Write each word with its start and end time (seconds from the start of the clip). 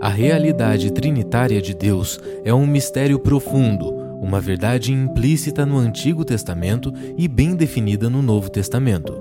A 0.00 0.08
realidade 0.08 0.92
trinitária 0.92 1.60
de 1.60 1.74
Deus 1.74 2.20
é 2.44 2.54
um 2.54 2.64
mistério 2.64 3.18
profundo, 3.18 3.92
uma 4.22 4.40
verdade 4.40 4.92
implícita 4.92 5.66
no 5.66 5.76
Antigo 5.76 6.24
Testamento 6.24 6.92
e 7.16 7.26
bem 7.26 7.56
definida 7.56 8.08
no 8.08 8.22
Novo 8.22 8.48
Testamento. 8.48 9.20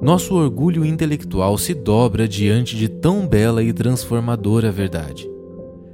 Nosso 0.00 0.36
orgulho 0.36 0.84
intelectual 0.84 1.58
se 1.58 1.74
dobra 1.74 2.28
diante 2.28 2.76
de 2.76 2.88
tão 2.88 3.26
bela 3.26 3.60
e 3.60 3.72
transformadora 3.72 4.70
verdade. 4.70 5.28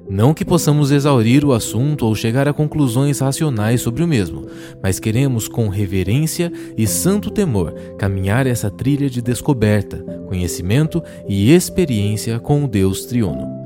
Não 0.06 0.34
que 0.34 0.44
possamos 0.44 0.90
exaurir 0.90 1.42
o 1.42 1.54
assunto 1.54 2.04
ou 2.04 2.14
chegar 2.14 2.46
a 2.46 2.52
conclusões 2.52 3.20
racionais 3.20 3.80
sobre 3.80 4.02
o 4.02 4.08
mesmo, 4.08 4.44
mas 4.82 5.00
queremos, 5.00 5.48
com 5.48 5.68
reverência 5.68 6.52
e 6.76 6.86
santo 6.86 7.30
temor, 7.30 7.72
caminhar 7.96 8.46
essa 8.46 8.70
trilha 8.70 9.08
de 9.08 9.22
descoberta, 9.22 9.96
conhecimento 10.26 11.02
e 11.26 11.54
experiência 11.54 12.38
com 12.38 12.64
o 12.64 12.68
Deus 12.68 13.06
triuno. 13.06 13.59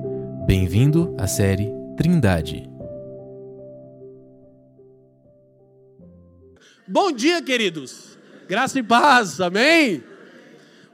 Bem-vindo 0.47 1.17
à 1.19 1.27
série 1.27 1.73
Trindade. 1.97 2.69
Bom 6.87 7.11
dia, 7.11 7.41
queridos. 7.41 8.19
Graça 8.47 8.79
e 8.79 8.83
paz, 8.83 9.41
amém? 9.41 10.05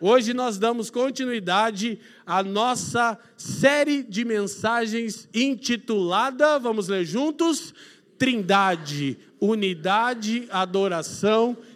Hoje 0.00 0.32
nós 0.32 0.56
damos 0.56 0.88
continuidade 0.88 1.98
à 2.24 2.45
nossa 2.45 3.18
série 3.36 4.04
de 4.04 4.24
mensagens 4.24 5.28
intitulada, 5.34 6.56
vamos 6.60 6.87
ler 6.87 7.04
juntos, 7.04 7.74
Trindade, 8.16 9.18
Unidade, 9.40 10.46
Adoração 10.51 11.56
e 11.56 11.70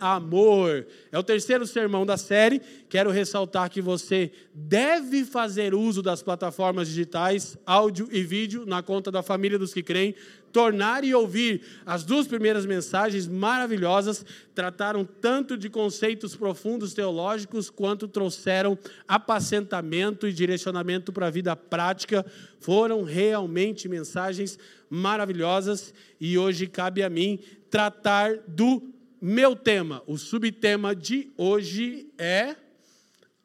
Amor. 0.00 0.86
É 1.10 1.18
o 1.18 1.22
terceiro 1.22 1.66
sermão 1.66 2.06
da 2.06 2.16
série. 2.16 2.60
Quero 2.88 3.10
ressaltar 3.10 3.70
que 3.70 3.80
você 3.80 4.30
deve 4.54 5.24
fazer 5.24 5.74
uso 5.74 6.02
das 6.02 6.22
plataformas 6.22 6.88
digitais, 6.88 7.58
áudio 7.66 8.08
e 8.12 8.22
vídeo, 8.22 8.64
na 8.66 8.82
conta 8.82 9.10
da 9.10 9.22
família 9.22 9.58
dos 9.58 9.74
que 9.74 9.82
creem, 9.82 10.14
tornar 10.52 11.04
e 11.04 11.14
ouvir 11.14 11.60
as 11.84 12.02
duas 12.04 12.26
primeiras 12.26 12.64
mensagens 12.64 13.26
maravilhosas, 13.26 14.24
trataram 14.54 15.04
tanto 15.04 15.56
de 15.56 15.68
conceitos 15.68 16.34
profundos 16.34 16.94
teológicos, 16.94 17.68
quanto 17.68 18.08
trouxeram 18.08 18.78
apacentamento 19.06 20.26
e 20.26 20.32
direcionamento 20.32 21.12
para 21.12 21.26
a 21.26 21.30
vida 21.30 21.54
prática. 21.54 22.24
Foram 22.58 23.02
realmente 23.02 23.88
mensagens 23.88 24.58
maravilhosas 24.88 25.92
e 26.18 26.38
hoje 26.38 26.66
cabe 26.66 27.02
a 27.02 27.10
mim 27.10 27.38
tratar 27.68 28.38
do 28.48 28.95
meu 29.20 29.56
tema. 29.56 30.02
O 30.06 30.16
subtema 30.16 30.94
de 30.94 31.32
hoje 31.36 32.12
é 32.18 32.56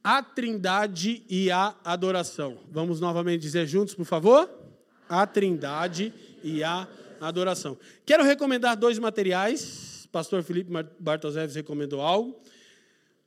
a 0.03 0.23
Trindade 0.23 1.23
e 1.29 1.51
a 1.51 1.75
adoração. 1.83 2.59
Vamos 2.71 2.99
novamente 2.99 3.41
dizer 3.41 3.67
juntos, 3.67 3.93
por 3.93 4.05
favor? 4.05 4.49
A 5.07 5.25
Trindade 5.27 6.13
e 6.43 6.63
a 6.63 6.87
adoração. 7.19 7.77
Quero 8.05 8.23
recomendar 8.23 8.75
dois 8.75 8.97
materiais. 8.97 10.07
Pastor 10.11 10.43
Felipe 10.43 10.71
Bartoseves 10.99 11.55
recomendou 11.55 12.01
algo. 12.01 12.39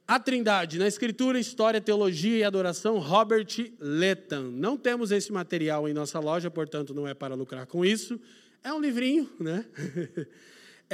A 0.06 0.20
Trindade, 0.20 0.78
na 0.78 0.86
Escritura, 0.86 1.38
História, 1.38 1.80
Teologia 1.80 2.36
e 2.36 2.44
Adoração, 2.44 2.98
Robert 2.98 3.46
Letton. 3.80 4.50
Não 4.52 4.76
temos 4.76 5.10
esse 5.10 5.32
material 5.32 5.88
em 5.88 5.94
nossa 5.94 6.18
loja, 6.18 6.50
portanto, 6.50 6.92
não 6.92 7.08
é 7.08 7.14
para 7.14 7.34
lucrar 7.34 7.66
com 7.66 7.84
isso. 7.84 8.20
É 8.62 8.70
um 8.70 8.80
livrinho, 8.80 9.30
né? 9.40 9.64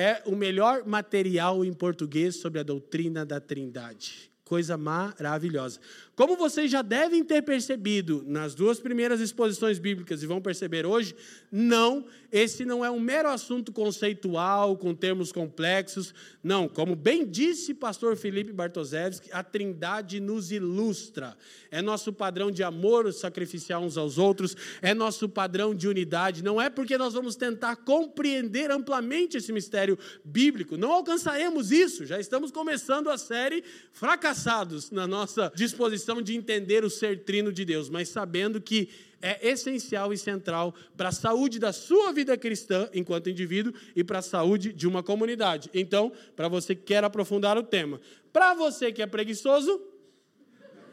É 0.00 0.22
o 0.24 0.34
melhor 0.34 0.86
material 0.86 1.62
em 1.62 1.74
português 1.74 2.36
sobre 2.36 2.58
a 2.58 2.62
doutrina 2.62 3.22
da 3.22 3.38
Trindade. 3.38 4.32
Coisa 4.42 4.74
maravilhosa. 4.74 5.78
Como 6.20 6.36
vocês 6.36 6.70
já 6.70 6.82
devem 6.82 7.24
ter 7.24 7.40
percebido 7.40 8.22
nas 8.26 8.54
duas 8.54 8.78
primeiras 8.78 9.22
exposições 9.22 9.78
bíblicas 9.78 10.22
e 10.22 10.26
vão 10.26 10.38
perceber 10.38 10.84
hoje, 10.84 11.16
não, 11.50 12.04
esse 12.30 12.62
não 12.66 12.84
é 12.84 12.90
um 12.90 13.00
mero 13.00 13.30
assunto 13.30 13.72
conceitual, 13.72 14.76
com 14.76 14.94
termos 14.94 15.32
complexos. 15.32 16.12
Não, 16.44 16.68
como 16.68 16.94
bem 16.94 17.26
disse 17.26 17.72
pastor 17.72 18.18
Felipe 18.18 18.52
Bartoszewski, 18.52 19.30
a 19.32 19.42
Trindade 19.42 20.20
nos 20.20 20.52
ilustra. 20.52 21.34
É 21.70 21.80
nosso 21.80 22.12
padrão 22.12 22.50
de 22.50 22.62
amor 22.62 23.10
sacrificial 23.14 23.82
uns 23.82 23.96
aos 23.96 24.18
outros, 24.18 24.54
é 24.82 24.92
nosso 24.92 25.26
padrão 25.26 25.74
de 25.74 25.88
unidade. 25.88 26.44
Não 26.44 26.60
é 26.60 26.68
porque 26.68 26.98
nós 26.98 27.14
vamos 27.14 27.34
tentar 27.34 27.76
compreender 27.76 28.70
amplamente 28.70 29.38
esse 29.38 29.54
mistério 29.54 29.98
bíblico, 30.22 30.76
não 30.76 30.92
alcançaremos 30.92 31.72
isso. 31.72 32.04
Já 32.04 32.20
estamos 32.20 32.50
começando 32.50 33.08
a 33.08 33.16
série 33.16 33.64
fracassados 33.90 34.90
na 34.90 35.06
nossa 35.06 35.50
disposição 35.56 36.09
de 36.22 36.34
entender 36.34 36.84
o 36.84 36.90
ser 36.90 37.24
trino 37.24 37.52
de 37.52 37.64
Deus, 37.64 37.90
mas 37.90 38.08
sabendo 38.08 38.60
que 38.60 38.88
é 39.22 39.50
essencial 39.50 40.12
e 40.12 40.18
central 40.18 40.74
para 40.96 41.10
a 41.10 41.12
saúde 41.12 41.58
da 41.58 41.72
sua 41.72 42.12
vida 42.12 42.36
cristã 42.38 42.88
enquanto 42.94 43.28
indivíduo 43.28 43.74
e 43.94 44.02
para 44.02 44.20
a 44.20 44.22
saúde 44.22 44.72
de 44.72 44.88
uma 44.88 45.02
comunidade. 45.02 45.68
Então, 45.74 46.10
para 46.34 46.48
você 46.48 46.74
que 46.74 46.82
quer 46.82 47.04
aprofundar 47.04 47.58
o 47.58 47.62
tema, 47.62 48.00
para 48.32 48.54
você 48.54 48.90
que 48.90 49.02
é 49.02 49.06
preguiçoso, 49.06 49.78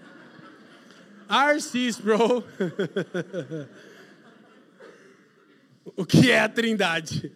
Arcis, 1.28 1.98
bro. 1.98 2.44
o 5.96 6.06
que 6.06 6.30
é 6.30 6.42
a 6.42 6.50
Trindade? 6.50 7.32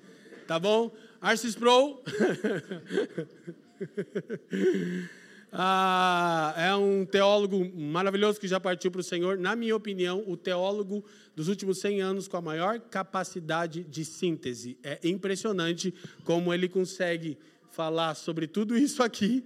Tá 0.45 0.59
bom? 0.59 0.93
Arcis 1.21 1.55
Pro. 1.55 2.03
Ah, 5.53 6.53
é 6.55 6.73
um 6.75 7.05
teólogo 7.05 7.69
maravilhoso 7.75 8.39
que 8.39 8.47
já 8.47 8.59
partiu 8.59 8.89
para 8.89 9.01
o 9.01 9.03
Senhor. 9.03 9.37
Na 9.37 9.53
minha 9.55 9.75
opinião, 9.75 10.23
o 10.25 10.37
teólogo 10.37 11.03
dos 11.35 11.49
últimos 11.49 11.79
100 11.79 12.01
anos 12.01 12.27
com 12.27 12.37
a 12.37 12.41
maior 12.41 12.79
capacidade 12.79 13.83
de 13.83 14.05
síntese. 14.05 14.77
É 14.81 14.99
impressionante 15.03 15.93
como 16.23 16.53
ele 16.53 16.69
consegue 16.69 17.37
falar 17.69 18.15
sobre 18.15 18.47
tudo 18.47 18.77
isso 18.77 19.03
aqui, 19.03 19.43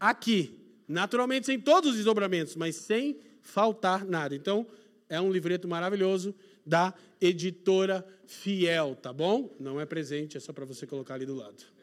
aqui, 0.00 0.58
naturalmente 0.88 1.46
sem 1.46 1.60
todos 1.60 1.90
os 1.90 1.96
desdobramentos, 1.96 2.56
mas 2.56 2.74
sem 2.76 3.16
faltar 3.40 4.04
nada. 4.04 4.34
Então, 4.34 4.66
é 5.08 5.20
um 5.20 5.30
livreto 5.30 5.68
maravilhoso 5.68 6.34
da 6.66 6.92
editora 7.20 8.04
Fiel, 8.26 8.96
tá 8.96 9.12
bom? 9.12 9.54
Não 9.60 9.80
é 9.80 9.86
presente, 9.86 10.36
é 10.36 10.40
só 10.40 10.52
para 10.52 10.64
você 10.64 10.86
colocar 10.86 11.14
ali 11.14 11.26
do 11.26 11.34
lado. 11.34 11.73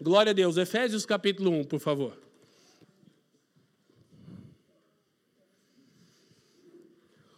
Glória 0.00 0.30
a 0.30 0.34
Deus. 0.34 0.58
Efésios 0.58 1.06
capítulo 1.06 1.50
1, 1.50 1.64
por 1.64 1.80
favor. 1.80 2.18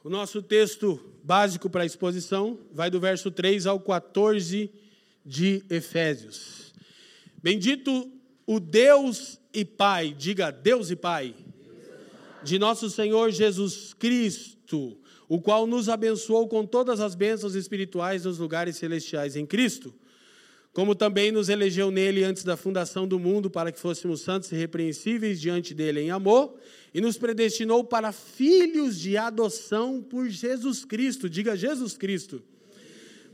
O 0.03 0.11
nosso 0.11 0.43
texto 0.43 1.01
básico 1.23 1.71
para 1.71 1.85
a 1.85 1.87
exposição 1.87 2.59
vai 2.73 2.91
do 2.91 2.99
verso 2.99 3.31
3 3.31 3.67
ao 3.67 3.79
14 3.79 4.73
de 5.25 5.63
Efésios. 5.71 6.75
Bendito 7.41 8.11
o 8.45 8.59
Deus 8.59 9.39
e 9.55 9.65
Pai, 9.65 10.13
diga 10.17 10.51
Deus 10.51 10.91
e 10.91 10.97
Pai, 10.97 11.37
de 12.43 12.59
nosso 12.59 12.91
Senhor 12.91 13.31
Jesus 13.31 13.95
Cristo, 13.95 14.99
o 15.29 15.41
qual 15.41 15.67
nos 15.67 15.89
abençoou 15.89 16.49
com 16.49 16.67
todas 16.67 16.99
as 16.99 17.15
bênçãos 17.15 17.55
espirituais 17.55 18.25
nos 18.25 18.39
lugares 18.39 18.77
celestiais 18.77 19.37
em 19.37 19.47
Cristo 19.47 19.95
como 20.79 20.95
também 20.95 21.33
nos 21.33 21.49
elegeu 21.49 21.91
nele 21.91 22.23
antes 22.23 22.45
da 22.45 22.57
fundação 22.57 23.05
do 23.05 23.19
mundo, 23.19 23.51
para 23.51 23.73
que 23.73 23.81
fôssemos 23.81 24.21
santos 24.21 24.53
e 24.53 24.55
repreensíveis 24.55 25.41
diante 25.41 25.75
dele 25.75 26.01
em 26.01 26.13
amor, 26.13 26.55
e 26.95 27.01
nos 27.01 27.19
predestinou 27.19 27.83
para 27.83 28.13
filhos 28.13 28.97
de 28.97 29.17
adoção 29.17 30.01
por 30.01 30.29
Jesus 30.29 30.85
Cristo, 30.85 31.29
diga 31.29 31.57
Jesus 31.57 31.97
Cristo, 31.97 32.41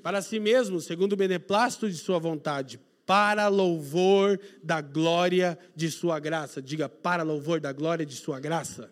para 0.03 0.23
si 0.23 0.41
mesmo, 0.41 0.81
segundo 0.81 1.13
o 1.13 1.17
beneplácito 1.17 1.87
de 1.91 1.99
sua 1.99 2.19
vontade, 2.19 2.81
para 3.05 3.47
louvor 3.49 4.41
da 4.63 4.81
glória 4.81 5.59
de 5.77 5.91
sua 5.91 6.19
graça, 6.19 6.63
diga 6.63 6.89
para 6.89 7.23
louvor 7.23 7.61
da 7.61 7.75
glória 7.75 8.07
de 8.07 8.17
sua 8.17 8.41
graça 8.41 8.91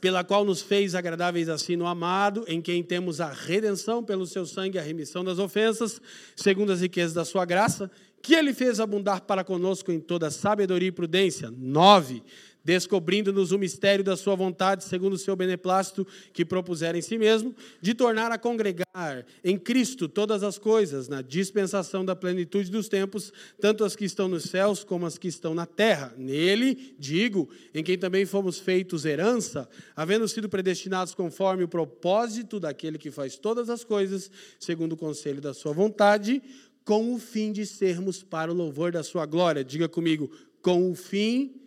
pela 0.00 0.24
qual 0.24 0.44
nos 0.44 0.62
fez 0.62 0.94
agradáveis 0.94 1.48
assim 1.48 1.76
no 1.76 1.86
amado, 1.86 2.44
em 2.46 2.60
quem 2.60 2.82
temos 2.82 3.20
a 3.20 3.30
redenção 3.32 4.02
pelo 4.02 4.26
seu 4.26 4.46
sangue, 4.46 4.78
a 4.78 4.82
remissão 4.82 5.24
das 5.24 5.38
ofensas, 5.38 6.00
segundo 6.36 6.72
as 6.72 6.80
riquezas 6.80 7.12
da 7.12 7.24
sua 7.24 7.44
graça, 7.44 7.90
que 8.22 8.34
ele 8.34 8.52
fez 8.52 8.80
abundar 8.80 9.22
para 9.22 9.44
conosco 9.44 9.92
em 9.92 10.00
toda 10.00 10.30
sabedoria 10.30 10.88
e 10.88 10.92
prudência. 10.92 11.50
Nove 11.50 12.22
descobrindo-nos 12.68 13.50
o 13.50 13.58
mistério 13.58 14.04
da 14.04 14.14
sua 14.14 14.34
vontade, 14.34 14.84
segundo 14.84 15.14
o 15.14 15.18
seu 15.18 15.34
beneplácito 15.34 16.06
que 16.34 16.44
propusera 16.44 16.98
em 16.98 17.00
si 17.00 17.16
mesmo, 17.16 17.56
de 17.80 17.94
tornar 17.94 18.30
a 18.30 18.36
congregar 18.36 19.24
em 19.42 19.56
Cristo 19.56 20.06
todas 20.06 20.42
as 20.42 20.58
coisas, 20.58 21.08
na 21.08 21.22
dispensação 21.22 22.04
da 22.04 22.14
plenitude 22.14 22.70
dos 22.70 22.86
tempos, 22.86 23.32
tanto 23.58 23.84
as 23.84 23.96
que 23.96 24.04
estão 24.04 24.28
nos 24.28 24.42
céus 24.42 24.84
como 24.84 25.06
as 25.06 25.16
que 25.16 25.28
estão 25.28 25.54
na 25.54 25.64
terra. 25.64 26.12
Nele, 26.18 26.94
digo, 26.98 27.48
em 27.72 27.82
quem 27.82 27.96
também 27.96 28.26
fomos 28.26 28.58
feitos 28.58 29.06
herança, 29.06 29.66
havendo 29.96 30.28
sido 30.28 30.46
predestinados 30.46 31.14
conforme 31.14 31.64
o 31.64 31.68
propósito 31.68 32.60
daquele 32.60 32.98
que 32.98 33.10
faz 33.10 33.38
todas 33.38 33.70
as 33.70 33.82
coisas, 33.82 34.30
segundo 34.60 34.92
o 34.92 34.96
conselho 34.98 35.40
da 35.40 35.54
sua 35.54 35.72
vontade, 35.72 36.42
com 36.84 37.14
o 37.14 37.18
fim 37.18 37.50
de 37.50 37.64
sermos 37.64 38.22
para 38.22 38.52
o 38.52 38.54
louvor 38.54 38.92
da 38.92 39.02
sua 39.02 39.24
glória. 39.24 39.64
Diga 39.64 39.88
comigo, 39.88 40.30
com 40.60 40.90
o 40.90 40.94
fim 40.94 41.58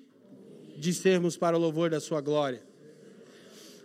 de 0.82 0.94
sermos 0.94 1.38
para 1.38 1.56
o 1.56 1.60
louvor 1.60 1.92
da 1.92 2.00
Sua 2.00 2.20
glória. 2.20 2.64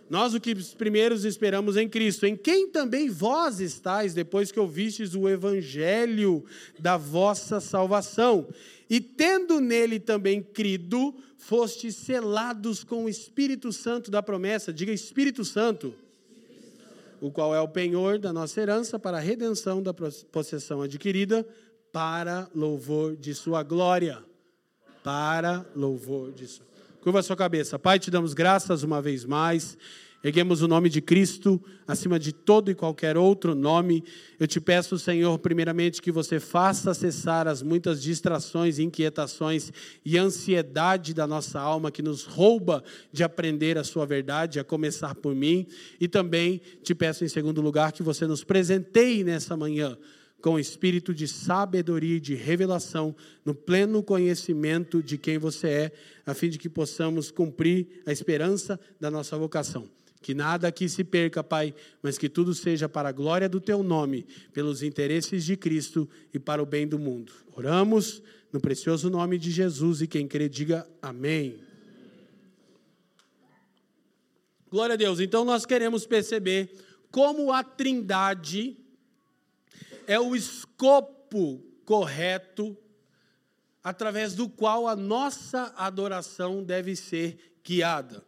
Nós, 0.09 0.33
o 0.33 0.39
que 0.39 0.55
primeiros 0.73 1.25
esperamos 1.25 1.77
em 1.77 1.87
Cristo, 1.87 2.25
em 2.25 2.35
quem 2.35 2.69
também 2.69 3.09
vós 3.09 3.59
estáis, 3.59 4.13
depois 4.13 4.51
que 4.51 4.59
ouvistes 4.59 5.13
o 5.13 5.29
evangelho 5.29 6.43
da 6.79 6.97
vossa 6.97 7.59
salvação, 7.59 8.47
e 8.89 8.99
tendo 8.99 9.59
nele 9.59 9.99
também 9.99 10.41
crido, 10.41 11.13
fostes 11.37 11.95
selados 11.97 12.83
com 12.83 13.05
o 13.05 13.09
Espírito 13.09 13.71
Santo 13.71 14.09
da 14.09 14.23
promessa. 14.23 14.73
Diga 14.73 14.91
Espírito 14.91 15.45
Santo. 15.45 15.93
O 17.19 17.29
qual 17.29 17.53
é 17.53 17.59
o 17.59 17.67
penhor 17.67 18.17
da 18.17 18.31
nossa 18.31 18.61
herança 18.61 18.97
para 18.97 19.17
a 19.17 19.21
redenção 19.21 19.83
da 19.83 19.93
possessão 19.93 20.81
adquirida, 20.81 21.45
para 21.91 22.49
louvor 22.55 23.15
de 23.15 23.35
Sua 23.35 23.61
glória. 23.61 24.23
Para 25.03 25.65
louvor 25.75 26.31
de 26.31 26.47
Sua 26.47 26.65
Curva 27.07 27.21
a 27.21 27.23
sua 27.23 27.37
cabeça. 27.37 27.79
Pai, 27.79 27.99
te 27.99 28.11
damos 28.11 28.33
graças 28.33 28.83
uma 28.83 29.01
vez 29.01 29.23
mais. 29.23 29.77
Erguemos 30.21 30.61
o 30.61 30.67
nome 30.67 30.89
de 30.89 30.99
Cristo 30.99 31.57
acima 31.87 32.19
de 32.19 32.33
todo 32.33 32.69
e 32.69 32.75
qualquer 32.75 33.15
outro 33.15 33.55
nome. 33.55 34.03
Eu 34.37 34.45
te 34.45 34.59
peço, 34.59 34.99
Senhor, 34.99 35.39
primeiramente 35.39 36.01
que 36.01 36.11
você 36.11 36.37
faça 36.37 36.93
cessar 36.93 37.47
as 37.47 37.63
muitas 37.63 38.03
distrações, 38.03 38.77
inquietações 38.77 39.71
e 40.03 40.17
ansiedade 40.17 41.13
da 41.13 41.25
nossa 41.25 41.61
alma 41.61 41.91
que 41.91 42.01
nos 42.01 42.25
rouba 42.25 42.83
de 43.09 43.23
aprender 43.23 43.77
a 43.77 43.85
sua 43.85 44.05
verdade, 44.05 44.59
a 44.59 44.65
começar 44.65 45.15
por 45.15 45.33
mim. 45.33 45.65
E 46.01 46.09
também 46.09 46.59
te 46.83 46.93
peço, 46.93 47.23
em 47.23 47.29
segundo 47.29 47.61
lugar, 47.61 47.93
que 47.93 48.03
você 48.03 48.27
nos 48.27 48.43
presenteie 48.43 49.23
nessa 49.23 49.55
manhã 49.55 49.97
com 50.41 50.59
espírito 50.59 51.13
de 51.13 51.27
sabedoria 51.27 52.17
e 52.17 52.19
de 52.19 52.35
revelação, 52.35 53.15
no 53.43 53.55
pleno 53.55 54.03
conhecimento 54.03 55.01
de 55.01 55.17
quem 55.17 55.37
você 55.37 55.67
é, 55.67 55.91
a 56.25 56.33
fim 56.33 56.49
de 56.49 56.57
que 56.57 56.69
possamos 56.69 57.31
cumprir 57.31 58.01
a 58.05 58.11
esperança 58.11 58.79
da 58.99 59.09
nossa 59.09 59.37
vocação. 59.37 59.89
Que 60.21 60.33
nada 60.33 60.67
aqui 60.67 60.89
se 60.89 61.03
perca, 61.03 61.43
Pai, 61.43 61.73
mas 62.01 62.17
que 62.17 62.27
tudo 62.27 62.53
seja 62.53 62.89
para 62.89 63.09
a 63.09 63.11
glória 63.11 63.47
do 63.47 63.61
Teu 63.61 63.81
nome, 63.81 64.25
pelos 64.53 64.83
interesses 64.83 65.45
de 65.45 65.55
Cristo 65.55 66.09
e 66.33 66.39
para 66.39 66.61
o 66.61 66.65
bem 66.65 66.87
do 66.87 66.99
mundo. 66.99 67.31
Oramos 67.55 68.21
no 68.51 68.59
precioso 68.59 69.09
nome 69.09 69.37
de 69.37 69.51
Jesus 69.51 70.01
e 70.01 70.07
quem 70.07 70.27
crê, 70.27 70.49
diga 70.49 70.87
amém. 71.01 71.59
Glória 74.69 74.93
a 74.93 74.97
Deus. 74.97 75.19
Então 75.19 75.45
nós 75.45 75.65
queremos 75.65 76.05
perceber 76.05 76.69
como 77.09 77.53
a 77.53 77.63
Trindade 77.63 78.75
é 80.07 80.17
o 80.17 80.33
escopo 80.33 81.61
correto 81.83 82.75
através 83.83 84.33
do 84.33 84.47
qual 84.47 84.87
a 84.87 84.95
nossa 84.95 85.73
adoração 85.75 86.63
deve 86.63 86.95
ser 86.95 87.37
guiada. 87.63 88.25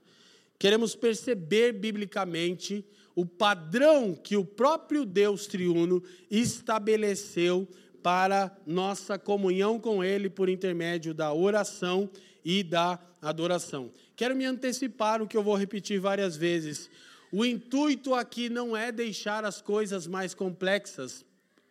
Queremos 0.59 0.93
perceber 0.93 1.71
biblicamente 1.71 2.85
o 3.15 3.25
padrão 3.25 4.13
que 4.13 4.35
o 4.35 4.43
próprio 4.43 5.05
Deus 5.05 5.47
triuno 5.47 6.03
estabeleceu 6.29 7.67
para 8.03 8.55
nossa 8.65 9.17
comunhão 9.17 9.79
com 9.79 10.03
Ele 10.03 10.29
por 10.29 10.49
intermédio 10.49 11.13
da 11.13 11.33
oração 11.33 12.09
e 12.43 12.61
da 12.61 12.99
adoração. 13.21 13.91
Quero 14.15 14.35
me 14.35 14.45
antecipar 14.45 15.21
o 15.21 15.27
que 15.27 15.35
eu 15.35 15.43
vou 15.43 15.55
repetir 15.55 15.99
várias 15.99 16.35
vezes. 16.35 16.89
O 17.31 17.45
intuito 17.45 18.13
aqui 18.13 18.49
não 18.49 18.75
é 18.75 18.91
deixar 18.91 19.45
as 19.45 19.61
coisas 19.61 20.07
mais 20.07 20.33
complexas 20.33 21.25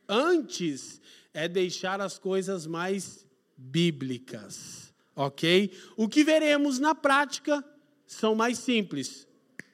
Antes 0.09 1.01
é 1.35 1.47
deixar 1.47 2.01
as 2.01 2.19
coisas 2.19 2.67
mais 2.67 3.27
bíblicas, 3.57 4.95
ok? 5.15 5.73
O 5.97 6.09
que 6.09 6.25
veremos 6.25 6.79
na 6.79 6.95
prática 6.95 7.63
são 8.07 8.35
mais 8.35 8.59
simples, 8.59 9.27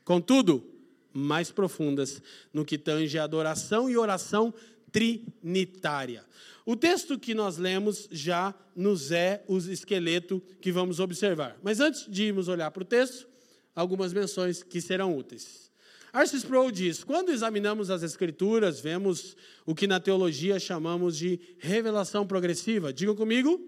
contudo, 0.04 0.69
mais 1.12 1.52
profundas 1.52 2.20
no 2.52 2.64
que 2.64 2.76
tange 2.76 3.19
a 3.19 3.25
adoração 3.25 3.88
e 3.88 3.96
oração 3.96 4.52
trinitária. 4.90 6.25
O 6.66 6.75
texto 6.75 7.19
que 7.19 7.34
nós 7.34 7.58
lemos 7.58 8.08
já 8.10 8.54
nos 8.75 9.12
é 9.12 9.44
o 9.46 9.58
esqueleto 9.58 10.42
que 10.60 10.72
vamos 10.72 10.98
observar. 10.98 11.56
Mas 11.62 11.78
antes 11.78 12.06
de 12.10 12.25
irmos 12.25 12.48
olhar 12.48 12.70
para 12.70 12.82
o 12.82 12.86
texto, 12.86 13.28
algumas 13.75 14.12
menções 14.12 14.62
que 14.62 14.81
serão 14.81 15.16
úteis. 15.16 15.70
Arce 16.14 16.37
Sproul 16.37 16.70
diz: 16.70 17.02
quando 17.02 17.32
examinamos 17.32 17.90
as 17.90 18.05
Escrituras, 18.05 18.78
vemos 18.78 19.37
o 19.66 19.75
que 19.75 19.84
na 19.84 19.99
teologia 19.99 20.61
chamamos 20.61 21.19
de 21.19 21.40
revelação 21.58 22.25
progressiva. 22.25 22.93
Digam 22.93 23.16
comigo. 23.16 23.61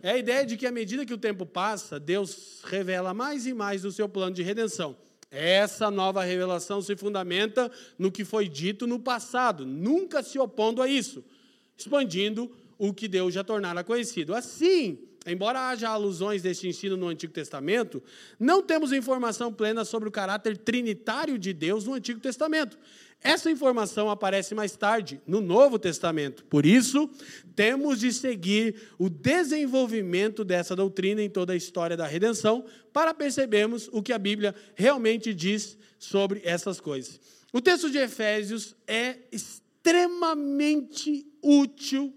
É 0.00 0.12
a 0.12 0.18
ideia 0.18 0.46
de 0.46 0.56
que, 0.56 0.64
à 0.64 0.70
medida 0.70 1.04
que 1.04 1.12
o 1.12 1.18
tempo 1.18 1.44
passa, 1.44 1.98
Deus 1.98 2.60
revela 2.66 3.12
mais 3.12 3.46
e 3.46 3.52
mais 3.52 3.82
do 3.82 3.90
seu 3.90 4.08
plano 4.08 4.36
de 4.36 4.44
redenção. 4.44 4.96
Essa 5.28 5.90
nova 5.90 6.22
revelação 6.22 6.80
se 6.80 6.94
fundamenta 6.94 7.68
no 7.98 8.12
que 8.12 8.24
foi 8.24 8.48
dito 8.48 8.86
no 8.86 9.00
passado, 9.00 9.66
nunca 9.66 10.22
se 10.22 10.38
opondo 10.38 10.80
a 10.80 10.86
isso, 10.86 11.24
expandindo 11.76 12.48
o 12.78 12.94
que 12.94 13.08
Deus 13.08 13.34
já 13.34 13.42
tornara 13.42 13.82
conhecido. 13.82 14.32
Assim, 14.32 14.98
Embora 15.26 15.68
haja 15.68 15.88
alusões 15.88 16.42
deste 16.42 16.68
ensino 16.68 16.96
no 16.96 17.08
Antigo 17.08 17.32
Testamento, 17.32 18.02
não 18.38 18.62
temos 18.62 18.92
informação 18.92 19.52
plena 19.52 19.84
sobre 19.84 20.08
o 20.08 20.12
caráter 20.12 20.56
trinitário 20.58 21.38
de 21.38 21.52
Deus 21.52 21.86
no 21.86 21.94
Antigo 21.94 22.20
Testamento. 22.20 22.78
Essa 23.22 23.50
informação 23.50 24.10
aparece 24.10 24.54
mais 24.54 24.76
tarde, 24.76 25.18
no 25.26 25.40
Novo 25.40 25.78
Testamento. 25.78 26.44
Por 26.44 26.66
isso, 26.66 27.08
temos 27.56 28.00
de 28.00 28.12
seguir 28.12 28.76
o 28.98 29.08
desenvolvimento 29.08 30.44
dessa 30.44 30.76
doutrina 30.76 31.22
em 31.22 31.30
toda 31.30 31.54
a 31.54 31.56
história 31.56 31.96
da 31.96 32.06
redenção, 32.06 32.66
para 32.92 33.14
percebermos 33.14 33.88
o 33.92 34.02
que 34.02 34.12
a 34.12 34.18
Bíblia 34.18 34.54
realmente 34.74 35.32
diz 35.32 35.78
sobre 35.98 36.42
essas 36.44 36.80
coisas. 36.80 37.18
O 37.50 37.62
texto 37.62 37.90
de 37.90 37.96
Efésios 37.96 38.76
é 38.86 39.16
extremamente 39.32 41.26
útil 41.42 42.12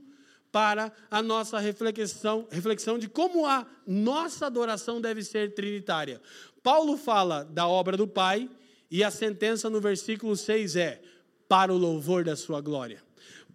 para 0.57 0.91
a 1.11 1.21
nossa 1.21 1.59
reflexão, 1.59 2.47
reflexão 2.49 2.97
de 2.97 3.07
como 3.07 3.45
a 3.45 3.63
nossa 3.85 4.47
adoração 4.47 4.99
deve 4.99 5.23
ser 5.23 5.53
trinitária. 5.53 6.19
Paulo 6.63 6.97
fala 6.97 7.43
da 7.43 7.67
obra 7.67 7.95
do 7.95 8.07
Pai 8.07 8.49
e 8.89 9.03
a 9.03 9.11
sentença 9.11 9.69
no 9.69 9.79
versículo 9.79 10.35
6 10.35 10.75
é: 10.75 10.99
para 11.47 11.71
o 11.71 11.77
louvor 11.77 12.23
da 12.23 12.35
sua 12.35 12.59
glória. 12.59 13.03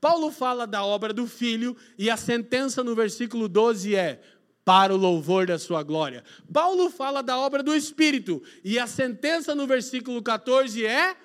Paulo 0.01 0.31
fala 0.31 0.65
da 0.65 0.85
obra 0.85 1.13
do 1.13 1.27
Filho 1.27 1.77
e 1.99 2.09
a 2.09 2.17
sentença 2.17 2.85
no 2.85 2.95
versículo 2.95 3.49
12 3.49 3.97
é: 3.97 4.23
para 4.65 4.95
o 4.95 4.97
louvor 4.97 5.45
da 5.45 5.59
sua 5.59 5.83
glória. 5.83 6.23
Paulo 6.53 6.89
fala 6.89 7.21
da 7.21 7.37
obra 7.37 7.65
do 7.65 7.75
Espírito 7.75 8.41
e 8.63 8.79
a 8.79 8.87
sentença 8.87 9.57
no 9.57 9.67
versículo 9.67 10.23
14 10.23 10.87
é: 10.87 11.17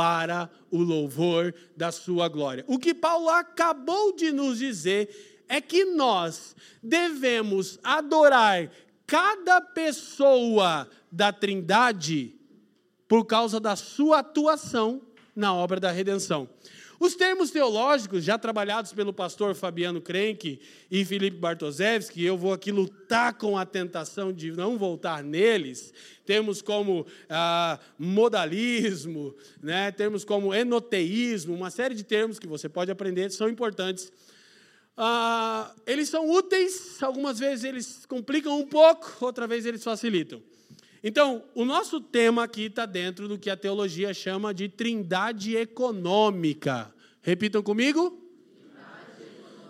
para 0.00 0.48
o 0.70 0.78
louvor 0.78 1.54
da 1.76 1.92
sua 1.92 2.26
glória. 2.26 2.64
O 2.66 2.78
que 2.78 2.94
Paulo 2.94 3.28
acabou 3.28 4.16
de 4.16 4.32
nos 4.32 4.58
dizer 4.58 5.44
é 5.46 5.60
que 5.60 5.84
nós 5.84 6.56
devemos 6.82 7.78
adorar 7.84 8.70
cada 9.06 9.60
pessoa 9.60 10.88
da 11.12 11.34
Trindade 11.34 12.34
por 13.06 13.26
causa 13.26 13.60
da 13.60 13.76
sua 13.76 14.20
atuação 14.20 15.02
na 15.36 15.52
obra 15.52 15.78
da 15.78 15.90
redenção. 15.90 16.48
Os 17.00 17.14
termos 17.14 17.50
teológicos, 17.50 18.22
já 18.22 18.36
trabalhados 18.36 18.92
pelo 18.92 19.10
pastor 19.10 19.54
Fabiano 19.54 20.02
Krenk 20.02 20.60
e 20.90 21.02
Felipe 21.02 21.38
Bartoszewski, 21.38 22.22
eu 22.22 22.36
vou 22.36 22.52
aqui 22.52 22.70
lutar 22.70 23.32
com 23.32 23.56
a 23.56 23.64
tentação 23.64 24.30
de 24.30 24.52
não 24.52 24.76
voltar 24.76 25.24
neles, 25.24 25.94
termos 26.26 26.60
como 26.60 27.06
ah, 27.30 27.80
modalismo, 27.98 29.34
né, 29.62 29.90
termos 29.90 30.26
como 30.26 30.54
enoteísmo, 30.54 31.54
uma 31.54 31.70
série 31.70 31.94
de 31.94 32.04
termos 32.04 32.38
que 32.38 32.46
você 32.46 32.68
pode 32.68 32.90
aprender, 32.90 33.30
são 33.30 33.48
importantes. 33.48 34.12
Ah, 34.94 35.74
eles 35.86 36.10
são 36.10 36.28
úteis, 36.30 37.02
algumas 37.02 37.38
vezes 37.38 37.64
eles 37.64 38.04
complicam 38.04 38.60
um 38.60 38.66
pouco, 38.66 39.24
outra 39.24 39.46
vez 39.46 39.64
eles 39.64 39.82
facilitam. 39.82 40.42
Então, 41.02 41.42
o 41.54 41.64
nosso 41.64 42.00
tema 42.00 42.44
aqui 42.44 42.64
está 42.64 42.84
dentro 42.84 43.26
do 43.26 43.38
que 43.38 43.48
a 43.48 43.56
teologia 43.56 44.12
chama 44.12 44.52
de 44.52 44.68
trindade 44.68 45.56
econômica. 45.56 46.94
Repitam 47.22 47.62
comigo. 47.62 48.18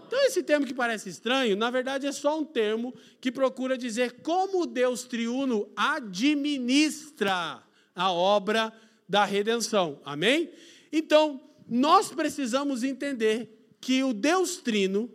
Então, 0.07 0.19
esse 0.25 0.43
termo 0.43 0.67
que 0.67 0.75
parece 0.75 1.09
estranho, 1.09 1.57
na 1.57 1.71
verdade 1.71 2.05
é 2.05 2.11
só 2.11 2.37
um 2.37 2.45
termo 2.45 2.93
que 3.21 3.31
procura 3.31 3.79
dizer 3.79 4.23
como 4.23 4.67
Deus 4.67 5.05
triuno 5.05 5.69
administra 5.77 7.63
a 7.95 8.11
obra 8.11 8.73
da 9.09 9.25
redenção. 9.25 10.01
Amém? 10.05 10.51
Então, 10.93 11.41
nós 11.69 12.11
precisamos 12.11 12.83
entender 12.83 13.57
que 13.81 14.03
o 14.03 14.13
Deus 14.13 14.57
trino 14.57 15.09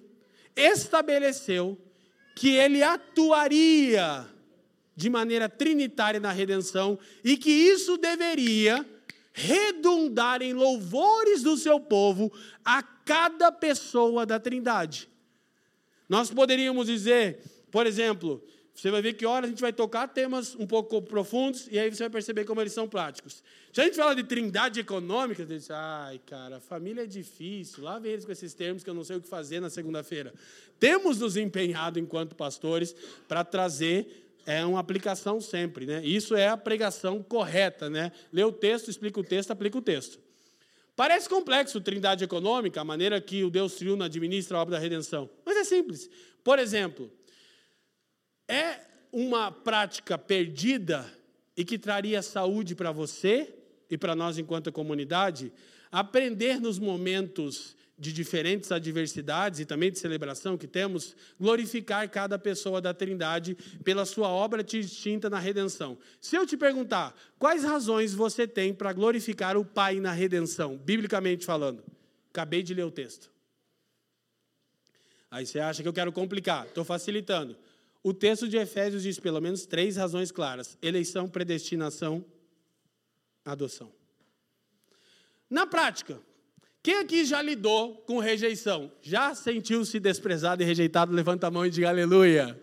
estabeleceu 0.56 1.78
que 2.34 2.50
ele 2.50 2.82
atuaria 2.82 4.26
de 4.96 5.10
maneira 5.10 5.50
trinitária 5.50 6.20
na 6.20 6.32
redenção 6.32 6.98
e 7.24 7.36
que 7.36 7.52
isso 7.52 7.98
deveria 7.98 8.86
redundar 9.34 10.42
em 10.42 10.54
louvores 10.54 11.44
do 11.44 11.58
seu 11.58 11.80
povo 11.80 12.32
a 12.64 12.82
cada 12.82 13.52
pessoa 13.52 14.26
da 14.26 14.40
Trindade. 14.40 15.10
Nós 16.08 16.32
poderíamos 16.32 16.88
dizer, 16.88 17.40
por 17.70 17.86
exemplo, 17.86 18.42
Você 18.76 18.92
vai 18.92 19.02
ver 19.02 19.14
que 19.14 19.26
hora 19.26 19.46
a 19.46 19.50
gente 19.50 19.62
vai 19.62 19.72
tocar 19.72 20.06
temas 20.10 20.54
um 20.54 20.68
pouco 20.68 21.02
profundos 21.02 21.66
e 21.72 21.80
aí 21.80 21.90
você 21.90 22.04
vai 22.04 22.10
perceber 22.10 22.44
como 22.44 22.60
eles 22.60 22.74
são 22.74 22.90
práticos. 22.90 23.42
Se 23.72 23.80
a 23.80 23.86
gente 23.86 23.96
fala 23.96 24.14
de 24.14 24.22
trindade 24.22 24.82
econômica, 24.82 25.46
você 25.46 25.56
diz, 25.56 25.72
ai, 25.72 26.20
cara, 26.26 26.60
família 26.60 27.04
é 27.04 27.06
difícil. 27.06 27.86
Lá 27.86 27.98
vem 27.98 28.12
eles 28.12 28.26
com 28.26 28.34
esses 28.34 28.54
termos 28.54 28.84
que 28.84 28.90
eu 28.90 28.94
não 28.94 29.06
sei 29.06 29.16
o 29.16 29.22
que 29.22 29.30
fazer 29.30 29.62
na 29.62 29.70
segunda-feira. 29.70 30.34
Temos 30.78 31.22
nos 31.22 31.38
empenhado 31.38 32.00
enquanto 32.00 32.36
pastores 32.36 32.94
para 33.30 33.46
trazer 33.46 34.25
é 34.46 34.64
uma 34.66 34.80
aplicação 34.80 35.42
sempre, 35.42 35.86
né? 35.86 36.06
Isso 36.06 36.36
é 36.36 36.48
a 36.48 36.58
pregação 36.58 37.22
correta, 37.24 37.90
né? 37.90 38.12
Lê 38.32 38.44
o 38.44 38.52
texto, 38.52 38.90
explica 38.90 39.20
o 39.20 39.24
texto, 39.24 39.52
aplica 39.52 39.78
o 39.78 39.82
texto. 39.82 40.20
Parece 40.96 41.28
complexo 41.28 41.82
trindade 41.82 42.24
econômica, 42.24 42.80
a 42.80 42.86
maneira 42.86 43.20
que 43.20 43.44
o 43.44 43.50
Deus 43.50 43.76
triuno 43.76 44.04
administra 44.04 44.58
a 44.58 44.62
obra 44.62 44.76
da 44.76 44.82
redenção, 44.82 45.30
mas 45.46 45.58
é 45.58 45.64
simples. 45.64 46.10
Por 46.44 46.58
exemplo, 46.58 47.12
é 48.48 48.80
uma 49.12 49.52
prática 49.52 50.18
perdida 50.18 51.06
e 51.58 51.66
que 51.66 51.78
traria 51.78 52.22
saúde 52.22 52.76
para 52.76 52.92
você 52.92 53.54
e 53.90 53.98
para 53.98 54.16
nós 54.16 54.38
enquanto 54.38 54.72
comunidade, 54.72 55.52
aprender 55.96 56.60
nos 56.60 56.78
momentos 56.78 57.74
de 57.98 58.12
diferentes 58.12 58.70
adversidades 58.70 59.62
e 59.62 59.66
também 59.66 59.90
de 59.90 59.98
celebração 59.98 60.58
que 60.58 60.68
temos, 60.68 61.16
glorificar 61.40 62.10
cada 62.10 62.38
pessoa 62.38 62.82
da 62.82 62.94
Trindade 62.94 63.56
pela 63.82 64.06
sua 64.06 64.28
obra 64.28 64.62
distinta 64.62 65.30
na 65.30 65.40
redenção. 65.40 65.98
Se 66.20 66.36
eu 66.36 66.46
te 66.46 66.58
perguntar, 66.58 67.16
quais 67.40 67.64
razões 67.64 68.14
você 68.14 68.46
tem 68.46 68.74
para 68.74 68.92
glorificar 68.92 69.56
o 69.56 69.64
Pai 69.64 70.02
na 70.02 70.12
redenção, 70.12 70.76
biblicamente 70.76 71.46
falando? 71.46 71.82
Acabei 72.30 72.62
de 72.62 72.74
ler 72.74 72.84
o 72.84 72.92
texto. 72.92 73.32
Aí 75.32 75.46
você 75.46 75.60
acha 75.60 75.82
que 75.82 75.88
eu 75.88 75.94
quero 75.94 76.12
complicar, 76.12 76.66
estou 76.66 76.84
facilitando. 76.84 77.56
O 78.04 78.14
texto 78.14 78.50
de 78.50 78.58
Efésios 78.58 79.02
diz 79.02 79.18
pelo 79.18 79.40
menos 79.40 79.66
três 79.66 79.96
razões 79.96 80.30
claras: 80.30 80.78
eleição, 80.82 81.30
predestinação, 81.30 82.26
adoção. 83.46 83.95
Na 85.56 85.66
prática, 85.66 86.20
quem 86.84 86.96
aqui 86.96 87.24
já 87.24 87.42
lidou 87.42 87.96
com 88.00 88.20
rejeição? 88.20 88.92
Já 89.02 89.34
sentiu-se 89.34 90.02
desprezado 90.02 90.62
e 90.62 90.66
rejeitado? 90.66 91.14
Levanta 91.14 91.48
a 91.48 91.50
mão 91.50 91.66
e 91.66 91.70
diga 91.70 91.88
aleluia. 91.88 92.62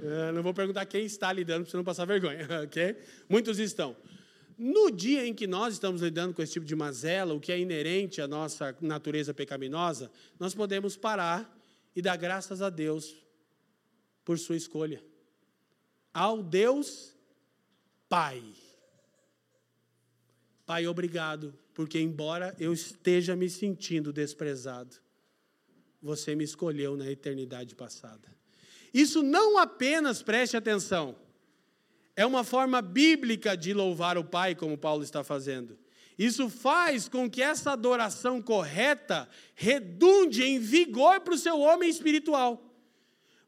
É, 0.00 0.30
não 0.30 0.40
vou 0.40 0.54
perguntar 0.54 0.86
quem 0.86 1.04
está 1.04 1.32
lidando 1.32 1.64
para 1.64 1.72
você 1.72 1.76
não 1.76 1.82
passar 1.82 2.04
vergonha, 2.04 2.46
ok? 2.62 2.96
Muitos 3.28 3.58
estão. 3.58 3.96
No 4.56 4.92
dia 4.92 5.26
em 5.26 5.34
que 5.34 5.48
nós 5.48 5.74
estamos 5.74 6.02
lidando 6.02 6.32
com 6.32 6.40
esse 6.40 6.52
tipo 6.52 6.64
de 6.64 6.76
mazela, 6.76 7.34
o 7.34 7.40
que 7.40 7.50
é 7.50 7.58
inerente 7.58 8.22
à 8.22 8.28
nossa 8.28 8.76
natureza 8.80 9.34
pecaminosa, 9.34 10.08
nós 10.38 10.54
podemos 10.54 10.96
parar 10.96 11.52
e 11.96 12.00
dar 12.00 12.16
graças 12.16 12.62
a 12.62 12.70
Deus 12.70 13.16
por 14.24 14.38
sua 14.38 14.54
escolha. 14.54 15.02
Ao 16.14 16.44
Deus 16.44 17.12
Pai. 18.08 18.40
Pai, 20.64 20.86
obrigado, 20.86 21.52
porque 21.80 21.98
embora 21.98 22.54
eu 22.58 22.74
esteja 22.74 23.34
me 23.34 23.48
sentindo 23.48 24.12
desprezado, 24.12 24.96
você 26.02 26.34
me 26.34 26.44
escolheu 26.44 26.94
na 26.94 27.10
eternidade 27.10 27.74
passada. 27.74 28.28
Isso 28.92 29.22
não 29.22 29.56
apenas, 29.56 30.22
preste 30.22 30.58
atenção, 30.58 31.16
é 32.14 32.26
uma 32.26 32.44
forma 32.44 32.82
bíblica 32.82 33.56
de 33.56 33.72
louvar 33.72 34.18
o 34.18 34.24
Pai, 34.24 34.54
como 34.54 34.76
Paulo 34.76 35.02
está 35.02 35.24
fazendo. 35.24 35.78
Isso 36.18 36.50
faz 36.50 37.08
com 37.08 37.30
que 37.30 37.40
essa 37.40 37.72
adoração 37.72 38.42
correta 38.42 39.26
redunde 39.54 40.42
em 40.42 40.58
vigor 40.58 41.20
para 41.20 41.32
o 41.32 41.38
seu 41.38 41.58
homem 41.60 41.88
espiritual. 41.88 42.62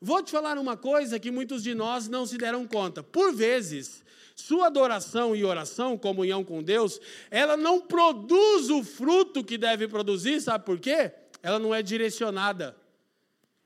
Vou 0.01 0.23
te 0.23 0.31
falar 0.31 0.57
uma 0.57 0.75
coisa 0.79 1.21
que 1.21 1.31
muitos 1.31 1.63
de 1.63 1.75
nós 1.75 2.09
não 2.09 2.25
se 2.25 2.39
deram 2.39 2.67
conta. 2.67 3.03
Por 3.03 3.35
vezes, 3.35 4.03
sua 4.35 4.67
adoração 4.67 5.35
e 5.35 5.45
oração, 5.45 5.99
comunhão 5.99 6.45
com 6.45 6.63
Deus, 6.63 7.01
ela 7.31 7.57
não 7.57 7.81
produz 7.81 8.71
o 8.71 8.83
fruto 8.83 9.45
que 9.45 9.59
deve 9.59 9.89
produzir, 9.89 10.41
sabe 10.41 10.65
por 10.65 10.79
quê? 10.79 11.13
Ela 11.43 11.59
não 11.59 11.75
é 11.75 11.83
direcionada. 11.83 12.77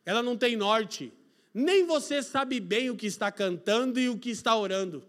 Ela 0.04 0.22
não 0.22 0.36
tem 0.36 0.56
norte. 0.56 1.12
Nem 1.52 1.84
você 1.86 2.22
sabe 2.22 2.60
bem 2.60 2.90
o 2.90 2.96
que 2.96 3.06
está 3.06 3.32
cantando 3.32 3.98
e 3.98 4.08
o 4.08 4.18
que 4.18 4.30
está 4.30 4.56
orando. 4.56 5.02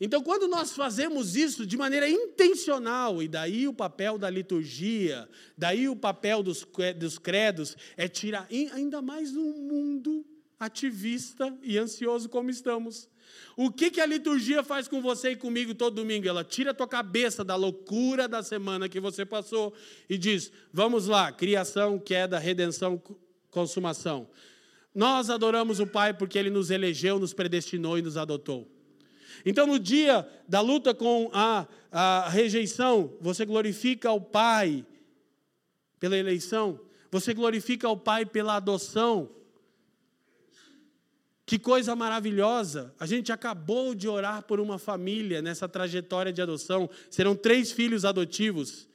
Então, 0.00 0.22
quando 0.22 0.48
nós 0.48 0.72
fazemos 0.72 1.36
isso 1.36 1.66
de 1.66 1.76
maneira 1.76 2.08
intencional, 2.08 3.22
e 3.22 3.28
daí 3.28 3.68
o 3.68 3.74
papel 3.74 4.16
da 4.16 4.30
liturgia, 4.30 5.28
daí 5.58 5.90
o 5.90 5.96
papel 5.96 6.42
dos, 6.42 6.66
dos 6.96 7.18
credos, 7.18 7.76
é 7.98 8.08
tirar, 8.08 8.48
ainda 8.72 9.02
mais 9.02 9.30
num 9.32 9.52
mundo 9.52 10.24
ativista 10.58 11.54
e 11.62 11.76
ansioso 11.76 12.30
como 12.30 12.48
estamos. 12.48 13.10
O 13.56 13.70
que, 13.70 13.90
que 13.90 14.00
a 14.00 14.06
liturgia 14.06 14.62
faz 14.62 14.88
com 14.88 15.02
você 15.02 15.30
e 15.30 15.36
comigo 15.36 15.74
todo 15.74 15.96
domingo? 15.96 16.28
Ela 16.28 16.44
tira 16.44 16.70
a 16.70 16.74
tua 16.74 16.88
cabeça 16.88 17.44
da 17.44 17.56
loucura 17.56 18.26
da 18.26 18.42
semana 18.42 18.88
que 18.88 19.00
você 19.00 19.24
passou 19.26 19.74
e 20.08 20.16
diz: 20.16 20.52
vamos 20.72 21.06
lá, 21.06 21.30
criação, 21.30 21.98
queda, 21.98 22.38
redenção, 22.38 23.02
consumação. 23.50 24.28
Nós 24.94 25.30
adoramos 25.30 25.78
o 25.80 25.86
Pai 25.86 26.14
porque 26.14 26.38
Ele 26.38 26.50
nos 26.50 26.70
elegeu, 26.70 27.18
nos 27.18 27.32
predestinou 27.32 27.98
e 27.98 28.02
nos 28.02 28.16
adotou. 28.16 28.68
Então, 29.44 29.66
no 29.66 29.78
dia 29.78 30.28
da 30.48 30.60
luta 30.60 30.92
com 30.92 31.30
a, 31.32 31.66
a 31.90 32.28
rejeição, 32.28 33.16
você 33.20 33.44
glorifica 33.44 34.10
o 34.10 34.20
Pai 34.20 34.84
pela 35.98 36.16
eleição, 36.16 36.80
você 37.10 37.34
glorifica 37.34 37.88
o 37.88 37.96
Pai 37.96 38.24
pela 38.24 38.56
adoção. 38.56 39.30
Que 41.50 41.58
coisa 41.58 41.96
maravilhosa! 41.96 42.94
A 42.96 43.04
gente 43.06 43.32
acabou 43.32 43.92
de 43.92 44.06
orar 44.06 44.40
por 44.44 44.60
uma 44.60 44.78
família 44.78 45.42
nessa 45.42 45.68
trajetória 45.68 46.32
de 46.32 46.40
adoção. 46.40 46.88
Serão 47.10 47.34
três 47.34 47.72
filhos 47.72 48.04
adotivos. 48.04 48.88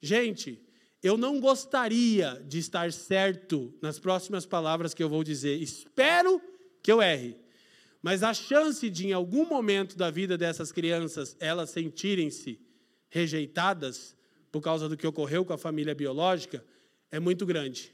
Gente, 0.00 0.64
eu 1.02 1.16
não 1.16 1.40
gostaria 1.40 2.40
de 2.46 2.60
estar 2.60 2.92
certo 2.92 3.74
nas 3.82 3.98
próximas 3.98 4.46
palavras 4.46 4.94
que 4.94 5.02
eu 5.02 5.08
vou 5.08 5.24
dizer. 5.24 5.60
Espero 5.60 6.40
que 6.80 6.92
eu 6.92 7.02
erre. 7.02 7.34
Mas 8.00 8.22
a 8.22 8.32
chance 8.32 8.88
de, 8.88 9.08
em 9.08 9.12
algum 9.12 9.44
momento 9.44 9.98
da 9.98 10.08
vida 10.08 10.38
dessas 10.38 10.70
crianças, 10.70 11.36
elas 11.40 11.70
sentirem-se 11.70 12.60
rejeitadas 13.08 14.14
por 14.52 14.60
causa 14.60 14.88
do 14.88 14.96
que 14.96 15.08
ocorreu 15.08 15.44
com 15.44 15.54
a 15.54 15.58
família 15.58 15.92
biológica 15.92 16.64
é 17.10 17.18
muito 17.18 17.44
grande. 17.44 17.92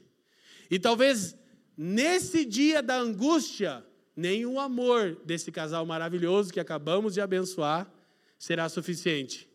E 0.69 0.77
talvez 0.77 1.35
nesse 1.75 2.45
dia 2.45 2.79
da 2.83 2.95
angústia, 2.95 3.83
nem 4.15 4.45
o 4.45 4.59
amor 4.59 5.17
desse 5.25 5.51
casal 5.51 5.85
maravilhoso 5.85 6.53
que 6.53 6.59
acabamos 6.59 7.13
de 7.13 7.21
abençoar 7.21 7.91
será 8.37 8.69
suficiente. 8.69 9.49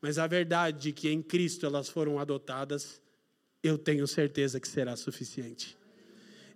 Mas 0.00 0.18
a 0.18 0.26
verdade 0.26 0.78
de 0.78 0.92
que 0.92 1.08
em 1.08 1.22
Cristo 1.22 1.66
elas 1.66 1.88
foram 1.88 2.18
adotadas, 2.18 3.00
eu 3.62 3.76
tenho 3.76 4.06
certeza 4.06 4.60
que 4.60 4.68
será 4.68 4.96
suficiente. 4.96 5.76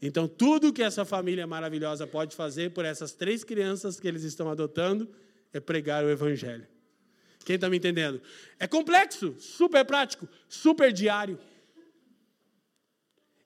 Então, 0.00 0.26
tudo 0.26 0.72
que 0.72 0.82
essa 0.82 1.04
família 1.04 1.46
maravilhosa 1.46 2.06
pode 2.06 2.34
fazer 2.34 2.72
por 2.72 2.84
essas 2.84 3.12
três 3.12 3.44
crianças 3.44 4.00
que 4.00 4.08
eles 4.08 4.24
estão 4.24 4.50
adotando 4.50 5.08
é 5.52 5.60
pregar 5.60 6.04
o 6.04 6.10
Evangelho. 6.10 6.66
Quem 7.44 7.54
está 7.56 7.68
me 7.68 7.76
entendendo? 7.76 8.20
É 8.58 8.66
complexo, 8.66 9.34
super 9.38 9.84
prático, 9.84 10.28
super 10.48 10.92
diário. 10.92 11.38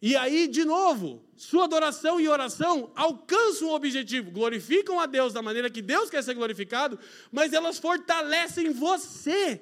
E 0.07 0.15
aí, 0.15 0.47
de 0.47 0.65
novo, 0.65 1.21
sua 1.37 1.65
adoração 1.65 2.21
e 2.21 2.29
oração 2.29 2.93
alcançam 2.95 3.71
o 3.71 3.75
objetivo, 3.75 4.31
glorificam 4.31 5.01
a 5.01 5.07
Deus 5.07 5.33
da 5.33 5.43
maneira 5.43 5.69
que 5.69 5.83
Deus 5.83 6.09
quer 6.09 6.23
ser 6.23 6.35
glorificado, 6.35 6.97
mas 7.33 7.53
elas 7.53 7.77
fortalecem 7.81 8.71
você. 8.71 9.61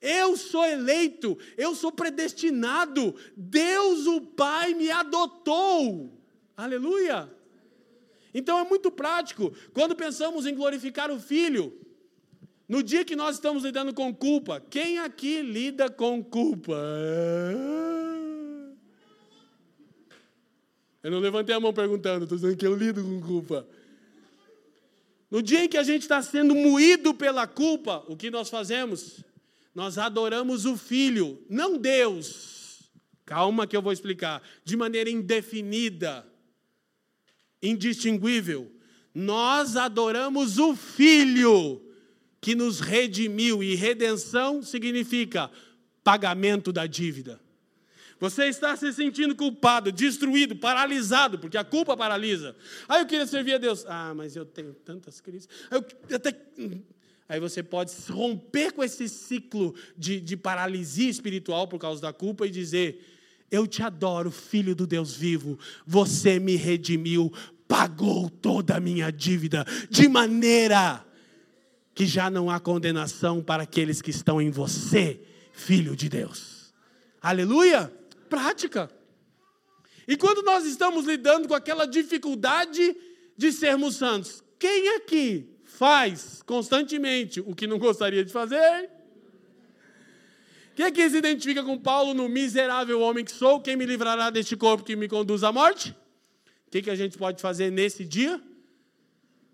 Eu 0.00 0.36
sou 0.36 0.64
eleito, 0.64 1.36
eu 1.56 1.74
sou 1.74 1.90
predestinado, 1.90 3.16
Deus, 3.36 4.06
o 4.06 4.20
Pai, 4.20 4.74
me 4.74 4.92
adotou. 4.92 6.16
Aleluia! 6.56 7.28
Então 8.32 8.60
é 8.60 8.62
muito 8.62 8.92
prático. 8.92 9.52
Quando 9.72 9.96
pensamos 9.96 10.46
em 10.46 10.54
glorificar 10.54 11.10
o 11.10 11.18
Filho, 11.18 11.76
no 12.68 12.80
dia 12.80 13.04
que 13.04 13.16
nós 13.16 13.34
estamos 13.34 13.64
lidando 13.64 13.92
com 13.92 14.14
culpa, 14.14 14.62
quem 14.70 15.00
aqui 15.00 15.42
lida 15.42 15.90
com 15.90 16.22
culpa? 16.22 16.78
Eu 21.02 21.10
não 21.10 21.18
levantei 21.18 21.54
a 21.54 21.60
mão 21.60 21.72
perguntando, 21.72 22.24
estou 22.24 22.36
dizendo 22.36 22.56
que 22.56 22.66
eu 22.66 22.74
lido 22.74 23.02
com 23.02 23.20
culpa. 23.20 23.66
No 25.30 25.42
dia 25.42 25.64
em 25.64 25.68
que 25.68 25.78
a 25.78 25.82
gente 25.82 26.02
está 26.02 26.20
sendo 26.22 26.54
moído 26.54 27.14
pela 27.14 27.46
culpa, 27.46 28.04
o 28.08 28.16
que 28.16 28.30
nós 28.30 28.50
fazemos? 28.50 29.24
Nós 29.74 29.96
adoramos 29.96 30.66
o 30.66 30.76
Filho, 30.76 31.42
não 31.48 31.78
Deus. 31.78 32.90
Calma 33.24 33.66
que 33.66 33.76
eu 33.76 33.82
vou 33.82 33.92
explicar. 33.92 34.42
De 34.64 34.76
maneira 34.76 35.08
indefinida 35.08 36.26
indistinguível. 37.62 38.70
Nós 39.14 39.76
adoramos 39.76 40.58
o 40.58 40.74
Filho 40.74 41.82
que 42.40 42.54
nos 42.54 42.80
redimiu, 42.80 43.62
e 43.62 43.74
redenção 43.74 44.62
significa 44.62 45.50
pagamento 46.02 46.72
da 46.72 46.86
dívida. 46.86 47.38
Você 48.20 48.44
está 48.44 48.76
se 48.76 48.92
sentindo 48.92 49.34
culpado, 49.34 49.90
destruído, 49.90 50.54
paralisado, 50.54 51.38
porque 51.38 51.56
a 51.56 51.64
culpa 51.64 51.96
paralisa. 51.96 52.54
Aí 52.86 53.00
eu 53.00 53.06
queria 53.06 53.26
servir 53.26 53.54
a 53.54 53.58
Deus. 53.58 53.86
Ah, 53.88 54.12
mas 54.14 54.36
eu 54.36 54.44
tenho 54.44 54.74
tantas 54.74 55.22
crises. 55.22 55.48
Aí, 55.70 55.80
eu, 56.08 56.16
até... 56.16 56.36
Aí 57.26 57.40
você 57.40 57.62
pode 57.62 57.92
romper 58.10 58.72
com 58.72 58.84
esse 58.84 59.08
ciclo 59.08 59.74
de, 59.96 60.20
de 60.20 60.36
paralisia 60.36 61.08
espiritual 61.08 61.66
por 61.66 61.78
causa 61.78 62.02
da 62.02 62.12
culpa 62.12 62.46
e 62.46 62.50
dizer: 62.50 63.02
Eu 63.50 63.66
te 63.66 63.82
adoro, 63.82 64.30
filho 64.30 64.74
do 64.74 64.86
Deus 64.86 65.14
vivo. 65.14 65.58
Você 65.86 66.38
me 66.40 66.56
redimiu, 66.56 67.32
pagou 67.66 68.28
toda 68.28 68.76
a 68.76 68.80
minha 68.80 69.10
dívida, 69.10 69.64
de 69.88 70.08
maneira 70.08 71.06
que 71.94 72.04
já 72.04 72.28
não 72.28 72.50
há 72.50 72.58
condenação 72.58 73.40
para 73.40 73.62
aqueles 73.62 74.02
que 74.02 74.10
estão 74.10 74.42
em 74.42 74.50
você, 74.50 75.20
filho 75.52 75.94
de 75.94 76.08
Deus. 76.08 76.74
Aleluia! 77.22 77.99
Prática. 78.30 78.88
E 80.08 80.16
quando 80.16 80.42
nós 80.42 80.64
estamos 80.64 81.04
lidando 81.04 81.46
com 81.46 81.54
aquela 81.54 81.86
dificuldade 81.86 82.96
de 83.36 83.52
sermos 83.52 83.96
santos, 83.96 84.42
quem 84.58 84.96
aqui 84.96 85.46
faz 85.64 86.42
constantemente 86.46 87.40
o 87.40 87.54
que 87.54 87.66
não 87.66 87.78
gostaria 87.78 88.24
de 88.24 88.32
fazer? 88.32 88.90
Quem 90.74 90.86
aqui 90.86 91.10
se 91.10 91.18
identifica 91.18 91.62
com 91.62 91.78
Paulo 91.78 92.14
no 92.14 92.28
miserável 92.28 93.00
homem 93.00 93.24
que 93.24 93.32
sou? 93.32 93.60
Quem 93.60 93.76
me 93.76 93.84
livrará 93.84 94.30
deste 94.30 94.56
corpo 94.56 94.84
que 94.84 94.96
me 94.96 95.08
conduz 95.08 95.42
à 95.44 95.52
morte? 95.52 95.90
O 96.66 96.70
que, 96.70 96.82
que 96.82 96.90
a 96.90 96.94
gente 96.94 97.18
pode 97.18 97.42
fazer 97.42 97.70
nesse 97.70 98.04
dia? 98.04 98.40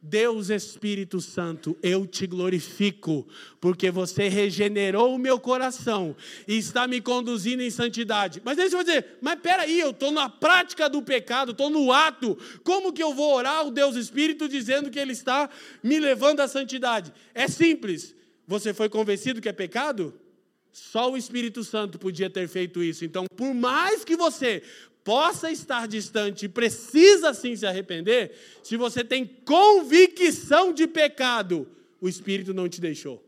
Deus 0.09 0.51
Espírito 0.51 1.21
Santo, 1.21 1.77
eu 1.83 2.07
te 2.07 2.27
glorifico, 2.27 3.27
porque 3.61 3.91
você 3.91 4.29
regenerou 4.29 5.15
o 5.15 5.19
meu 5.19 5.41
coração 5.41 6.15
e 6.47 6.57
está 6.57 6.87
me 6.87 7.01
conduzindo 7.01 7.63
em 7.63 7.71
santidade. 7.71 8.41
Mas 8.45 8.59
aí 8.59 8.71
você 8.71 8.77
vai 8.77 8.85
dizer, 8.85 9.19
mas 9.21 9.41
peraí, 9.41 9.81
eu 9.81 9.91
estou 9.91 10.13
na 10.13 10.29
prática 10.29 10.89
do 10.89 11.03
pecado, 11.03 11.53
estou 11.53 11.71
no 11.71 11.93
ato, 11.93 12.39
como 12.63 12.93
que 12.93 13.03
eu 13.03 13.13
vou 13.13 13.35
orar 13.35 13.67
o 13.67 13.71
Deus 13.71 13.97
Espírito 13.97 14.49
dizendo 14.49 14.91
que 14.91 14.99
Ele 14.99 15.13
está 15.13 15.51
me 15.83 15.99
levando 15.99 16.41
à 16.41 16.49
santidade? 16.49 17.13
É 17.35 17.49
simples, 17.49 18.15
você 18.47 18.73
foi 18.73 18.89
convencido 18.89 19.41
que 19.41 19.49
é 19.49 19.53
pecado? 19.53 20.15
Só 20.77 21.11
o 21.11 21.17
Espírito 21.17 21.65
Santo 21.65 21.99
podia 21.99 22.29
ter 22.29 22.47
feito 22.49 22.83
isso. 22.83 23.03
Então, 23.03 23.25
por 23.35 23.55
mais 23.55 24.05
que 24.05 24.15
você 24.15 24.63
possa 25.07 25.53
estar 25.53 25.87
distante 25.87 26.47
e 26.47 26.49
precisa 26.49 27.33
sim 27.33 27.55
se 27.55 27.65
arrepender, 27.65 28.33
se 28.61 28.77
você 28.77 29.05
tem 29.05 29.25
convicção 29.25 30.73
de 30.73 30.89
pecado, 30.89 31.69
o 32.01 32.09
Espírito 32.09 32.53
não 32.53 32.69
te 32.69 32.81
deixou. 32.81 33.25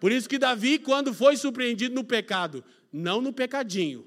Por 0.00 0.10
isso 0.10 0.28
que 0.28 0.38
Davi, 0.38 0.76
quando 0.76 1.14
foi 1.14 1.36
surpreendido 1.36 1.94
no 1.94 2.02
pecado, 2.02 2.64
não 2.92 3.20
no 3.20 3.32
pecadinho, 3.32 4.04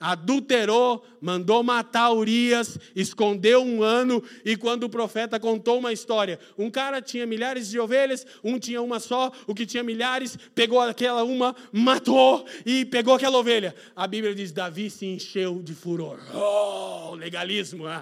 adulterou, 0.00 1.04
mandou 1.20 1.62
matar 1.62 2.12
Urias, 2.12 2.78
escondeu 2.94 3.62
um 3.62 3.82
ano, 3.82 4.22
e 4.44 4.56
quando 4.56 4.84
o 4.84 4.88
profeta 4.88 5.40
contou 5.40 5.78
uma 5.78 5.92
história, 5.92 6.38
um 6.56 6.70
cara 6.70 7.02
tinha 7.02 7.26
milhares 7.26 7.68
de 7.68 7.78
ovelhas, 7.78 8.26
um 8.42 8.58
tinha 8.58 8.80
uma 8.80 9.00
só, 9.00 9.32
o 9.46 9.54
que 9.54 9.66
tinha 9.66 9.82
milhares, 9.82 10.38
pegou 10.54 10.80
aquela 10.80 11.24
uma, 11.24 11.54
matou 11.72 12.46
e 12.64 12.84
pegou 12.84 13.14
aquela 13.14 13.38
ovelha. 13.38 13.74
A 13.96 14.06
Bíblia 14.06 14.34
diz: 14.34 14.52
Davi 14.52 14.90
se 14.90 15.06
encheu 15.06 15.62
de 15.62 15.74
furor. 15.74 16.20
Oh, 16.34 17.14
legalismo! 17.14 17.84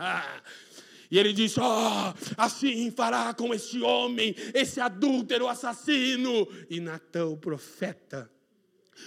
E 1.09 1.21
ele 1.21 1.33
diz: 1.33 1.57
Oh, 1.57 2.15
assim 2.37 2.91
fará 2.91 3.33
com 3.33 3.55
este 3.55 3.81
homem, 3.81 4.35
esse 4.53 4.81
adúltero 4.81 5.47
assassino. 5.47 6.49
E 6.69 6.81
Natão, 6.81 7.33
o 7.33 7.37
profeta, 7.37 8.29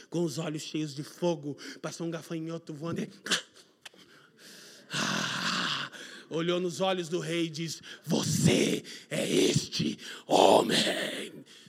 com 0.09 0.23
os 0.23 0.37
olhos 0.37 0.61
cheios 0.61 0.93
de 0.93 1.03
fogo, 1.03 1.57
passou 1.81 2.07
um 2.07 2.11
gafanhoto 2.11 2.73
voando. 2.73 3.01
E... 3.01 3.09
Ah, 4.91 5.91
olhou 6.29 6.59
nos 6.59 6.81
olhos 6.81 7.09
do 7.09 7.19
rei 7.19 7.45
e 7.45 7.49
diz: 7.49 7.81
Você 8.05 8.83
é 9.09 9.29
este 9.29 9.97
homem. 10.25 10.77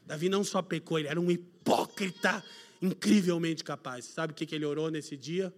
Davi 0.07 0.29
não 0.29 0.42
só 0.42 0.62
pecou, 0.62 0.99
ele 0.99 1.09
era 1.09 1.21
um 1.21 1.31
hipócrita 1.31 2.42
incrivelmente 2.81 3.62
capaz. 3.62 4.07
Sabe 4.07 4.33
o 4.33 4.37
que 4.37 4.55
ele 4.55 4.64
orou 4.64 4.90
nesse 4.90 5.16
dia? 5.16 5.55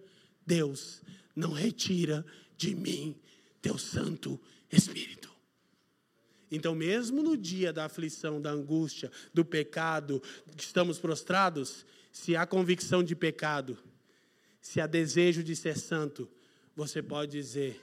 Deus, 0.46 1.00
não 1.34 1.52
retira 1.52 2.24
de 2.56 2.74
mim 2.74 3.16
teu 3.60 3.78
Santo 3.78 4.40
Espírito. 4.70 5.30
Então, 6.50 6.74
mesmo 6.74 7.22
no 7.22 7.34
dia 7.34 7.72
da 7.72 7.86
aflição, 7.86 8.40
da 8.40 8.50
angústia, 8.50 9.10
do 9.32 9.42
pecado, 9.42 10.22
que 10.54 10.64
estamos 10.64 10.98
prostrados, 10.98 11.86
se 12.12 12.36
há 12.36 12.46
convicção 12.46 13.02
de 13.02 13.16
pecado, 13.16 13.78
se 14.60 14.80
há 14.80 14.86
desejo 14.86 15.42
de 15.42 15.56
ser 15.56 15.78
santo, 15.78 16.28
você 16.76 17.02
pode 17.02 17.32
dizer: 17.32 17.80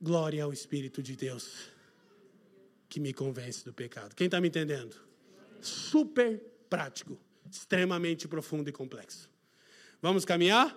glória 0.00 0.42
ao 0.42 0.52
Espírito 0.52 1.02
de 1.02 1.14
Deus 1.14 1.70
que 2.88 2.98
me 2.98 3.12
convence 3.12 3.64
do 3.64 3.72
pecado. 3.72 4.14
Quem 4.14 4.24
está 4.24 4.40
me 4.40 4.48
entendendo? 4.48 4.96
Super 5.60 6.40
prático, 6.70 7.18
extremamente 7.50 8.26
profundo 8.26 8.70
e 8.70 8.72
complexo. 8.72 9.28
Vamos 10.00 10.24
caminhar? 10.24 10.76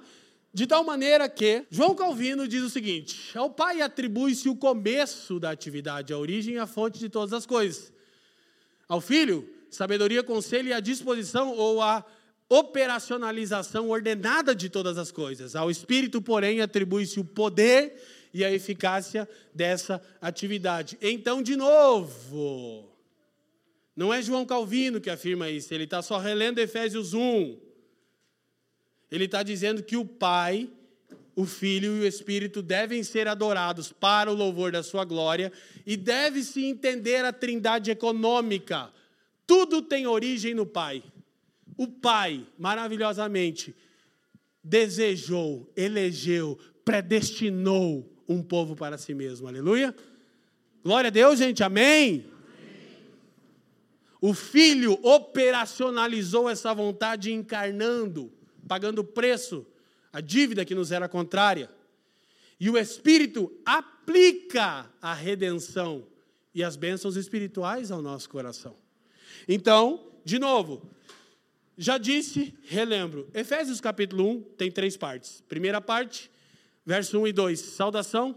De 0.51 0.65
tal 0.65 0.84
maneira 0.84 1.29
que 1.29 1.65
João 1.69 1.95
Calvino 1.95 2.47
diz 2.47 2.63
o 2.63 2.69
seguinte: 2.69 3.38
ao 3.38 3.49
Pai 3.49 3.82
atribui-se 3.82 4.49
o 4.49 4.55
começo 4.55 5.39
da 5.39 5.51
atividade, 5.51 6.12
a 6.12 6.17
origem 6.17 6.55
e 6.55 6.60
a 6.60 6.67
fonte 6.67 6.99
de 6.99 7.08
todas 7.08 7.32
as 7.32 7.45
coisas. 7.45 7.93
Ao 8.88 8.99
Filho, 8.99 9.47
sabedoria, 9.69 10.23
conselho 10.23 10.69
e 10.69 10.73
a 10.73 10.79
disposição 10.79 11.55
ou 11.55 11.82
a 11.82 12.03
operacionalização 12.49 13.89
ordenada 13.89 14.55
de 14.55 14.69
todas 14.69 14.97
as 14.97 15.12
coisas. 15.12 15.55
Ao 15.55 15.69
Espírito, 15.69 16.21
porém, 16.21 16.62
atribui-se 16.62 17.19
o 17.19 17.23
poder 17.23 18.01
e 18.34 18.43
a 18.43 18.51
eficácia 18.51 19.29
dessa 19.53 20.01
atividade. 20.19 20.97
Então, 21.01 21.43
de 21.43 21.55
novo, 21.55 22.89
não 23.95 24.13
é 24.13 24.21
João 24.21 24.45
Calvino 24.45 24.99
que 24.99 25.10
afirma 25.10 25.49
isso, 25.49 25.73
ele 25.73 25.84
está 25.84 26.01
só 26.01 26.17
relendo 26.17 26.60
Efésios 26.60 27.13
1. 27.13 27.60
Ele 29.12 29.25
está 29.25 29.43
dizendo 29.43 29.84
que 29.84 29.97
o 29.97 30.05
Pai, 30.05 30.69
o 31.36 31.45
Filho 31.45 31.97
e 31.97 31.99
o 32.01 32.05
Espírito 32.05 32.62
devem 32.62 33.03
ser 33.03 33.27
adorados 33.27 33.91
para 33.91 34.32
o 34.32 34.36
louvor 34.36 34.71
da 34.71 34.84
sua 34.84 35.03
glória 35.03 35.51
e 35.86 35.97
deve-se 35.97 36.63
entender 36.63 37.25
a 37.25 37.34
trindade 37.34 37.89
econômica 37.89 38.91
tudo 39.50 39.82
tem 39.82 40.06
origem 40.06 40.54
no 40.54 40.64
Pai. 40.64 41.04
O 41.76 41.88
Pai, 41.88 42.46
maravilhosamente, 42.56 43.76
desejou, 44.64 45.74
elegeu, 45.76 46.56
predestinou 46.86 48.08
um 48.28 48.44
povo 48.44 48.76
para 48.76 48.96
si 48.96 49.16
mesmo. 49.16 49.48
Aleluia. 49.48 49.96
Glória 50.84 51.08
a 51.08 51.12
Deus, 51.12 51.40
gente. 51.40 51.64
Amém. 51.64 52.28
O 54.22 54.36
Filho 54.36 55.00
operacionalizou 55.02 56.48
essa 56.48 56.72
vontade 56.72 57.34
encarnando, 57.34 58.32
pagando 58.68 59.04
preço, 59.04 59.66
a 60.14 60.22
dívida 60.22 60.64
que 60.64 60.76
nos 60.76 60.92
era 60.92 61.10
contrária. 61.10 61.72
E 62.60 62.70
o 62.70 62.78
Espírito 62.78 63.52
aplica 63.66 64.88
a 65.02 65.16
redenção 65.16 66.06
e 66.54 66.64
as 66.64 66.76
bênçãos 66.76 67.16
espirituais 67.16 67.90
ao 67.90 68.00
nosso 68.00 68.30
coração. 68.30 68.88
Então, 69.47 70.12
de 70.23 70.38
novo, 70.39 70.82
já 71.78 71.97
disse, 71.97 72.54
relembro. 72.65 73.30
Efésios 73.34 73.80
capítulo 73.80 74.30
1 74.30 74.41
tem 74.58 74.71
três 74.71 74.97
partes. 74.97 75.41
Primeira 75.47 75.80
parte, 75.80 76.30
verso 76.86 77.17
1 77.19 77.28
e 77.28 77.32
2, 77.34 77.60
saudação, 77.60 78.36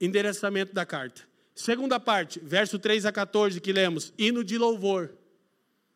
endereçamento 0.00 0.74
da 0.74 0.84
carta. 0.84 1.22
Segunda 1.54 1.98
parte, 1.98 2.40
verso 2.42 2.78
3 2.78 3.06
a 3.06 3.12
14, 3.12 3.60
que 3.60 3.72
lemos, 3.72 4.12
hino 4.18 4.44
de 4.44 4.58
louvor 4.58 5.10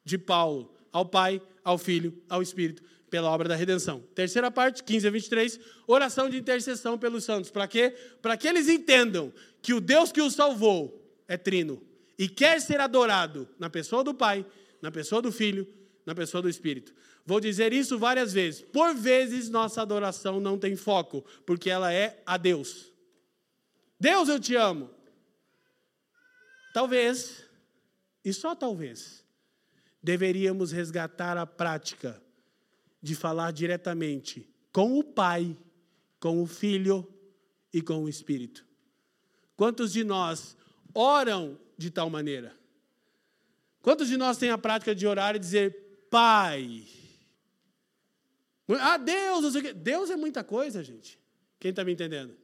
de 0.04 0.18
Paulo 0.18 0.74
ao 0.92 1.04
Pai, 1.04 1.40
ao 1.62 1.76
Filho, 1.76 2.16
ao 2.28 2.40
Espírito, 2.42 2.82
pela 3.10 3.30
obra 3.30 3.48
da 3.48 3.56
redenção. 3.56 4.00
Terceira 4.14 4.50
parte, 4.50 4.82
15 4.82 5.06
a 5.06 5.10
23, 5.10 5.60
oração 5.87 6.30
de 6.30 6.38
intercessão 6.38 6.98
pelos 6.98 7.24
santos. 7.24 7.50
Para 7.50 7.68
quê? 7.68 7.94
Para 8.20 8.37
que 8.37 8.48
eles 8.48 8.68
entendam 8.68 9.32
que 9.60 9.74
o 9.74 9.80
Deus 9.80 10.12
que 10.12 10.22
os 10.22 10.34
salvou 10.34 11.02
é 11.28 11.37
trino 11.37 11.82
e 12.18 12.29
quer 12.29 12.61
ser 12.61 12.81
adorado 12.81 13.48
na 13.59 13.68
pessoa 13.68 14.05
do 14.05 14.14
Pai, 14.14 14.46
na 14.81 14.90
pessoa 14.90 15.20
do 15.20 15.33
Filho, 15.33 15.66
na 16.07 16.14
pessoa 16.14 16.42
do 16.42 16.48
Espírito. 16.48 16.94
Vou 17.27 17.40
dizer 17.40 17.72
isso 17.72 17.98
várias 17.98 18.33
vezes. 18.33 18.61
Por 18.61 18.94
vezes 18.94 19.48
nossa 19.48 19.81
adoração 19.81 20.40
não 20.40 20.59
tem 20.59 20.77
foco, 20.77 21.22
porque 21.46 21.70
ela 21.70 21.92
é 21.92 22.22
a 22.27 22.37
Deus. 22.37 22.92
Deus, 23.98 24.29
eu 24.29 24.38
te 24.38 24.55
amo. 24.55 24.90
Talvez, 26.74 27.44
e 28.24 28.33
só 28.33 28.55
talvez, 28.55 29.24
deveríamos 30.03 30.72
resgatar 30.72 31.38
a 31.38 31.46
prática 31.46 32.20
de 33.00 33.14
falar 33.14 33.53
diretamente 33.53 34.53
com 34.72 34.98
o 34.98 35.05
Pai, 35.05 35.57
com 36.18 36.42
o 36.42 36.46
Filho 36.46 37.09
e 37.72 37.81
com 37.81 38.05
o 38.05 38.09
Espírito. 38.09 38.66
Quantos 39.57 39.92
de 39.92 40.03
nós 40.03 40.57
oram 40.94 41.59
de 41.76 41.90
tal 41.90 42.09
maneira? 42.09 42.54
Quantos 43.83 44.09
de 44.09 44.16
nós 44.16 44.38
têm 44.38 44.50
a 44.50 44.57
prática 44.57 44.94
de 44.94 45.07
orar 45.07 45.37
e 45.37 45.38
dizer, 45.38 46.07
Pai? 46.11 46.85
Ah, 48.80 48.96
Deus. 48.96 49.54
Deus 49.76 50.11
é 50.11 50.16
muita 50.16 50.42
coisa, 50.42 50.83
gente. 50.83 51.18
Quem 51.59 51.70
está 51.70 51.85
me 51.85 51.92
entendendo? 51.92 52.35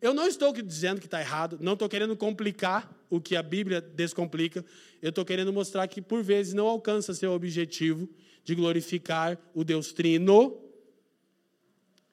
Eu 0.00 0.14
não 0.14 0.26
estou 0.26 0.52
dizendo 0.52 0.98
que 0.98 1.06
está 1.06 1.20
errado, 1.20 1.58
não 1.60 1.74
estou 1.74 1.86
querendo 1.88 2.16
complicar 2.16 2.90
o 3.10 3.20
que 3.20 3.36
a 3.36 3.42
Bíblia 3.42 3.80
descomplica. 3.82 4.64
Eu 5.02 5.10
estou 5.10 5.24
querendo 5.24 5.52
mostrar 5.52 5.86
que, 5.88 6.00
por 6.00 6.22
vezes, 6.22 6.54
não 6.54 6.66
alcança 6.66 7.12
seu 7.12 7.32
objetivo 7.32 8.08
de 8.42 8.54
glorificar 8.54 9.38
o 9.54 9.62
Deus 9.62 9.92
Trino 9.92 10.58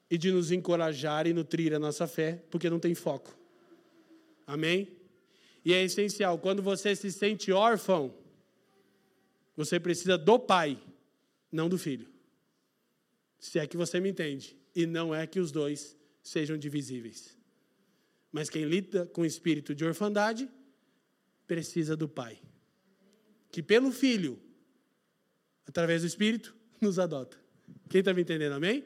e 0.10 0.18
de 0.18 0.32
nos 0.32 0.52
encorajar 0.52 1.28
e 1.28 1.34
nutrir 1.34 1.74
a 1.74 1.80
nossa 1.80 2.08
fé, 2.08 2.44
porque 2.50 2.70
não 2.70 2.80
tem 2.80 2.94
foco. 2.94 3.38
Amém? 4.46 4.97
E 5.68 5.74
é 5.74 5.84
essencial, 5.84 6.40
quando 6.40 6.64
você 6.64 6.96
se 6.96 7.12
sente 7.12 7.52
órfão, 7.52 8.16
você 9.54 9.78
precisa 9.78 10.18
do 10.18 10.40
pai, 10.40 10.82
não 11.52 11.68
do 11.68 11.78
filho. 11.78 12.08
Se 13.38 13.60
é 13.60 13.68
que 13.68 13.76
você 13.76 14.00
me 14.00 14.08
entende. 14.08 14.56
E 14.74 14.86
não 14.86 15.14
é 15.14 15.28
que 15.28 15.42
os 15.42 15.52
dois 15.52 15.98
sejam 16.24 16.58
divisíveis. 16.58 17.38
Mas 18.32 18.50
quem 18.50 18.64
lida 18.64 19.08
com 19.08 19.24
o 19.24 19.26
espírito 19.26 19.76
de 19.76 19.84
orfandade 19.84 20.50
precisa 21.46 21.98
do 21.98 22.08
pai. 22.08 22.40
Que 23.52 23.62
pelo 23.62 23.92
filho, 23.92 24.40
através 25.66 26.02
do 26.04 26.08
espírito, 26.08 26.56
nos 26.80 26.98
adota. 26.98 27.38
Quem 27.90 28.00
está 28.00 28.14
me 28.14 28.22
entendendo, 28.22 28.54
amém? 28.54 28.86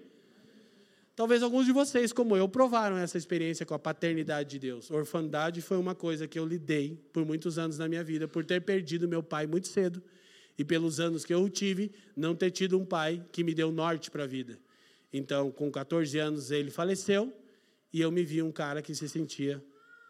Talvez 1.22 1.44
alguns 1.44 1.68
de 1.68 1.72
vocês, 1.72 2.12
como 2.12 2.36
eu, 2.36 2.50
provaram 2.50 2.98
essa 2.98 3.16
experiência 3.16 3.64
com 3.64 3.76
a 3.76 3.78
paternidade 3.78 4.50
de 4.50 4.58
Deus. 4.58 4.90
orfandade 4.90 5.62
foi 5.62 5.78
uma 5.78 5.94
coisa 5.94 6.28
que 6.28 6.40
eu 6.40 6.44
lidei 6.44 7.00
por 7.14 7.24
muitos 7.24 7.60
anos 7.60 7.78
na 7.78 7.88
minha 7.88 8.04
vida, 8.04 8.28
por 8.28 8.44
ter 8.44 8.60
perdido 8.60 9.08
meu 9.08 9.22
pai 9.22 9.46
muito 9.46 9.68
cedo 9.68 10.02
e 10.58 10.66
pelos 10.66 11.00
anos 11.00 11.24
que 11.24 11.32
eu 11.32 11.48
tive, 11.48 11.92
não 12.16 12.34
ter 12.36 12.50
tido 12.50 12.76
um 12.76 12.84
pai 12.84 13.24
que 13.32 13.44
me 13.44 13.54
deu 13.54 13.72
norte 13.72 14.10
para 14.10 14.24
a 14.24 14.26
vida. 14.26 14.58
Então, 15.14 15.52
com 15.52 15.72
14 15.72 16.18
anos, 16.18 16.50
ele 16.50 16.72
faleceu 16.72 17.32
e 17.94 18.02
eu 18.02 18.12
me 18.12 18.24
vi 18.24 18.42
um 18.42 18.52
cara 18.52 18.82
que 18.82 18.96
se 18.96 19.08
sentia 19.08 19.64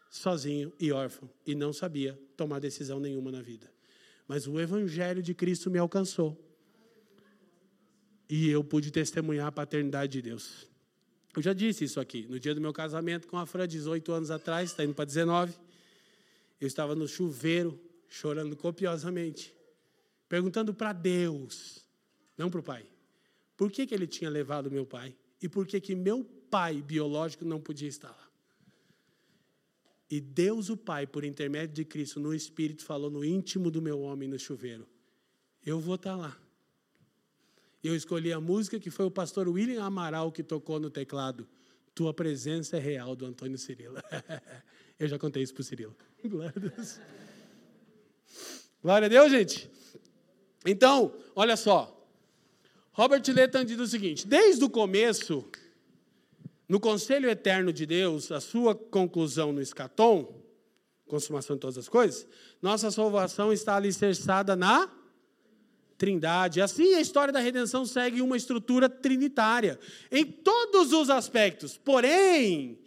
sozinho 0.10 0.71
e 0.80 0.93
órfão 0.93 1.30
e 1.45 1.54
não 1.54 1.74
sabia 1.74 2.17
tomar 2.38 2.60
decisão 2.60 3.02
nenhuma 3.02 3.34
na 3.34 3.41
vida. 3.41 3.69
Mas 4.30 4.47
o 4.47 4.58
evangelho 4.62 5.21
de 5.21 5.34
Cristo 5.34 5.69
me 5.69 5.78
alcançou. 5.78 6.41
E 8.30 8.50
eu 8.50 8.63
pude 8.63 8.91
testemunhar 8.91 9.47
a 9.47 9.52
paternidade 9.52 10.13
de 10.13 10.21
Deus. 10.21 10.71
Eu 11.36 11.41
já 11.41 11.54
disse 11.54 11.84
isso 11.84 12.00
aqui. 12.00 12.28
No 12.30 12.39
dia 12.39 12.54
do 12.54 12.62
meu 12.62 12.74
casamento 12.74 13.28
com 13.28 13.38
a 13.38 13.46
Fran, 13.46 13.67
18 13.67 14.12
anos 14.12 14.32
atrás, 14.32 14.72
está 14.72 14.84
indo 14.84 14.94
para 14.94 15.06
19, 15.06 15.54
eu 16.60 16.67
estava 16.67 16.96
no 16.96 17.08
chuveiro, 17.08 17.80
chorando 18.08 18.56
copiosamente, 18.56 19.54
perguntando 20.28 20.74
para 20.74 20.94
Deus, 20.94 21.86
não 22.38 22.50
para 22.50 22.60
o 22.60 22.63
pai, 22.63 22.86
por 23.56 23.72
que, 23.72 23.88
que 23.88 23.94
ele 23.94 24.08
tinha 24.08 24.30
levado 24.30 24.70
meu 24.70 24.86
pai 24.86 25.15
e 25.41 25.48
por 25.48 25.65
que, 25.65 25.80
que 25.80 25.96
meu 25.96 26.24
pai 26.24 26.82
biológico 26.82 27.46
não 27.46 27.60
podia 27.60 27.88
estar 27.88 28.10
lá. 28.10 28.32
E 30.12 30.20
Deus, 30.20 30.70
o 30.70 30.76
Pai, 30.76 31.08
por 31.08 31.24
intermédio 31.24 31.74
de 31.74 31.86
Cristo, 31.86 32.20
no 32.20 32.36
Espírito, 32.36 32.84
falou 32.84 33.10
no 33.10 33.24
íntimo 33.24 33.72
do 33.72 33.82
meu 33.82 34.02
homem 34.02 34.28
no 34.28 34.38
chuveiro: 34.38 34.86
Eu 35.65 35.80
vou 35.80 35.96
estar 35.96 36.17
lá. 36.17 36.38
Eu 37.84 37.96
escolhi 37.96 38.32
a 38.32 38.39
música 38.39 38.80
que 38.80 38.91
foi 38.91 39.06
o 39.06 39.12
pastor 39.12 39.48
William 39.48 39.84
Amaral 39.84 40.32
que 40.32 40.44
tocou 40.44 40.80
no 40.80 40.89
teclado. 40.89 41.48
Tua 41.96 42.13
presença 42.13 42.78
é 42.78 42.80
real, 42.80 43.15
do 43.15 43.26
Antônio 43.26 43.58
Cirilo. 43.58 43.98
Eu 45.00 45.08
já 45.08 45.17
contei 45.17 45.41
isso 45.41 45.54
para 45.54 45.62
o 45.62 45.63
Cirilo. 45.63 45.96
Glória 46.24 46.54
a 46.56 46.60
Deus. 46.60 47.00
Glória 48.84 49.06
a 49.08 49.10
Deus, 49.10 49.32
gente. 49.32 49.70
Então, 50.65 51.13
olha 51.36 51.58
só. 51.58 51.98
Robert 52.91 53.24
Letton 53.28 53.63
diz 53.63 53.80
o 53.80 53.88
seguinte: 53.88 54.28
desde 54.28 54.63
o 54.63 54.70
começo, 54.70 55.44
no 56.70 56.80
conselho 56.80 57.30
eterno 57.30 57.74
de 57.74 57.88
Deus, 57.88 58.32
a 58.32 58.39
sua 58.39 58.76
conclusão 58.76 59.52
no 59.52 59.62
escatom, 59.62 60.39
consumação 61.08 61.56
de 61.56 61.62
todas 61.62 61.80
as 61.80 61.89
coisas, 61.89 62.28
nossa 62.62 62.91
salvação 62.91 63.52
está 63.52 63.76
alicerçada 63.76 64.56
na 64.56 64.88
Trindade. 66.02 66.62
Assim, 66.62 66.96
a 66.96 67.00
história 67.00 67.32
da 67.32 67.40
redenção 67.40 67.86
segue 67.86 68.24
uma 68.24 68.36
estrutura 68.36 68.90
trinitária 68.90 69.80
em 70.12 70.26
todos 70.26 70.94
os 70.94 71.12
aspectos. 71.12 71.78
Porém, 71.78 72.80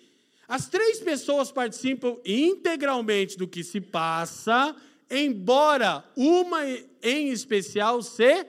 as 0.49 0.69
três 0.69 0.99
pessoas 0.99 1.53
participam 1.53 2.17
integralmente 2.25 3.39
do 3.39 3.47
que 3.47 3.63
se 3.63 3.81
passa, 3.81 4.75
embora 5.09 6.05
uma 6.17 6.59
em 7.01 7.29
especial 7.31 8.03
se 8.03 8.47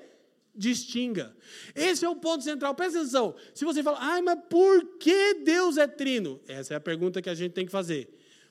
distinga. 0.56 1.38
Esse 1.76 2.04
é 2.04 2.10
o 2.10 2.16
ponto 2.16 2.44
central. 2.44 2.74
Presta 2.74 2.98
atenção. 2.98 3.36
Se 3.54 3.64
você 3.64 3.84
fala, 3.84 4.00
ai, 4.02 4.24
mas 4.24 4.40
por 4.50 4.98
que 4.98 5.44
Deus 5.44 5.78
é 5.78 5.86
trino? 5.86 6.42
Essa 6.48 6.74
é 6.74 6.78
a 6.78 6.82
pergunta 6.82 7.22
que 7.22 7.30
a 7.30 7.36
gente 7.36 7.52
tem 7.52 7.68
que 7.68 7.72
fazer. 7.72 8.10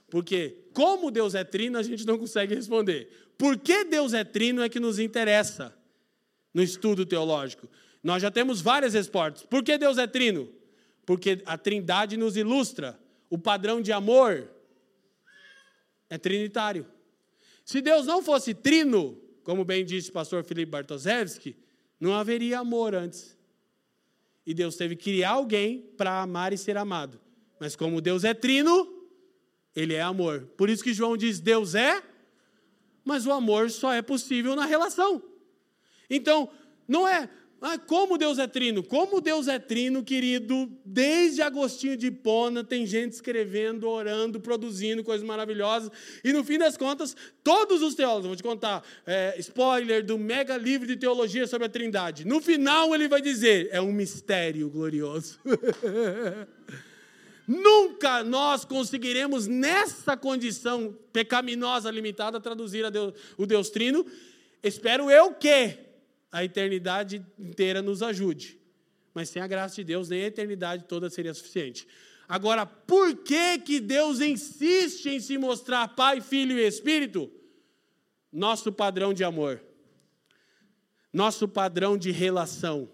Porque, 0.09 0.69
como 0.73 1.11
Deus 1.11 1.35
é 1.35 1.43
trino, 1.43 1.77
a 1.77 1.83
gente 1.83 2.07
não 2.07 2.17
consegue 2.17 2.55
responder. 2.55 3.09
Por 3.37 3.59
que 3.59 3.83
Deus 3.83 4.15
é 4.15 4.23
trino 4.23 4.63
é 4.63 4.69
que 4.69 4.79
nos 4.79 5.01
interessa 5.01 5.77
no 6.55 6.63
estudo 6.63 7.05
teológico. 7.05 7.69
Nós 8.03 8.23
já 8.23 8.31
temos 8.31 8.61
várias 8.61 8.95
respostas. 8.95 9.45
Por 9.45 9.65
que 9.65 9.77
Deus 9.77 9.99
é 9.99 10.07
trino? 10.07 10.49
Porque 11.05 11.43
a 11.45 11.59
trindade 11.59 12.17
nos 12.17 12.37
ilustra. 12.37 12.99
O 13.29 13.37
padrão 13.37 13.83
de 13.83 13.93
amor 13.93 14.49
é 16.09 16.17
trinitário. 16.17 16.87
Se 17.65 17.81
Deus 17.81 18.07
não 18.07 18.23
fosse 18.23 18.55
trino, 18.55 19.19
como 19.43 19.65
bem 19.65 19.85
disse 19.85 20.11
o 20.11 20.13
pastor 20.13 20.45
Felipe 20.45 20.71
Bartoszewski, 20.71 21.57
não 21.99 22.15
haveria 22.15 22.61
amor 22.61 22.95
antes. 22.95 23.37
E 24.47 24.53
Deus 24.53 24.77
teve 24.77 24.95
que 24.95 25.05
criar 25.05 25.31
alguém 25.31 25.81
para 25.97 26.21
amar 26.21 26.53
e 26.53 26.59
ser 26.59 26.77
amado. 26.77 27.19
Mas 27.59 27.75
como 27.75 28.01
Deus 28.01 28.25
é 28.25 28.35
trino, 28.35 28.93
ele 29.75 29.95
é 29.95 30.03
amor. 30.03 30.43
Por 30.57 30.69
isso 30.69 30.85
que 30.85 30.93
João 30.93 31.17
diz: 31.17 31.41
Deus 31.41 31.75
é, 31.75 32.03
mas 33.05 33.27
o 33.27 33.33
amor 33.33 33.71
só 33.71 33.93
é 33.93 34.03
possível 34.03 34.55
na 34.55 34.67
relação. 34.67 35.23
Então, 36.09 36.49
não 36.87 37.07
é 37.07 37.29
ah, 37.67 37.79
como 37.79 38.19
Deus 38.19 38.39
é 38.39 38.47
trino? 38.47 38.83
Como 38.83 39.23
Deus 39.23 39.49
é 39.49 39.59
trino, 39.59 40.05
querido, 40.05 40.71
desde 40.85 41.41
Agostinho 41.41 41.97
de 41.97 42.09
Hipona, 42.09 42.63
tem 42.63 42.85
gente 42.85 43.13
escrevendo, 43.13 43.89
orando, 43.89 44.39
produzindo 44.39 45.03
coisas 45.03 45.27
maravilhosas. 45.27 45.91
E 46.23 46.31
no 46.31 46.45
fim 46.45 46.59
das 46.59 46.77
contas, 46.77 47.17
todos 47.43 47.81
os 47.81 47.95
teólogos, 47.95 48.27
vou 48.27 48.37
te 48.37 48.43
contar, 48.43 48.85
é, 49.07 49.35
spoiler 49.39 50.05
do 50.05 50.19
mega 50.19 50.59
livro 50.59 50.87
de 50.87 50.95
teologia 50.95 51.47
sobre 51.47 51.65
a 51.65 51.71
Trindade. 51.71 52.27
No 52.27 52.39
final 52.39 52.95
ele 52.95 53.09
vai 53.09 53.23
dizer: 53.23 53.71
é 53.73 53.81
um 53.81 53.93
mistério 53.93 54.69
glorioso. 54.69 55.41
Nunca 57.49 58.23
nós 58.23 58.67
conseguiremos, 58.67 59.47
nessa 59.47 60.19
condição 60.19 60.95
pecaminosa 61.15 61.91
limitada, 61.91 62.39
traduzir 62.39 62.91
Deus, 62.91 63.15
o 63.39 63.47
Deus 63.47 63.71
Trino. 63.71 64.05
Espero 64.63 65.11
eu 65.11 65.33
que 65.33 65.84
a 66.35 66.43
eternidade 66.43 67.25
inteira 67.39 67.81
nos 67.81 68.03
ajude. 68.03 68.59
Mas 69.15 69.29
sem 69.29 69.41
a 69.41 69.47
graça 69.47 69.77
de 69.77 69.85
Deus, 69.85 70.09
nem 70.09 70.25
a 70.25 70.27
eternidade 70.27 70.85
toda 70.89 71.09
seria 71.09 71.33
suficiente. 71.33 71.87
Agora, 72.29 72.67
por 72.67 73.19
que, 73.19 73.61
que 73.61 73.79
Deus 73.79 74.21
insiste 74.21 75.07
em 75.11 75.21
se 75.21 75.39
mostrar 75.39 75.87
Pai, 75.95 76.21
Filho 76.21 76.59
e 76.59 76.67
Espírito? 76.67 77.31
Nosso 78.33 78.73
padrão 78.73 79.15
de 79.15 79.23
amor, 79.23 79.63
nosso 81.13 81.47
padrão 81.47 81.97
de 81.97 82.11
relação, 82.11 82.91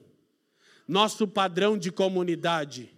nosso 0.87 1.27
padrão 1.27 1.79
de 1.79 1.91
comunidade, 1.91 2.95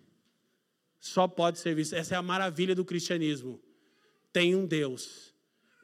só 0.98 1.28
pode 1.28 1.60
ser 1.60 1.76
visto. 1.76 1.94
Essa 1.94 2.16
é 2.16 2.18
a 2.18 2.22
maravilha 2.22 2.74
do 2.74 2.84
cristianismo. 2.84 3.62
Tem 4.32 4.56
um 4.56 4.66
Deus, 4.66 5.32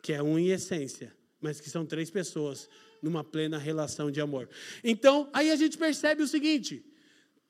que 0.03 0.13
é 0.13 0.21
um 0.21 0.37
em 0.37 0.49
essência, 0.49 1.17
mas 1.41 1.61
que 1.61 1.71
são 1.71 1.87
três 1.87 2.11
pessoas 2.11 2.69
numa 3.03 3.23
plena 3.23 3.59
relação 3.59 4.11
de 4.11 4.21
amor. 4.21 4.49
Então, 4.83 5.29
aí 5.33 5.51
a 5.51 5.57
gente 5.57 5.77
percebe 5.77 6.23
o 6.23 6.29
seguinte: 6.29 6.85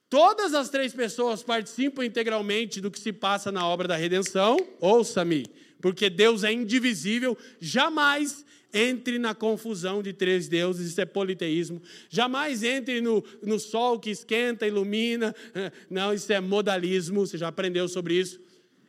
todas 0.09 0.55
as 0.55 0.69
três 0.69 0.93
pessoas 0.93 1.43
participam 1.43 2.05
integralmente 2.05 2.81
do 2.81 2.91
que 2.91 2.99
se 2.99 3.13
passa 3.13 3.51
na 3.53 3.67
obra 3.67 3.89
da 3.89 3.97
redenção. 3.97 4.57
Ouça-me, 4.81 5.47
porque 5.81 6.11
Deus 6.11 6.45
é 6.45 6.53
indivisível, 6.53 7.37
jamais 7.61 8.45
entre 8.73 9.19
na 9.19 9.35
confusão 9.35 10.03
de 10.03 10.13
três 10.13 10.49
deuses, 10.49 10.91
isso 10.91 11.01
é 11.01 11.07
politeísmo. 11.07 11.83
Jamais 12.09 12.63
entre 12.63 13.01
no, 13.01 13.25
no 13.43 13.59
sol 13.59 13.99
que 13.99 14.11
esquenta, 14.11 14.67
ilumina. 14.67 15.35
Não, 15.89 16.13
isso 16.13 16.33
é 16.33 16.41
modalismo, 16.41 17.27
você 17.27 17.39
já 17.39 17.49
aprendeu 17.49 17.89
sobre 17.89 18.15
isso. 18.15 18.41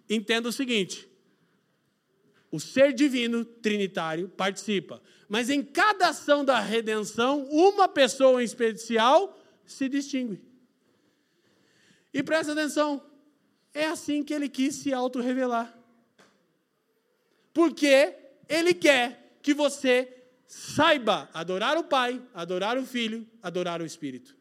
Entenda 0.10 0.50
o 0.50 0.52
seguinte: 0.52 1.08
o 2.52 2.60
ser 2.60 2.93
divino 2.93 3.45
trinitário 3.45 4.28
participa. 4.30 5.02
Mas 5.30 5.50
em 5.52 5.63
cada 5.63 6.10
ação 6.10 6.44
da 6.44 6.60
redenção, 6.60 7.48
uma 7.52 7.88
pessoa 7.88 8.42
em 8.42 8.46
especial 8.46 9.39
se 9.63 9.88
distingue. 9.88 10.42
E 12.12 12.24
presta 12.24 12.54
atenção, 12.54 13.00
é 13.72 13.86
assim 13.86 14.24
que 14.24 14.34
ele 14.34 14.50
quis 14.50 14.74
se 14.76 14.92
auto-revelar. 14.92 15.78
Porque 17.54 18.15
ele 18.50 18.74
quer 18.74 19.38
que 19.44 19.54
você 19.54 20.12
saiba 20.48 21.30
adorar 21.32 21.78
o 21.78 21.84
Pai, 21.84 22.20
adorar 22.34 22.76
o 22.76 22.86
Filho, 22.86 23.28
adorar 23.44 23.84
o 23.84 23.86
Espírito. 23.86 24.36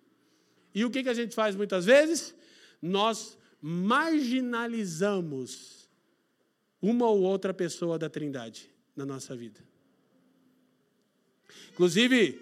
E 0.74 0.86
o 0.86 0.90
que, 0.90 1.02
que 1.02 1.10
a 1.10 1.14
gente 1.14 1.34
faz 1.34 1.54
muitas 1.54 1.84
vezes? 1.84 2.34
Nós 2.80 3.36
marginalizamos 3.60 5.86
uma 6.80 7.06
ou 7.06 7.20
outra 7.20 7.52
pessoa 7.52 7.98
da 7.98 8.08
Trindade 8.08 8.70
na 8.96 9.04
nossa 9.04 9.36
vida. 9.36 9.67
Inclusive, 11.72 12.40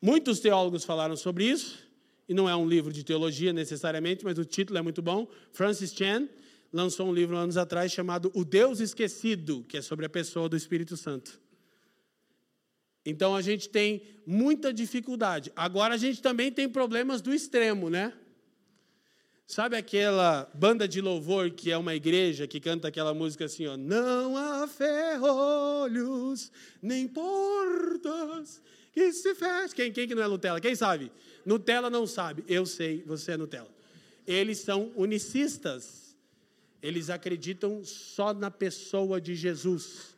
muitos 0.00 0.40
teólogos 0.40 0.84
falaram 0.84 1.16
sobre 1.16 1.44
isso, 1.44 1.78
e 2.28 2.34
não 2.34 2.48
é 2.48 2.54
um 2.54 2.68
livro 2.68 2.92
de 2.92 3.02
teologia 3.02 3.52
necessariamente, 3.52 4.24
mas 4.24 4.38
o 4.38 4.44
título 4.44 4.78
é 4.78 4.82
muito 4.82 5.02
bom. 5.02 5.28
Francis 5.52 5.92
Chan 5.92 6.28
lançou 6.72 7.08
um 7.08 7.12
livro 7.12 7.36
anos 7.36 7.56
atrás 7.56 7.90
chamado 7.90 8.30
O 8.34 8.44
Deus 8.44 8.80
Esquecido, 8.80 9.64
que 9.68 9.76
é 9.76 9.82
sobre 9.82 10.06
a 10.06 10.08
pessoa 10.08 10.48
do 10.48 10.56
Espírito 10.56 10.96
Santo. 10.96 11.40
Então 13.04 13.34
a 13.34 13.42
gente 13.42 13.68
tem 13.68 14.02
muita 14.26 14.72
dificuldade. 14.72 15.50
Agora 15.56 15.94
a 15.94 15.96
gente 15.96 16.22
também 16.22 16.52
tem 16.52 16.68
problemas 16.68 17.20
do 17.20 17.34
extremo, 17.34 17.90
né? 17.90 18.12
Sabe 19.50 19.76
aquela 19.76 20.48
banda 20.54 20.86
de 20.86 21.00
louvor 21.00 21.50
que 21.50 21.72
é 21.72 21.76
uma 21.76 21.92
igreja 21.92 22.46
que 22.46 22.60
canta 22.60 22.86
aquela 22.86 23.12
música 23.12 23.46
assim, 23.46 23.66
ó, 23.66 23.76
não 23.76 24.36
há 24.36 24.68
ferrolhos 24.68 26.52
nem 26.80 27.08
portas 27.08 28.62
que 28.92 29.12
se 29.12 29.34
fechem. 29.34 29.74
Quem, 29.74 29.92
quem 29.92 30.06
que 30.06 30.14
não 30.14 30.22
é 30.22 30.28
Nutella? 30.28 30.60
Quem 30.60 30.76
sabe? 30.76 31.10
Nutella 31.44 31.90
não 31.90 32.06
sabe. 32.06 32.44
Eu 32.46 32.64
sei, 32.64 33.02
você 33.04 33.32
é 33.32 33.36
Nutella. 33.36 33.66
Eles 34.24 34.58
são 34.58 34.92
unicistas. 34.94 36.16
Eles 36.80 37.10
acreditam 37.10 37.82
só 37.82 38.32
na 38.32 38.52
pessoa 38.52 39.20
de 39.20 39.34
Jesus. 39.34 40.16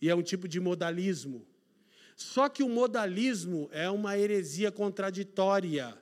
E 0.00 0.08
é 0.08 0.14
um 0.14 0.22
tipo 0.22 0.48
de 0.48 0.58
modalismo. 0.58 1.46
Só 2.16 2.48
que 2.48 2.62
o 2.62 2.70
modalismo 2.70 3.68
é 3.70 3.90
uma 3.90 4.16
heresia 4.16 4.72
contraditória. 4.72 5.94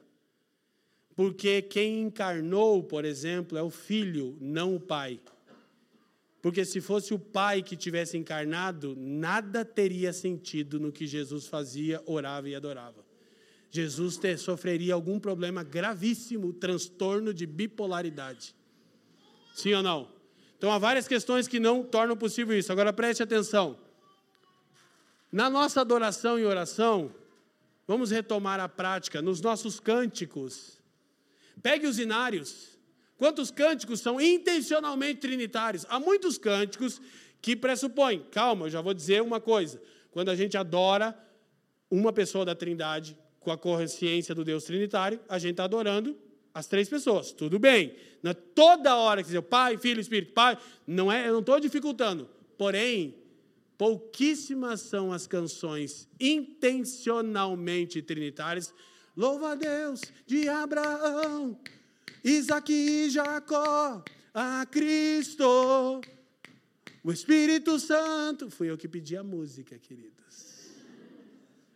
Porque 1.18 1.60
quem 1.62 2.02
encarnou, 2.02 2.80
por 2.80 3.04
exemplo, 3.04 3.58
é 3.58 3.62
o 3.62 3.70
filho, 3.70 4.38
não 4.40 4.76
o 4.76 4.78
pai. 4.78 5.18
Porque 6.40 6.64
se 6.64 6.80
fosse 6.80 7.12
o 7.12 7.18
pai 7.18 7.60
que 7.60 7.76
tivesse 7.76 8.16
encarnado, 8.16 8.94
nada 8.96 9.64
teria 9.64 10.12
sentido 10.12 10.78
no 10.78 10.92
que 10.92 11.08
Jesus 11.08 11.48
fazia, 11.48 12.00
orava 12.06 12.48
e 12.48 12.54
adorava. 12.54 13.04
Jesus 13.68 14.16
ter, 14.16 14.38
sofreria 14.38 14.94
algum 14.94 15.18
problema 15.18 15.64
gravíssimo, 15.64 16.52
transtorno 16.52 17.34
de 17.34 17.46
bipolaridade. 17.46 18.54
Sim 19.56 19.74
ou 19.74 19.82
não? 19.82 20.12
Então 20.56 20.70
há 20.70 20.78
várias 20.78 21.08
questões 21.08 21.48
que 21.48 21.58
não 21.58 21.82
tornam 21.82 22.16
possível 22.16 22.56
isso. 22.56 22.70
Agora 22.70 22.92
preste 22.92 23.24
atenção. 23.24 23.76
Na 25.32 25.50
nossa 25.50 25.80
adoração 25.80 26.38
e 26.38 26.44
oração, 26.44 27.12
vamos 27.88 28.12
retomar 28.12 28.60
a 28.60 28.68
prática 28.68 29.20
nos 29.20 29.40
nossos 29.40 29.80
cânticos. 29.80 30.77
Pegue 31.62 31.86
os 31.86 31.98
inários. 31.98 32.78
Quantos 33.16 33.50
cânticos 33.50 34.00
são 34.00 34.20
intencionalmente 34.20 35.20
trinitários? 35.20 35.84
Há 35.88 35.98
muitos 35.98 36.38
cânticos 36.38 37.00
que 37.42 37.56
pressupõem. 37.56 38.24
Calma, 38.30 38.66
eu 38.66 38.70
já 38.70 38.80
vou 38.80 38.94
dizer 38.94 39.22
uma 39.22 39.40
coisa. 39.40 39.80
Quando 40.10 40.30
a 40.30 40.36
gente 40.36 40.56
adora 40.56 41.16
uma 41.90 42.12
pessoa 42.12 42.44
da 42.44 42.54
Trindade 42.54 43.18
com 43.40 43.50
a 43.50 43.58
consciência 43.58 44.34
do 44.34 44.44
Deus 44.44 44.64
Trinitário, 44.64 45.20
a 45.28 45.38
gente 45.38 45.52
está 45.52 45.64
adorando 45.64 46.16
as 46.54 46.66
três 46.66 46.88
pessoas. 46.88 47.32
Tudo 47.32 47.58
bem. 47.58 47.94
Não 48.22 48.30
é 48.30 48.34
toda 48.34 48.96
hora 48.96 49.22
que 49.22 49.26
dizer 49.26 49.42
Pai, 49.42 49.76
Filho, 49.76 50.00
Espírito, 50.00 50.32
Pai. 50.32 50.58
Não 50.86 51.10
é, 51.10 51.28
eu 51.28 51.32
não 51.32 51.40
estou 51.40 51.58
dificultando. 51.60 52.28
Porém, 52.56 53.14
pouquíssimas 53.76 54.80
são 54.80 55.12
as 55.12 55.26
canções 55.26 56.08
intencionalmente 56.20 58.02
trinitárias 58.02 58.74
Louva 59.18 59.50
a 59.50 59.54
Deus 59.56 60.00
de 60.28 60.48
Abraão, 60.48 61.58
Isaac 62.22 62.72
e 62.72 63.10
Jacó, 63.10 64.00
a 64.32 64.64
Cristo, 64.70 66.00
o 67.02 67.10
Espírito 67.10 67.80
Santo. 67.80 68.48
Fui 68.48 68.70
eu 68.70 68.78
que 68.78 68.86
pedi 68.86 69.16
a 69.16 69.24
música, 69.24 69.76
queridos. 69.76 70.70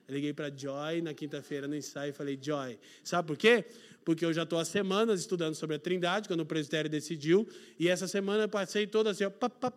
Eu 0.07 0.15
liguei 0.15 0.33
para 0.33 0.57
Joy 0.57 1.03
na 1.03 1.13
quinta-feira 1.15 1.67
no 1.67 1.75
ensaio 1.75 2.11
e 2.11 2.13
falei: 2.13 2.39
Joy, 2.41 2.79
sabe 3.03 3.27
por 3.27 3.37
quê? 3.37 3.65
Porque 4.05 4.25
eu 4.25 4.33
já 4.33 4.45
estou 4.45 4.61
há 4.61 4.65
semanas 4.65 5.19
estudando 5.19 5.57
sobre 5.57 5.75
a 5.75 5.81
Trindade, 5.81 6.29
quando 6.29 6.43
o 6.43 6.47
presbitério 6.47 6.89
decidiu, 6.89 7.49
e 7.77 7.89
essa 7.89 8.07
semana 8.07 8.45
eu 8.45 8.49
passei 8.49 8.87
toda 8.87 9.11
assim, 9.11 9.25
ó, 9.25 9.31
para, 9.31 9.51
para, 9.51 9.71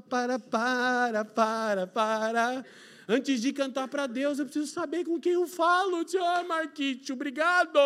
para, 0.00 1.86
para. 1.86 2.64
Antes 3.08 3.40
de 3.40 3.52
cantar 3.52 3.88
para 3.88 4.06
Deus, 4.06 4.38
eu 4.38 4.46
preciso 4.46 4.66
saber 4.66 5.04
com 5.04 5.20
quem 5.20 5.32
eu 5.32 5.46
falo. 5.46 6.04
Tio 6.04 6.20
Marquite, 6.46 7.12
obrigado. 7.12 7.78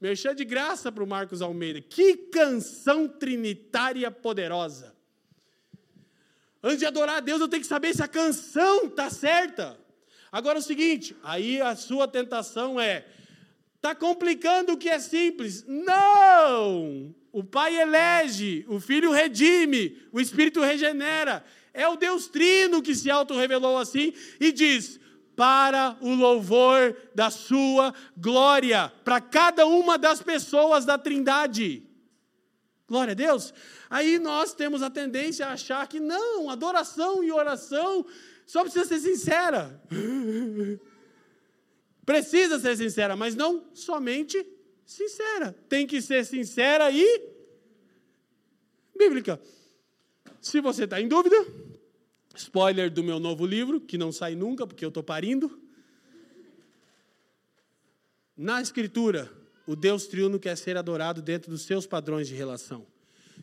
Mexer 0.00 0.34
de 0.34 0.44
graça 0.44 0.90
para 0.90 1.02
o 1.02 1.06
Marcos 1.06 1.42
Almeida. 1.42 1.80
Que 1.80 2.16
canção 2.16 3.08
trinitária 3.08 4.10
poderosa. 4.10 4.94
Antes 6.62 6.78
de 6.78 6.86
adorar 6.86 7.16
a 7.16 7.20
Deus, 7.20 7.40
eu 7.40 7.48
tenho 7.48 7.62
que 7.62 7.68
saber 7.68 7.94
se 7.94 8.02
a 8.02 8.08
canção 8.08 8.86
está 8.86 9.10
certa. 9.10 9.78
Agora 10.30 10.58
é 10.58 10.60
o 10.60 10.64
seguinte, 10.64 11.16
aí 11.22 11.60
a 11.60 11.74
sua 11.74 12.08
tentação 12.08 12.80
é, 12.80 13.04
está 13.76 13.94
complicando 13.94 14.72
o 14.72 14.78
que 14.78 14.88
é 14.88 14.98
simples. 14.98 15.64
Não! 15.66 17.14
O 17.32 17.42
Pai 17.42 17.80
elege, 17.80 18.64
o 18.68 18.78
Filho 18.78 19.10
redime, 19.10 20.00
o 20.12 20.20
Espírito 20.20 20.60
regenera. 20.60 21.44
É 21.74 21.88
o 21.88 21.96
Deus 21.96 22.28
Trino 22.28 22.82
que 22.82 22.94
se 22.94 23.10
auto-revelou 23.10 23.78
assim 23.78 24.12
e 24.38 24.52
diz: 24.52 25.00
para 25.34 25.96
o 26.00 26.14
louvor 26.14 26.96
da 27.14 27.30
sua 27.30 27.94
glória, 28.16 28.92
para 29.04 29.20
cada 29.20 29.66
uma 29.66 29.96
das 29.96 30.22
pessoas 30.22 30.84
da 30.84 30.98
Trindade. 30.98 31.82
Glória 32.86 33.12
a 33.12 33.14
Deus. 33.14 33.54
Aí 33.88 34.18
nós 34.18 34.52
temos 34.54 34.82
a 34.82 34.90
tendência 34.90 35.46
a 35.46 35.52
achar 35.52 35.86
que 35.86 35.98
não, 35.98 36.50
adoração 36.50 37.24
e 37.24 37.32
oração 37.32 38.04
só 38.46 38.62
precisa 38.62 38.84
ser 38.84 38.98
sincera. 39.00 39.82
precisa 42.04 42.58
ser 42.58 42.76
sincera, 42.76 43.16
mas 43.16 43.34
não 43.34 43.64
somente 43.72 44.46
sincera. 44.84 45.56
Tem 45.68 45.86
que 45.86 46.02
ser 46.02 46.26
sincera 46.26 46.90
e 46.90 47.32
bíblica. 48.96 49.40
Se 50.42 50.60
você 50.60 50.84
está 50.84 51.00
em 51.00 51.06
dúvida, 51.06 51.36
spoiler 52.34 52.90
do 52.90 53.04
meu 53.04 53.20
novo 53.20 53.46
livro, 53.46 53.80
que 53.80 53.96
não 53.96 54.10
sai 54.10 54.34
nunca 54.34 54.66
porque 54.66 54.84
eu 54.84 54.88
estou 54.88 55.02
parindo. 55.02 55.56
Na 58.36 58.60
Escritura, 58.60 59.32
o 59.68 59.76
Deus 59.76 60.08
triuno 60.08 60.40
quer 60.40 60.56
ser 60.56 60.76
adorado 60.76 61.22
dentro 61.22 61.48
dos 61.48 61.62
seus 61.62 61.86
padrões 61.86 62.26
de 62.26 62.34
relação. 62.34 62.84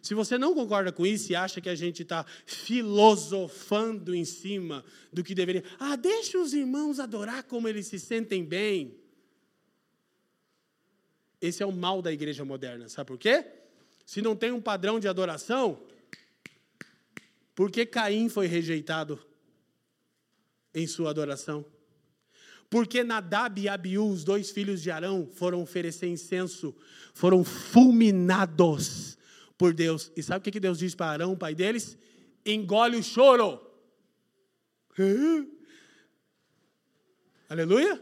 Se 0.01 0.13
você 0.13 0.37
não 0.37 0.53
concorda 0.53 0.91
com 0.91 1.05
isso 1.05 1.31
e 1.31 1.35
acha 1.37 1.61
que 1.61 1.69
a 1.69 1.75
gente 1.75 2.01
está 2.01 2.25
filosofando 2.45 4.13
em 4.13 4.25
cima 4.25 4.83
do 5.11 5.23
que 5.23 5.33
deveria. 5.33 5.63
Ah, 5.79 5.95
deixa 5.95 6.37
os 6.37 6.53
irmãos 6.53 6.99
adorar 6.99 7.43
como 7.43 7.69
eles 7.69 7.87
se 7.87 7.97
sentem 7.97 8.43
bem. 8.43 8.93
Esse 11.39 11.63
é 11.63 11.65
o 11.65 11.71
mal 11.71 12.01
da 12.01 12.11
igreja 12.11 12.43
moderna, 12.43 12.89
sabe 12.89 13.07
por 13.07 13.17
quê? 13.17 13.45
Se 14.05 14.21
não 14.21 14.35
tem 14.35 14.51
um 14.51 14.59
padrão 14.59 14.99
de 14.99 15.07
adoração, 15.07 15.81
por 17.59 17.69
que 17.69 17.85
Caim 17.85 18.29
foi 18.29 18.47
rejeitado 18.47 19.19
em 20.73 20.87
sua 20.87 21.09
adoração? 21.09 21.65
Porque 22.69 23.03
Nadab 23.03 23.59
e 23.59 23.67
Abiú, 23.67 24.09
os 24.09 24.23
dois 24.23 24.49
filhos 24.49 24.81
de 24.81 24.89
Arão, 24.89 25.29
foram 25.33 25.61
oferecer 25.61 26.07
incenso, 26.07 26.73
foram 27.13 27.43
fulminados 27.43 29.17
por 29.57 29.73
Deus. 29.73 30.09
E 30.15 30.23
sabe 30.23 30.47
o 30.47 30.51
que 30.53 30.57
Deus 30.57 30.79
disse 30.79 30.95
para 30.95 31.11
Arão, 31.11 31.35
pai 31.35 31.53
deles? 31.53 31.97
Engole 32.45 32.95
o 32.95 33.03
choro. 33.03 33.59
Aleluia? 37.49 38.01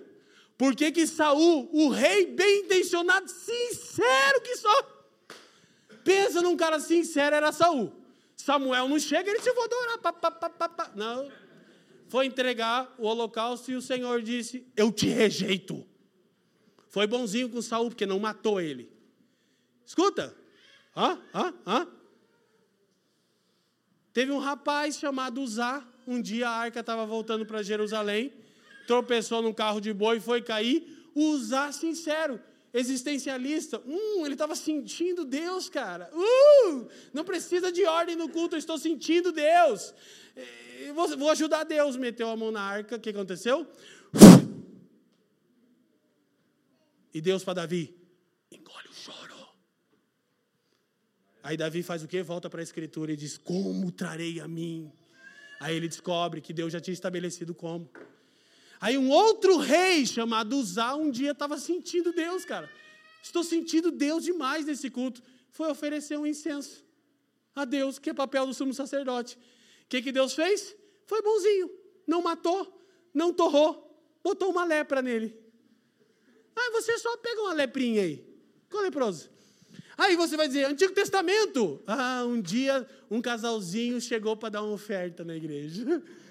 Por 0.55 0.75
que, 0.75 0.91
que 0.91 1.07
Saul, 1.07 1.67
o 1.73 1.89
rei 1.89 2.27
bem 2.27 2.59
intencionado, 2.59 3.27
sincero 3.27 4.39
que 4.41 4.55
só. 4.55 5.07
Pensa 6.03 6.43
num 6.43 6.55
cara 6.55 6.79
sincero, 6.79 7.35
era 7.35 7.51
Saul. 7.51 8.05
Samuel 8.37 8.87
não 8.87 8.99
chega, 8.99 9.29
ele 9.29 9.39
disse, 9.39 9.49
eu 9.49 9.55
vou 9.55 9.65
adorar. 9.65 9.97
Pá, 9.97 10.13
pá, 10.13 10.91
Não. 10.95 11.29
Foi 12.07 12.25
entregar 12.25 12.93
o 12.97 13.05
holocausto 13.05 13.71
e 13.71 13.75
o 13.75 13.81
Senhor 13.81 14.21
disse, 14.21 14.65
eu 14.77 14.91
te 14.91 15.07
rejeito. 15.07 15.85
Foi 16.87 17.05
bonzinho 17.05 17.49
com 17.49 17.61
Saul, 17.61 17.89
porque 17.89 18.05
não 18.05 18.19
matou 18.19 18.61
ele. 18.61 18.89
Escuta. 19.85 20.33
Hã? 20.95 21.19
Hã? 21.33 21.53
Hã? 21.65 21.87
Teve 24.13 24.31
um 24.31 24.39
rapaz 24.39 24.97
chamado 24.97 25.41
Uzá. 25.41 25.85
Um 26.07 26.21
dia 26.21 26.47
a 26.47 26.51
arca 26.55 26.79
estava 26.79 27.05
voltando 27.05 27.45
para 27.45 27.61
Jerusalém. 27.61 28.33
Tropeçou 28.85 29.41
num 29.41 29.53
carro 29.53 29.81
de 29.81 29.91
boi 29.91 30.17
e 30.17 30.21
foi 30.21 30.41
cair. 30.41 31.09
Uzá 31.13 31.71
sincero 31.71 32.39
existencialista. 32.79 33.81
Hum, 33.85 34.25
ele 34.25 34.35
estava 34.35 34.55
sentindo 34.55 35.25
Deus, 35.25 35.69
cara. 35.69 36.09
Uh, 36.13 36.87
não 37.13 37.23
precisa 37.23 37.71
de 37.71 37.83
ordem 37.85 38.15
no 38.15 38.29
culto, 38.29 38.55
eu 38.55 38.59
estou 38.59 38.77
sentindo 38.77 39.31
Deus. 39.31 39.93
Eu 40.79 40.93
vou, 40.93 41.17
vou 41.17 41.29
ajudar 41.31 41.63
Deus. 41.63 41.95
Meteu 41.95 42.29
a 42.29 42.37
mão 42.37 42.51
na 42.51 42.61
arca, 42.61 42.95
o 42.95 42.99
que 42.99 43.09
aconteceu? 43.09 43.67
E 47.13 47.21
Deus 47.21 47.43
para 47.43 47.55
Davi: 47.55 47.95
engole 48.51 48.87
o 48.89 48.93
choro. 48.93 49.35
Aí 51.41 51.57
Davi 51.57 51.81
faz 51.81 52.03
o 52.03 52.07
quê? 52.07 52.21
Volta 52.21 52.49
para 52.49 52.61
a 52.61 52.63
escritura 52.63 53.11
e 53.11 53.17
diz: 53.17 53.37
Como 53.37 53.91
trarei 53.91 54.39
a 54.39 54.47
mim? 54.47 54.91
Aí 55.59 55.75
ele 55.75 55.87
descobre 55.87 56.41
que 56.41 56.53
Deus 56.53 56.71
já 56.71 56.79
tinha 56.79 56.93
estabelecido 56.93 57.55
como. 57.55 57.89
Aí 58.79 58.97
um 58.97 59.09
outro 59.09 59.57
rei 59.57 60.05
chamado 60.05 60.57
Uzá 60.57 60.95
um 60.95 61.09
dia 61.09 61.31
estava 61.31 61.57
sentindo 61.57 62.11
Deus, 62.11 62.45
cara. 62.45 62.69
Estou 63.21 63.43
sentindo 63.43 63.91
Deus 63.91 64.23
demais 64.23 64.65
nesse 64.65 64.89
culto. 64.89 65.21
Foi 65.51 65.69
oferecer 65.69 66.17
um 66.17 66.25
incenso 66.25 66.85
a 67.55 67.65
Deus, 67.65 67.97
que 67.97 68.09
é 68.09 68.13
papel 68.13 68.45
do 68.45 68.53
sumo 68.53 68.73
sacerdote. 68.73 69.35
O 69.35 69.89
que, 69.89 70.01
que 70.01 70.11
Deus 70.11 70.33
fez? 70.33 70.75
Foi 71.05 71.21
bonzinho. 71.21 71.71
Não 72.05 72.21
matou, 72.21 72.81
não 73.13 73.33
torrou, 73.33 73.99
botou 74.23 74.49
uma 74.51 74.63
lepra 74.63 75.01
nele. 75.01 75.35
Aí 76.55 76.71
você 76.71 76.97
só 76.97 77.17
pega 77.17 77.41
uma 77.41 77.53
leprinha 77.53 78.01
aí. 78.03 78.25
Qual 78.69 78.83
leproso? 78.83 79.29
Aí 79.97 80.15
você 80.15 80.37
vai 80.37 80.47
dizer, 80.47 80.65
Antigo 80.65 80.93
Testamento. 80.93 81.81
Ah, 81.87 82.23
um 82.25 82.39
dia 82.39 82.87
um 83.09 83.21
casalzinho 83.21 83.99
chegou 83.99 84.37
para 84.37 84.49
dar 84.49 84.61
uma 84.61 84.73
oferta 84.73 85.23
na 85.23 85.35
igreja. 85.35 86.03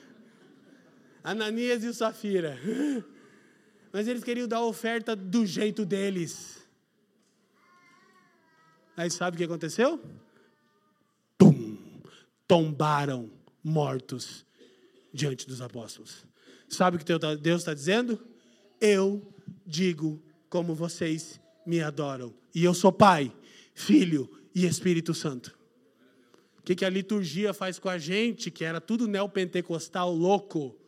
Ananias 1.27 1.83
e 1.83 1.93
Safira. 1.93 2.57
Mas 3.93 4.07
eles 4.07 4.23
queriam 4.23 4.47
dar 4.47 4.59
a 4.59 4.65
oferta 4.65 5.17
do 5.17 5.45
jeito 5.45 5.85
deles. 5.85 6.65
Aí 8.97 9.11
sabe 9.11 9.35
o 9.35 9.39
que 9.39 9.45
aconteceu? 9.45 10.01
Tum! 11.37 11.79
Tombaram 12.47 13.29
mortos 13.61 14.47
diante 15.13 15.49
dos 15.49 15.61
apóstolos. 15.61 16.25
Sabe 16.69 16.97
o 16.97 17.01
que 17.01 17.05
Deus 17.41 17.63
está 17.63 17.75
dizendo? 17.75 18.25
Eu 18.81 19.35
digo 19.67 20.23
como 20.49 20.77
vocês 20.77 21.41
me 21.67 21.81
adoram. 21.81 22.33
E 22.55 22.63
eu 22.63 22.73
sou 22.73 22.93
pai, 22.93 23.35
filho 23.75 24.31
e 24.55 24.65
Espírito 24.65 25.13
Santo. 25.13 25.59
O 26.61 26.63
que, 26.63 26.77
que 26.77 26.85
a 26.85 26.91
liturgia 26.91 27.53
faz 27.53 27.81
com 27.81 27.89
a 27.89 27.99
gente, 27.99 28.49
que 28.49 28.65
era 28.65 28.81
tudo 28.81 29.09
neopentecostal 29.09 30.15
louco? 30.15 30.86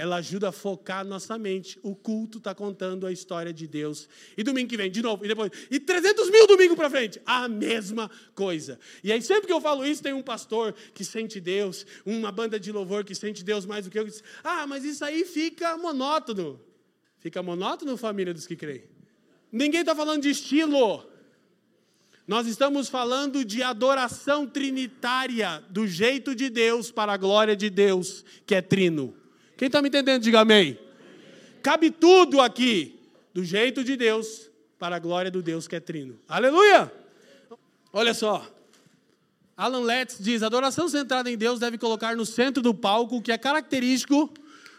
Ela 0.00 0.16
ajuda 0.16 0.48
a 0.48 0.52
focar 0.52 1.04
nossa 1.04 1.36
mente. 1.36 1.78
O 1.82 1.94
culto 1.94 2.38
está 2.38 2.54
contando 2.54 3.06
a 3.06 3.12
história 3.12 3.52
de 3.52 3.66
Deus. 3.66 4.08
E 4.34 4.42
domingo 4.42 4.70
que 4.70 4.76
vem, 4.76 4.90
de 4.90 5.02
novo, 5.02 5.22
e 5.26 5.28
depois, 5.28 5.50
e 5.70 5.78
300 5.78 6.30
mil 6.30 6.46
domingo 6.46 6.74
para 6.74 6.88
frente, 6.88 7.20
a 7.26 7.46
mesma 7.46 8.10
coisa. 8.34 8.80
E 9.04 9.12
aí, 9.12 9.20
sempre 9.20 9.46
que 9.46 9.52
eu 9.52 9.60
falo 9.60 9.84
isso, 9.84 10.02
tem 10.02 10.14
um 10.14 10.22
pastor 10.22 10.74
que 10.94 11.04
sente 11.04 11.38
Deus, 11.38 11.84
uma 12.06 12.32
banda 12.32 12.58
de 12.58 12.72
louvor 12.72 13.04
que 13.04 13.14
sente 13.14 13.44
Deus 13.44 13.66
mais 13.66 13.84
do 13.84 13.90
que 13.90 13.98
eu, 13.98 14.06
que 14.06 14.10
diz, 14.10 14.24
ah, 14.42 14.66
mas 14.66 14.84
isso 14.84 15.04
aí 15.04 15.22
fica 15.26 15.76
monótono. 15.76 16.58
Fica 17.18 17.42
monótono, 17.42 17.94
família 17.98 18.32
dos 18.32 18.46
que 18.46 18.56
creem. 18.56 18.84
Ninguém 19.52 19.80
está 19.80 19.94
falando 19.94 20.22
de 20.22 20.30
estilo. 20.30 21.06
Nós 22.26 22.46
estamos 22.46 22.88
falando 22.88 23.44
de 23.44 23.62
adoração 23.62 24.46
trinitária, 24.46 25.62
do 25.68 25.86
jeito 25.86 26.34
de 26.34 26.48
Deus, 26.48 26.90
para 26.90 27.12
a 27.12 27.18
glória 27.18 27.54
de 27.54 27.68
Deus, 27.68 28.24
que 28.46 28.54
é 28.54 28.62
trino. 28.62 29.19
Quem 29.60 29.66
está 29.66 29.82
me 29.82 29.88
entendendo, 29.88 30.22
diga 30.22 30.40
amém. 30.40 30.78
Cabe 31.62 31.90
tudo 31.90 32.40
aqui, 32.40 32.98
do 33.34 33.44
jeito 33.44 33.84
de 33.84 33.94
Deus, 33.94 34.50
para 34.78 34.96
a 34.96 34.98
glória 34.98 35.30
do 35.30 35.42
Deus 35.42 35.68
que 35.68 35.76
é 35.76 35.80
trino. 35.80 36.18
Aleluia! 36.26 36.90
Olha 37.92 38.14
só. 38.14 38.50
Alan 39.54 39.82
Letts 39.82 40.16
diz: 40.18 40.42
adoração 40.42 40.88
centrada 40.88 41.30
em 41.30 41.36
Deus 41.36 41.60
deve 41.60 41.76
colocar 41.76 42.16
no 42.16 42.24
centro 42.24 42.62
do 42.62 42.72
palco 42.72 43.18
o 43.18 43.20
que 43.20 43.30
é 43.30 43.36
característico 43.36 44.32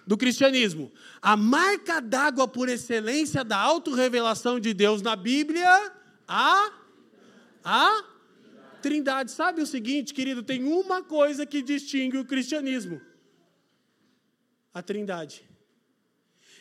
do 0.08 0.18
cristianismo. 0.18 0.92
A 1.22 1.38
marca 1.38 2.02
d'água 2.02 2.48
por 2.48 2.68
excelência 2.68 3.44
da 3.44 3.58
autorrevelação 3.58 4.60
de 4.60 4.74
Deus 4.74 5.04
na 5.04 5.16
Bíblia, 5.16 5.92
a, 6.28 6.72
a 7.64 8.04
Trindade. 8.82 9.30
Sabe 9.30 9.62
o 9.62 9.68
seguinte, 9.68 10.12
querido? 10.12 10.42
Tem 10.42 10.64
uma 10.64 11.04
coisa 11.04 11.46
que 11.46 11.62
distingue 11.62 12.18
o 12.18 12.26
cristianismo 12.26 13.00
a 14.74 14.82
Trindade. 14.82 15.44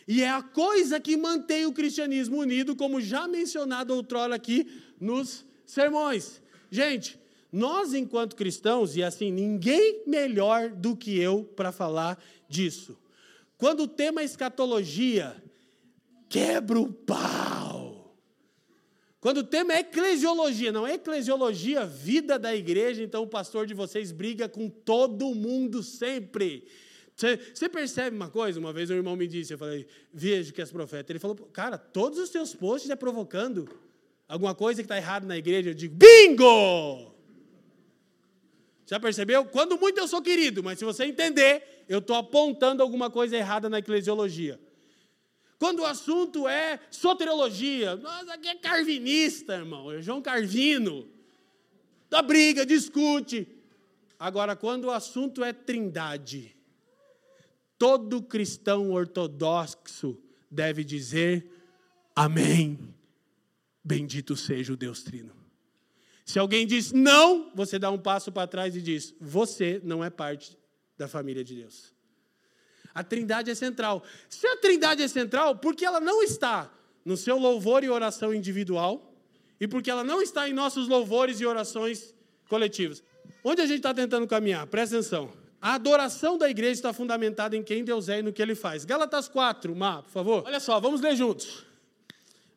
E 0.07 0.23
é 0.23 0.29
a 0.29 0.43
coisa 0.43 0.99
que 0.99 1.17
mantém 1.17 1.67
o 1.67 1.73
cristianismo 1.73 2.39
unido, 2.39 2.75
como 2.75 3.01
já 3.01 3.29
mencionado 3.29 3.95
outrora 3.95 4.35
aqui 4.35 4.67
nos 5.01 5.45
sermões. 5.65 6.43
Gente, 6.71 7.19
nós 7.53 7.95
enquanto 7.95 8.37
cristãos, 8.37 8.97
e 8.97 9.03
assim, 9.03 9.31
ninguém 9.31 10.03
melhor 10.07 10.71
do 10.71 10.97
que 10.97 11.19
eu 11.19 11.45
para 11.45 11.73
falar 11.73 12.23
disso. 12.49 12.99
Quando 13.57 13.85
o 13.85 13.89
tema 13.89 14.23
é 14.23 14.25
escatologia, 14.25 15.37
quebra 16.29 16.81
o 16.81 16.93
pau. 16.93 18.17
Quando 19.21 19.39
o 19.39 19.45
tema 19.45 19.75
é 19.75 19.81
eclesiologia, 19.81 20.73
não 20.73 20.87
é 20.87 20.95
eclesiologia, 20.95 21.85
vida 21.85 22.39
da 22.39 22.57
igreja, 22.57 23.03
então 23.03 23.23
o 23.23 23.29
pastor 23.29 23.67
de 23.67 23.75
vocês 23.75 24.11
briga 24.13 24.49
com 24.49 24.71
todo 24.71 25.35
mundo 25.35 25.83
sempre. 25.83 26.67
Você, 27.21 27.69
percebe 27.69 28.17
uma 28.17 28.31
coisa? 28.31 28.59
Uma 28.59 28.73
vez 28.73 28.89
um 28.89 28.95
irmão 28.95 29.15
me 29.15 29.27
disse, 29.27 29.53
eu 29.53 29.59
falei, 29.59 29.87
vejo 30.13 30.55
que 30.55 30.61
és 30.61 30.71
profeta. 30.71 31.13
Ele 31.13 31.19
falou, 31.19 31.37
cara, 31.53 31.77
todos 31.77 32.19
os 32.19 32.31
teus 32.31 32.55
posts 32.55 32.89
é 32.89 32.97
provocando 32.97 33.69
alguma 34.27 34.55
coisa 34.55 34.81
que 34.81 34.87
está 34.87 34.97
errada 34.97 35.27
na 35.27 35.37
igreja. 35.37 35.71
Eu 35.71 35.75
digo, 35.75 35.95
bingo! 35.95 37.15
Já 38.87 38.99
percebeu? 38.99 39.45
Quando 39.45 39.79
muito 39.79 39.99
eu 39.99 40.09
sou 40.09 40.23
querido, 40.23 40.63
mas 40.63 40.79
se 40.79 40.85
você 40.85 41.05
entender, 41.05 41.85
eu 41.87 41.99
estou 41.99 42.17
apontando 42.17 42.83
alguma 42.83 43.11
coisa 43.11 43.37
errada 43.37 43.69
na 43.69 43.81
eclesiologia. 43.81 44.59
Quando 45.59 45.81
o 45.81 45.87
assunto 45.87 46.49
é 46.49 46.81
soteriologia, 46.91 47.97
nós 47.97 48.27
aqui 48.31 48.49
é 48.49 48.55
carvinista, 48.55 49.57
irmão, 49.57 49.93
é 49.93 50.01
João 50.01 50.23
Carvino. 50.23 51.07
Dá 52.09 52.23
briga, 52.23 52.65
discute. 52.65 53.47
Agora, 54.19 54.57
quando 54.57 54.87
o 54.87 54.91
assunto 54.91 55.45
é 55.45 55.53
trindade, 55.53 56.57
todo 57.81 58.23
cristão 58.23 58.91
ortodoxo 58.91 60.23
deve 60.51 60.85
dizer 60.85 61.51
amém. 62.15 62.95
Bendito 63.83 64.37
seja 64.37 64.75
o 64.75 64.77
Deus 64.77 65.03
Trino. 65.03 65.35
Se 66.27 66.39
alguém 66.39 66.67
diz 66.67 66.93
não, 66.93 67.51
você 67.55 67.79
dá 67.79 67.91
um 67.91 67.97
passo 67.97 68.31
para 68.31 68.47
trás 68.47 68.77
e 68.77 68.83
diz: 68.83 69.15
você 69.19 69.81
não 69.83 70.05
é 70.05 70.11
parte 70.11 70.59
da 70.99 71.09
família 71.09 71.43
de 71.43 71.55
Deus. 71.55 71.95
A 72.93 73.03
Trindade 73.03 73.51
é 73.51 73.55
central. 73.55 74.05
Se 74.29 74.47
a 74.47 74.59
Trindade 74.59 75.03
é 75.03 75.09
central, 75.09 75.57
porque 75.57 75.83
ela 75.83 76.01
não 76.01 76.23
está 76.23 76.71
no 77.03 77.17
seu 77.17 77.39
louvor 77.39 77.83
e 77.83 77.89
oração 77.89 78.35
individual 78.35 79.11
e 79.59 79.67
porque 79.67 79.91
ela 79.91 80.05
não 80.05 80.21
está 80.21 80.47
em 80.47 80.53
nossos 80.53 80.87
louvores 80.87 81.41
e 81.41 81.47
orações 81.47 82.15
coletivas. 82.47 83.03
Onde 83.43 83.63
a 83.63 83.67
gente 83.67 83.79
está 83.79 83.95
tentando 83.95 84.27
caminhar? 84.27 84.67
Presta 84.67 84.97
atenção. 84.97 85.40
A 85.61 85.75
adoração 85.75 86.39
da 86.39 86.49
igreja 86.49 86.73
está 86.73 86.93
fundamentada 86.93 87.55
em 87.55 87.63
quem 87.63 87.85
Deus 87.85 88.09
é 88.09 88.21
e 88.21 88.23
no 88.23 88.33
que 88.33 88.41
ele 88.41 88.55
faz. 88.55 88.85
Gálatas 88.87 89.29
4, 89.29 89.77
Má, 89.77 90.03
por 90.03 90.11
favor. 90.11 90.43
Olha 90.47 90.59
só, 90.59 90.81
vamos 90.81 91.03
ler 91.03 91.15
juntos. 91.15 91.67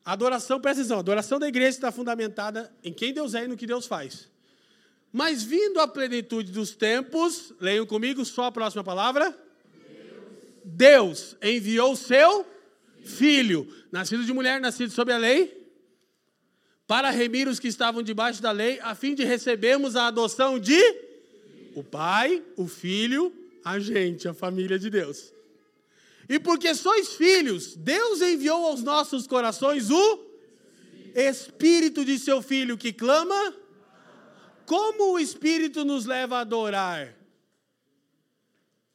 A 0.06 0.14
adoração, 0.14 0.60
presta 0.60 0.82
atenção, 0.82 0.98
a 0.98 1.00
adoração 1.02 1.38
da 1.38 1.48
igreja 1.48 1.70
está 1.70 1.92
fundamentada 1.92 2.74
em 2.82 2.94
quem 2.94 3.14
Deus 3.14 3.34
é 3.34 3.44
e 3.44 3.48
no 3.48 3.58
que 3.58 3.68
Deus 3.68 3.86
faz. 3.86 4.30
Mas 5.12 5.44
vindo 5.44 5.82
a 5.82 5.88
plenitude 5.88 6.52
dos 6.52 6.72
tempos, 6.72 7.54
leiam 7.60 7.86
comigo 7.86 8.24
só 8.24 8.46
a 8.46 8.52
próxima 8.52 8.84
palavra. 8.84 9.38
Deus, 10.64 11.36
Deus 11.36 11.38
enviou 11.44 11.92
o 11.92 11.98
seu 11.98 12.46
filho, 13.04 13.68
nascido 13.92 14.24
de 14.24 14.32
mulher, 14.32 14.62
nascido 14.62 14.92
sob 14.92 15.12
a 15.12 15.18
lei, 15.18 15.62
para 16.88 17.10
remir 17.10 17.50
os 17.50 17.60
que 17.60 17.68
estavam 17.68 18.02
debaixo 18.02 18.42
da 18.42 18.52
lei, 18.52 18.80
a 18.82 18.96
fim 18.96 19.14
de 19.14 19.26
recebermos 19.26 19.96
a 19.96 20.08
adoção 20.08 20.58
de 20.58 20.82
o 21.76 21.84
Pai, 21.84 22.44
o 22.56 22.68
Filho, 22.68 23.34
a 23.64 23.80
gente, 23.80 24.28
a 24.28 24.34
família 24.34 24.78
de 24.78 24.90
Deus. 24.90 25.34
E 26.28 26.40
porque 26.40 26.74
sois 26.74 27.16
filhos, 27.16 27.76
Deus 27.76 28.22
enviou 28.22 28.66
aos 28.66 28.82
nossos 28.82 29.28
corações 29.28 29.90
o 29.90 30.26
Espírito 31.14 32.04
de 32.06 32.18
seu 32.18 32.42
Filho 32.42 32.78
que 32.78 32.94
clama. 32.94 33.56
Como 34.66 35.14
o 35.14 35.20
Espírito 35.20 35.84
nos 35.84 36.06
leva 36.06 36.38
a 36.38 36.42
adorar? 36.42 37.14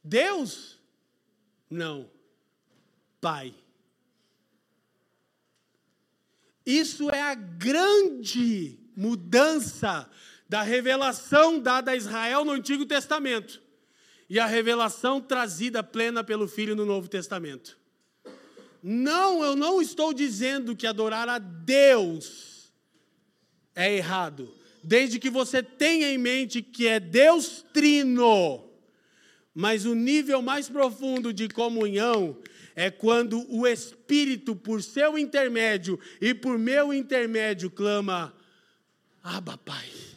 Deus? 0.02 0.78
Não. 1.68 2.10
Pai. 3.20 3.54
Isso 6.64 7.10
é 7.10 7.20
a 7.20 7.34
grande 7.34 8.78
mudança 8.96 10.10
da 10.48 10.62
revelação 10.62 11.60
dada 11.60 11.90
a 11.90 11.96
Israel 11.96 12.44
no 12.44 12.52
Antigo 12.52 12.86
Testamento 12.86 13.60
e 14.30 14.38
a 14.38 14.46
revelação 14.46 15.20
trazida 15.20 15.82
plena 15.82 16.24
pelo 16.24 16.48
Filho 16.48 16.74
no 16.74 16.86
Novo 16.86 17.08
Testamento. 17.08 17.76
Não, 18.82 19.42
eu 19.42 19.56
não 19.56 19.82
estou 19.82 20.14
dizendo 20.14 20.76
que 20.76 20.86
adorar 20.86 21.28
a 21.28 21.38
Deus 21.38 22.72
é 23.74 23.94
errado, 23.94 24.52
desde 24.82 25.18
que 25.18 25.30
você 25.30 25.62
tenha 25.62 26.10
em 26.10 26.18
mente 26.18 26.62
que 26.62 26.86
é 26.86 27.00
Deus 27.00 27.64
trino. 27.72 28.64
Mas 29.54 29.84
o 29.84 29.94
nível 29.94 30.40
mais 30.40 30.68
profundo 30.68 31.32
de 31.32 31.48
comunhão 31.48 32.38
é 32.76 32.90
quando 32.90 33.44
o 33.52 33.66
Espírito, 33.66 34.54
por 34.54 34.82
seu 34.82 35.18
intermédio 35.18 35.98
e 36.20 36.32
por 36.32 36.56
meu 36.56 36.94
intermédio, 36.94 37.70
clama: 37.70 38.32
Abba, 39.22 39.58
Pai. 39.58 40.07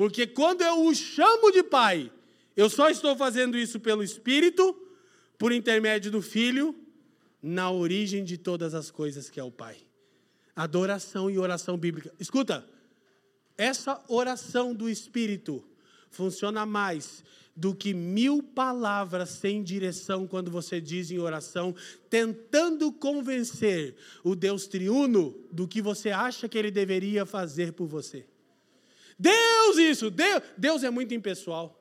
Porque 0.00 0.26
quando 0.26 0.62
eu 0.62 0.86
o 0.86 0.94
chamo 0.94 1.52
de 1.52 1.62
Pai, 1.62 2.10
eu 2.56 2.70
só 2.70 2.88
estou 2.88 3.14
fazendo 3.14 3.58
isso 3.58 3.78
pelo 3.78 4.02
Espírito, 4.02 4.74
por 5.36 5.52
intermédio 5.52 6.10
do 6.10 6.22
Filho, 6.22 6.74
na 7.42 7.70
origem 7.70 8.24
de 8.24 8.38
todas 8.38 8.72
as 8.72 8.90
coisas 8.90 9.28
que 9.28 9.38
é 9.38 9.44
o 9.44 9.50
Pai. 9.50 9.76
Adoração 10.56 11.30
e 11.30 11.38
oração 11.38 11.76
bíblica. 11.76 12.14
Escuta, 12.18 12.66
essa 13.58 14.02
oração 14.08 14.72
do 14.72 14.88
Espírito 14.88 15.62
funciona 16.08 16.64
mais 16.64 17.22
do 17.54 17.74
que 17.74 17.92
mil 17.92 18.42
palavras 18.42 19.28
sem 19.28 19.62
direção 19.62 20.26
quando 20.26 20.50
você 20.50 20.80
diz 20.80 21.10
em 21.10 21.18
oração, 21.18 21.74
tentando 22.08 22.90
convencer 22.90 23.96
o 24.24 24.34
Deus 24.34 24.66
triuno 24.66 25.38
do 25.52 25.68
que 25.68 25.82
você 25.82 26.08
acha 26.08 26.48
que 26.48 26.56
ele 26.56 26.70
deveria 26.70 27.26
fazer 27.26 27.74
por 27.74 27.86
você. 27.86 28.24
Deus, 29.20 29.76
isso, 29.76 30.10
Deus, 30.10 30.42
Deus 30.56 30.82
é 30.82 30.90
muito 30.90 31.14
impessoal. 31.14 31.76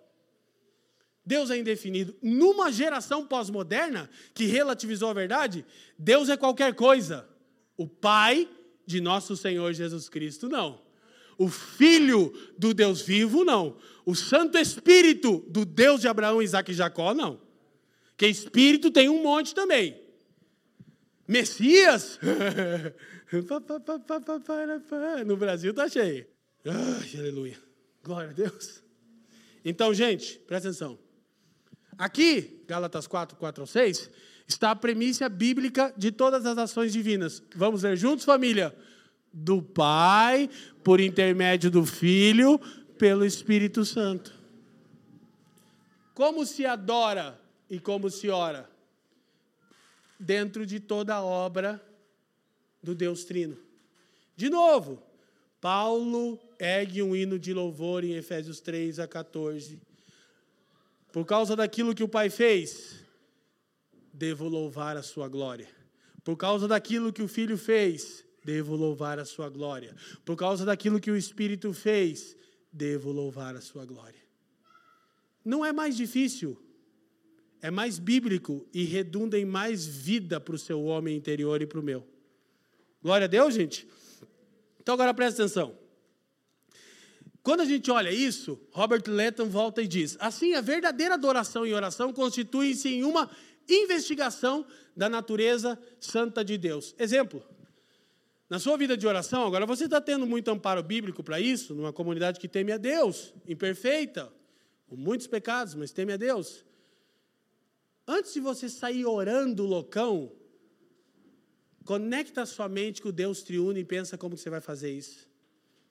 Deus 1.25 1.49
é 1.49 1.57
indefinido. 1.57 2.15
Numa 2.21 2.71
geração 2.71 3.25
pós-moderna 3.25 4.09
que 4.33 4.45
relativizou 4.45 5.09
a 5.09 5.13
verdade, 5.13 5.65
Deus 5.97 6.27
é 6.29 6.35
qualquer 6.35 6.73
coisa. 6.75 7.27
O 7.77 7.87
Pai 7.87 8.49
de 8.85 8.99
nosso 8.99 9.37
Senhor 9.37 9.71
Jesus 9.73 10.09
Cristo, 10.09 10.49
não 10.49 10.89
o 11.39 11.47
Filho 11.47 12.33
do 12.57 12.73
Deus 12.73 13.01
vivo, 13.01 13.45
não. 13.45 13.77
O 14.05 14.13
Santo 14.13 14.57
Espírito 14.57 15.45
do 15.47 15.63
Deus 15.63 16.01
de 16.01 16.07
Abraão, 16.09 16.41
Isaac 16.41 16.69
e 16.69 16.75
Jacó, 16.75 17.13
não. 17.13 17.39
Que 18.17 18.27
Espírito 18.27 18.91
tem 18.91 19.07
um 19.07 19.23
monte 19.23 19.55
também. 19.55 19.97
Messias? 21.25 22.19
no 25.25 25.37
Brasil 25.37 25.71
está 25.71 25.87
cheio. 25.87 26.27
Ai, 26.65 27.19
aleluia. 27.19 27.57
Glória 28.03 28.29
a 28.29 28.33
Deus. 28.33 28.83
Então, 29.63 29.93
gente, 29.93 30.39
presta 30.39 30.69
atenção. 30.69 30.97
Aqui, 31.97 32.63
Gálatas 32.67 33.07
4, 33.07 33.37
4 33.37 33.63
ao 33.63 33.67
6, 33.67 34.09
está 34.47 34.71
a 34.71 34.75
premissa 34.75 35.27
bíblica 35.27 35.93
de 35.97 36.11
todas 36.11 36.45
as 36.45 36.57
ações 36.57 36.93
divinas. 36.93 37.43
Vamos 37.55 37.83
ler 37.83 37.97
juntos, 37.97 38.25
família? 38.25 38.75
do 39.31 39.61
Pai, 39.61 40.49
por 40.83 40.99
intermédio 40.99 41.69
do 41.69 41.85
Filho, 41.85 42.59
pelo 42.97 43.25
Espírito 43.25 43.85
Santo. 43.85 44.33
Como 46.13 46.45
se 46.45 46.65
adora 46.65 47.39
e 47.69 47.79
como 47.79 48.09
se 48.09 48.29
ora? 48.29 48.69
Dentro 50.19 50.65
de 50.65 50.79
toda 50.79 51.15
a 51.15 51.23
obra 51.23 51.81
do 52.83 52.93
Deus 52.93 53.23
Trino. 53.23 53.57
De 54.35 54.49
novo, 54.49 55.01
Paulo 55.61 56.39
ergue 56.59 57.01
um 57.01 57.15
hino 57.15 57.39
de 57.39 57.53
louvor 57.53 58.03
em 58.03 58.15
Efésios 58.15 58.59
3 58.59 58.99
a 58.99 59.07
14. 59.07 59.81
Por 61.11 61.25
causa 61.25 61.55
daquilo 61.55 61.95
que 61.95 62.03
o 62.03 62.07
Pai 62.07 62.29
fez, 62.29 63.03
devo 64.13 64.47
louvar 64.47 64.97
a 64.97 65.01
sua 65.01 65.29
glória. 65.29 65.69
Por 66.23 66.35
causa 66.35 66.67
daquilo 66.67 67.13
que 67.13 67.23
o 67.23 67.27
Filho 67.27 67.57
fez, 67.57 68.25
devo 68.43 68.75
louvar 68.75 69.17
a 69.17 69.25
sua 69.25 69.49
glória. 69.49 69.95
Por 70.25 70.35
causa 70.35 70.65
daquilo 70.65 70.99
que 70.99 71.09
o 71.09 71.15
Espírito 71.15 71.73
fez, 71.73 72.35
devo 72.71 73.11
louvar 73.11 73.55
a 73.55 73.61
sua 73.61 73.85
glória. 73.85 74.19
Não 75.43 75.65
é 75.65 75.71
mais 75.71 75.95
difícil, 75.95 76.61
é 77.61 77.71
mais 77.71 77.97
bíblico 77.97 78.67
e 78.73 78.83
redunda 78.83 79.39
em 79.39 79.45
mais 79.45 79.87
vida 79.87 80.39
para 80.39 80.55
o 80.55 80.59
seu 80.59 80.83
homem 80.83 81.15
interior 81.15 81.61
e 81.61 81.65
para 81.65 81.79
o 81.79 81.83
meu. 81.83 82.05
Glória 83.01 83.25
a 83.25 83.29
Deus, 83.29 83.53
gente. 83.55 83.87
Então 84.79 84.93
agora 84.93 85.13
presta 85.13 85.43
atenção. 85.43 85.88
Quando 87.49 87.61
a 87.61 87.65
gente 87.65 87.89
olha 87.89 88.11
isso, 88.11 88.61
Robert 88.69 89.01
Letton 89.07 89.49
volta 89.49 89.81
e 89.81 89.87
diz: 89.87 90.15
assim, 90.19 90.53
a 90.53 90.61
verdadeira 90.61 91.15
adoração 91.15 91.65
e 91.65 91.73
oração 91.73 92.13
constituem-se 92.13 92.87
em 92.89 93.03
uma 93.03 93.27
investigação 93.67 94.63
da 94.95 95.09
natureza 95.09 95.75
santa 95.99 96.45
de 96.45 96.59
Deus. 96.59 96.93
Exemplo: 96.99 97.43
na 98.47 98.59
sua 98.59 98.77
vida 98.77 98.95
de 98.95 99.07
oração, 99.07 99.47
agora 99.47 99.65
você 99.65 99.85
está 99.85 99.99
tendo 99.99 100.27
muito 100.27 100.51
amparo 100.51 100.83
bíblico 100.83 101.23
para 101.23 101.39
isso, 101.39 101.73
numa 101.73 101.91
comunidade 101.91 102.39
que 102.39 102.47
teme 102.47 102.71
a 102.71 102.77
Deus, 102.77 103.33
imperfeita, 103.47 104.31
com 104.87 104.95
muitos 104.95 105.25
pecados, 105.25 105.73
mas 105.73 105.91
teme 105.91 106.13
a 106.13 106.17
Deus. 106.17 106.63
Antes 108.07 108.31
de 108.31 108.39
você 108.39 108.69
sair 108.69 109.07
orando 109.07 109.65
loucão, 109.65 110.31
conecta 111.83 112.43
a 112.43 112.45
sua 112.45 112.69
mente 112.69 113.01
com 113.01 113.09
o 113.09 113.11
Deus 113.11 113.41
triuno 113.41 113.79
e 113.79 113.83
pensa 113.83 114.19
como 114.19 114.37
você 114.37 114.51
vai 114.51 114.61
fazer 114.61 114.91
isso. 114.91 115.28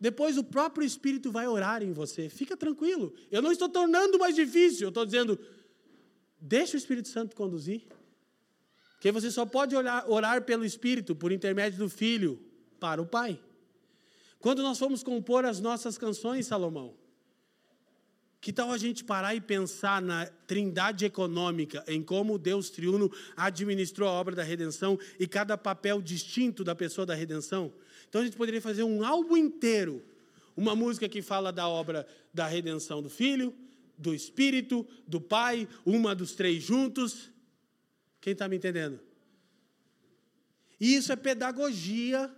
Depois 0.01 0.39
o 0.39 0.45
próprio 0.45 0.87
Espírito 0.87 1.33
vai 1.33 1.49
orar 1.49 1.83
em 1.83 1.93
você. 1.93 2.29
Fica 2.29 2.57
tranquilo. 2.57 3.13
Eu 3.31 3.43
não 3.43 3.51
estou 3.51 3.69
tornando 3.69 4.19
mais 4.19 4.35
difícil, 4.35 4.85
eu 4.85 4.89
estou 4.89 5.05
dizendo, 5.05 5.39
deixa 6.41 6.77
o 6.77 6.79
Espírito 6.79 7.09
Santo 7.09 7.35
conduzir. 7.35 7.83
Porque 8.93 9.13
você 9.13 9.31
só 9.31 9.47
pode 9.47 9.77
orar, 9.77 10.09
orar 10.11 10.43
pelo 10.43 10.65
Espírito, 10.65 11.15
por 11.15 11.33
intermédio 11.33 11.79
do 11.79 11.89
Filho, 11.89 12.41
para 12.81 13.01
o 13.03 13.07
Pai. 13.07 13.41
Quando 14.41 14.63
nós 14.63 14.79
fomos 14.79 15.03
compor 15.03 15.45
as 15.45 15.61
nossas 15.61 15.99
canções, 15.99 16.47
Salomão, 16.47 16.95
que 18.41 18.53
tal 18.53 18.71
a 18.71 18.79
gente 18.79 19.03
parar 19.03 19.35
e 19.35 19.41
pensar 19.41 20.01
na 20.01 20.27
trindade 20.27 21.05
econômica, 21.05 21.85
em 21.89 22.03
como 22.03 22.39
Deus 22.39 22.71
triuno 22.71 23.11
administrou 23.37 24.09
a 24.09 24.13
obra 24.13 24.37
da 24.37 24.45
redenção 24.45 24.99
e 25.19 25.27
cada 25.27 25.59
papel 25.59 26.01
distinto 26.01 26.63
da 26.63 26.75
pessoa 26.75 27.05
da 27.05 27.15
redenção? 27.15 27.73
Então 28.09 28.21
a 28.21 28.25
gente 28.25 28.37
poderia 28.37 28.61
fazer 28.61 28.83
um 28.83 29.05
álbum 29.05 29.37
inteiro, 29.37 30.03
uma 30.57 30.75
música 30.75 31.09
que 31.09 31.23
fala 31.23 31.53
da 31.53 31.69
obra 31.69 32.07
da 32.33 32.47
redenção 32.47 33.03
do 33.03 33.11
Filho, 33.11 33.55
do 33.97 34.15
Espírito, 34.15 34.87
do 35.07 35.21
Pai, 35.21 35.69
uma 35.85 36.15
dos 36.15 36.35
três 36.35 36.63
juntos. 36.63 37.31
Quem 38.21 38.33
está 38.33 38.49
me 38.49 38.57
entendendo? 38.57 39.01
E 40.81 40.95
isso 40.95 41.13
é 41.13 41.17
pedagogia 41.17 42.33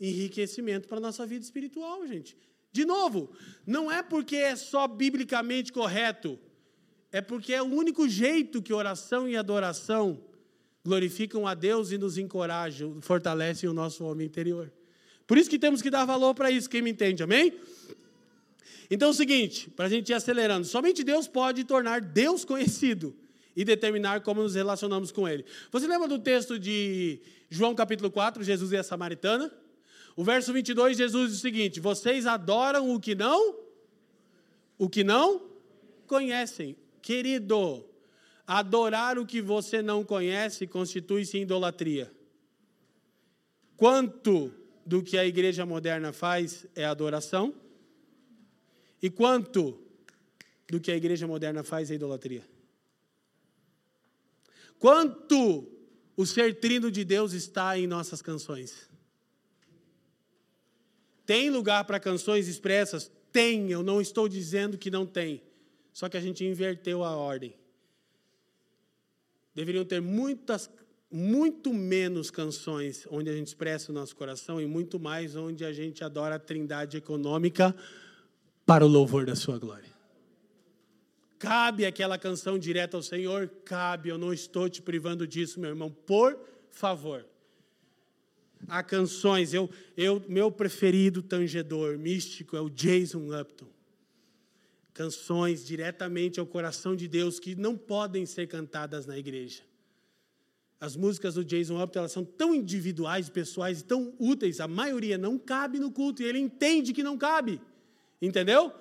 enriquecimento 0.00 0.86
para 0.86 0.98
a 0.98 1.00
nossa 1.00 1.26
vida 1.26 1.44
espiritual, 1.44 2.06
gente. 2.06 2.36
De 2.70 2.84
novo, 2.84 3.30
não 3.66 3.90
é 3.90 4.02
porque 4.02 4.36
é 4.36 4.54
só 4.54 4.86
biblicamente 4.86 5.72
correto, 5.72 6.38
é 7.10 7.22
porque 7.22 7.54
é 7.54 7.62
o 7.62 7.66
único 7.66 8.06
jeito 8.06 8.60
que 8.60 8.72
oração 8.72 9.26
e 9.26 9.36
adoração 9.36 10.22
glorificam 10.84 11.46
a 11.46 11.54
Deus 11.54 11.90
e 11.90 11.98
nos 11.98 12.18
encorajam, 12.18 13.00
fortalecem 13.00 13.68
o 13.68 13.72
nosso 13.72 14.04
homem 14.04 14.26
interior. 14.26 14.70
Por 15.26 15.36
isso 15.38 15.50
que 15.50 15.58
temos 15.58 15.82
que 15.82 15.90
dar 15.90 16.04
valor 16.04 16.34
para 16.34 16.50
isso, 16.50 16.70
quem 16.70 16.82
me 16.82 16.90
entende, 16.90 17.22
amém? 17.22 17.52
Então 18.90 19.08
é 19.08 19.10
o 19.10 19.14
seguinte, 19.14 19.68
para 19.70 19.86
a 19.86 19.88
gente 19.88 20.10
ir 20.10 20.14
acelerando, 20.14 20.66
somente 20.66 21.02
Deus 21.02 21.26
pode 21.26 21.64
tornar 21.64 22.00
Deus 22.00 22.44
conhecido 22.44 23.14
e 23.56 23.64
determinar 23.64 24.20
como 24.20 24.42
nos 24.42 24.54
relacionamos 24.54 25.10
com 25.10 25.26
Ele. 25.26 25.44
Você 25.72 25.86
lembra 25.86 26.06
do 26.06 26.18
texto 26.18 26.58
de 26.58 27.20
João 27.50 27.74
capítulo 27.74 28.10
4, 28.10 28.44
Jesus 28.44 28.70
e 28.72 28.76
a 28.76 28.82
Samaritana? 28.82 29.52
O 30.14 30.22
verso 30.22 30.52
22, 30.52 30.96
Jesus 30.96 31.30
diz 31.30 31.38
o 31.38 31.42
seguinte: 31.42 31.80
Vocês 31.80 32.26
adoram 32.26 32.94
o 32.94 33.00
que 33.00 33.14
não? 33.14 33.56
O 34.78 34.88
que 34.88 35.02
não 35.02 35.42
conhecem. 36.06 36.76
Querido, 37.02 37.84
adorar 38.46 39.18
o 39.18 39.26
que 39.26 39.40
você 39.40 39.82
não 39.82 40.04
conhece 40.04 40.66
constitui-se 40.66 41.38
idolatria. 41.38 42.12
Quanto 43.76 44.52
do 44.86 45.02
que 45.02 45.18
a 45.18 45.26
igreja 45.26 45.66
moderna 45.66 46.12
faz 46.12 46.64
é 46.74 46.84
adoração? 46.84 47.52
E 49.02 49.10
quanto 49.10 49.82
do 50.68 50.80
que 50.80 50.92
a 50.92 50.96
igreja 50.96 51.26
moderna 51.26 51.64
faz 51.64 51.90
é 51.90 51.94
idolatria? 51.94 52.44
Quanto 54.78 55.68
o 56.16 56.24
ser 56.24 56.60
trino 56.60 56.90
de 56.90 57.04
Deus 57.04 57.32
está 57.32 57.76
em 57.78 57.86
nossas 57.86 58.22
canções? 58.22 58.88
Tem 61.26 61.50
lugar 61.50 61.84
para 61.84 61.98
canções 61.98 62.46
expressas? 62.46 63.10
Tem, 63.32 63.70
eu 63.70 63.82
não 63.82 64.00
estou 64.00 64.28
dizendo 64.28 64.78
que 64.78 64.90
não 64.90 65.04
tem. 65.04 65.42
Só 65.92 66.08
que 66.08 66.16
a 66.16 66.20
gente 66.20 66.44
inverteu 66.44 67.02
a 67.02 67.16
ordem. 67.16 67.54
Deveriam 69.54 69.84
ter 69.84 70.00
muitas, 70.00 70.70
muito 71.16 71.72
menos 71.72 72.30
canções 72.30 73.06
onde 73.10 73.30
a 73.30 73.32
gente 73.32 73.46
expressa 73.46 73.90
o 73.90 73.94
nosso 73.94 74.14
coração 74.14 74.60
e 74.60 74.66
muito 74.66 75.00
mais 75.00 75.34
onde 75.34 75.64
a 75.64 75.72
gente 75.72 76.04
adora 76.04 76.34
a 76.34 76.38
trindade 76.38 76.98
econômica 76.98 77.74
para 78.66 78.84
o 78.84 78.88
louvor 78.88 79.24
da 79.24 79.34
sua 79.34 79.58
glória. 79.58 79.88
Cabe 81.38 81.86
aquela 81.86 82.18
canção 82.18 82.58
direta 82.58 82.98
ao 82.98 83.02
Senhor? 83.02 83.48
Cabe, 83.64 84.10
eu 84.10 84.18
não 84.18 84.30
estou 84.30 84.68
te 84.68 84.82
privando 84.82 85.26
disso, 85.26 85.58
meu 85.58 85.70
irmão, 85.70 85.90
por 85.90 86.38
favor. 86.70 87.24
Há 88.68 88.82
canções, 88.82 89.54
eu, 89.54 89.70
eu, 89.96 90.22
meu 90.28 90.52
preferido 90.52 91.22
tangedor 91.22 91.96
místico 91.96 92.58
é 92.58 92.60
o 92.60 92.68
Jason 92.68 93.34
Upton. 93.40 93.68
canções 94.92 95.64
diretamente 95.64 96.38
ao 96.38 96.46
coração 96.46 96.94
de 96.94 97.08
Deus 97.08 97.40
que 97.40 97.54
não 97.54 97.74
podem 97.74 98.26
ser 98.26 98.46
cantadas 98.48 99.06
na 99.06 99.16
igreja. 99.16 99.62
As 100.78 100.94
músicas 100.94 101.34
do 101.34 101.44
Jason 101.44 101.82
Upton 101.82 102.00
elas 102.00 102.12
são 102.12 102.24
tão 102.24 102.54
individuais, 102.54 103.30
pessoais 103.30 103.80
e 103.80 103.84
tão 103.84 104.12
úteis, 104.18 104.60
a 104.60 104.68
maioria 104.68 105.16
não 105.16 105.38
cabe 105.38 105.78
no 105.78 105.90
culto 105.90 106.22
e 106.22 106.26
ele 106.26 106.38
entende 106.38 106.92
que 106.92 107.02
não 107.02 107.16
cabe. 107.16 107.60
Entendeu? 108.20 108.72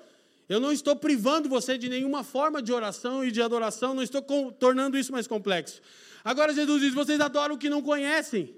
Eu 0.48 0.60
não 0.60 0.72
estou 0.72 0.96
privando 0.96 1.50
você 1.50 1.78
de 1.78 1.90
nenhuma 1.90 2.24
forma 2.24 2.62
de 2.62 2.72
oração 2.72 3.26
e 3.26 3.32
de 3.32 3.42
adoração, 3.42 3.94
não 3.94 4.04
estou 4.04 4.22
tornando 4.52 4.98
isso 4.98 5.12
mais 5.12 5.26
complexo. 5.26 5.82
Agora 6.24 6.54
Jesus 6.54 6.82
diz: 6.82 6.94
vocês 6.94 7.20
adoram 7.20 7.56
o 7.56 7.58
que 7.58 7.70
não 7.70 7.82
conhecem. 7.82 8.54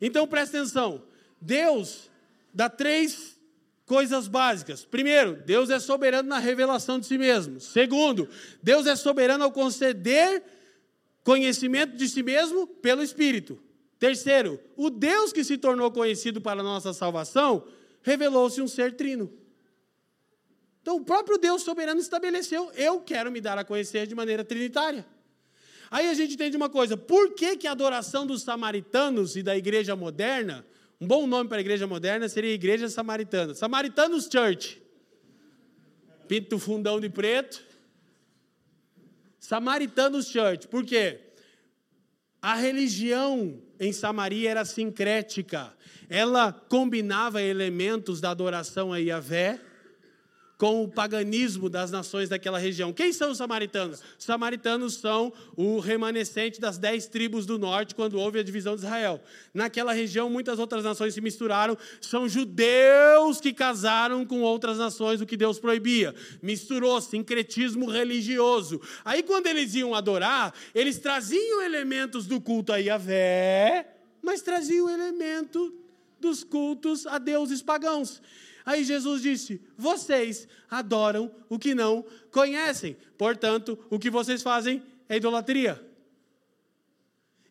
Então 0.00 0.26
presta 0.26 0.58
atenção. 0.58 1.02
Deus 1.40 2.10
dá 2.52 2.68
três 2.68 3.38
coisas 3.86 4.28
básicas. 4.28 4.84
Primeiro, 4.84 5.42
Deus 5.46 5.70
é 5.70 5.80
soberano 5.80 6.28
na 6.28 6.38
revelação 6.38 7.00
de 7.00 7.06
si 7.06 7.16
mesmo. 7.16 7.60
Segundo, 7.60 8.28
Deus 8.62 8.86
é 8.86 8.94
soberano 8.94 9.42
ao 9.42 9.50
conceder 9.50 10.42
conhecimento 11.28 11.94
de 11.94 12.08
si 12.08 12.22
mesmo 12.22 12.66
pelo 12.66 13.02
Espírito. 13.02 13.60
Terceiro, 13.98 14.58
o 14.74 14.88
Deus 14.88 15.30
que 15.30 15.44
se 15.44 15.58
tornou 15.58 15.90
conhecido 15.90 16.40
para 16.40 16.60
a 16.60 16.64
nossa 16.64 16.94
salvação 16.94 17.66
revelou-se 18.00 18.62
um 18.62 18.66
ser 18.66 18.96
trino. 18.96 19.30
Então, 20.80 20.96
o 20.96 21.04
próprio 21.04 21.36
Deus 21.36 21.60
soberano 21.60 22.00
estabeleceu: 22.00 22.72
eu 22.74 23.00
quero 23.00 23.30
me 23.30 23.42
dar 23.42 23.58
a 23.58 23.64
conhecer 23.64 24.06
de 24.06 24.14
maneira 24.14 24.42
trinitária. 24.42 25.04
Aí 25.90 26.08
a 26.08 26.14
gente 26.14 26.32
entende 26.32 26.56
uma 26.56 26.70
coisa: 26.70 26.96
por 26.96 27.34
que, 27.34 27.58
que 27.58 27.66
a 27.66 27.72
adoração 27.72 28.26
dos 28.26 28.42
samaritanos 28.42 29.36
e 29.36 29.42
da 29.42 29.54
igreja 29.54 29.94
moderna 29.94 30.64
um 30.98 31.06
bom 31.06 31.26
nome 31.26 31.46
para 31.46 31.58
a 31.58 31.60
igreja 31.60 31.86
moderna 31.86 32.26
seria 32.28 32.52
Igreja 32.52 32.88
Samaritana. 32.88 33.54
Samaritanos 33.54 34.28
Church. 34.32 34.82
Pinto 36.26 36.58
fundão 36.58 36.98
de 36.98 37.08
preto. 37.10 37.62
Samaritanos 39.48 40.26
Church. 40.28 40.68
Por 40.68 40.84
quê? 40.84 41.20
A 42.42 42.54
religião 42.54 43.62
em 43.80 43.94
Samaria 43.94 44.50
era 44.50 44.62
sincrética. 44.62 45.72
Ela 46.06 46.52
combinava 46.52 47.40
elementos 47.40 48.20
da 48.20 48.28
adoração 48.30 48.92
a 48.92 48.98
Yahvé 48.98 49.58
com 50.58 50.82
o 50.82 50.88
paganismo 50.88 51.70
das 51.70 51.92
nações 51.92 52.28
daquela 52.28 52.58
região. 52.58 52.92
Quem 52.92 53.12
são 53.12 53.30
os 53.30 53.38
samaritanos? 53.38 54.02
Os 54.18 54.24
samaritanos 54.24 54.94
são 54.94 55.32
o 55.56 55.78
remanescente 55.78 56.60
das 56.60 56.76
dez 56.76 57.06
tribos 57.06 57.46
do 57.46 57.56
norte, 57.56 57.94
quando 57.94 58.18
houve 58.18 58.40
a 58.40 58.42
divisão 58.42 58.74
de 58.74 58.82
Israel. 58.82 59.22
Naquela 59.54 59.92
região, 59.92 60.28
muitas 60.28 60.58
outras 60.58 60.82
nações 60.82 61.14
se 61.14 61.20
misturaram. 61.20 61.78
São 62.00 62.28
judeus 62.28 63.40
que 63.40 63.52
casaram 63.52 64.26
com 64.26 64.40
outras 64.40 64.78
nações, 64.78 65.20
o 65.20 65.26
que 65.26 65.36
Deus 65.36 65.60
proibia. 65.60 66.12
Misturou 66.42 67.00
sincretismo 67.00 67.88
religioso. 67.88 68.80
Aí, 69.04 69.22
quando 69.22 69.46
eles 69.46 69.76
iam 69.76 69.94
adorar, 69.94 70.52
eles 70.74 70.98
traziam 70.98 71.62
elementos 71.62 72.26
do 72.26 72.40
culto 72.40 72.72
a 72.72 72.78
Yahvé, 72.78 73.88
mas 74.20 74.42
traziam 74.42 74.90
elemento 74.90 75.72
dos 76.18 76.42
cultos 76.42 77.06
a 77.06 77.18
deuses 77.18 77.62
pagãos. 77.62 78.20
Aí 78.68 78.84
Jesus 78.84 79.22
disse: 79.22 79.62
Vocês 79.78 80.46
adoram 80.70 81.34
o 81.48 81.58
que 81.58 81.74
não 81.74 82.04
conhecem, 82.30 82.98
portanto, 83.16 83.78
o 83.88 83.98
que 83.98 84.10
vocês 84.10 84.42
fazem 84.42 84.82
é 85.08 85.16
idolatria. 85.16 85.82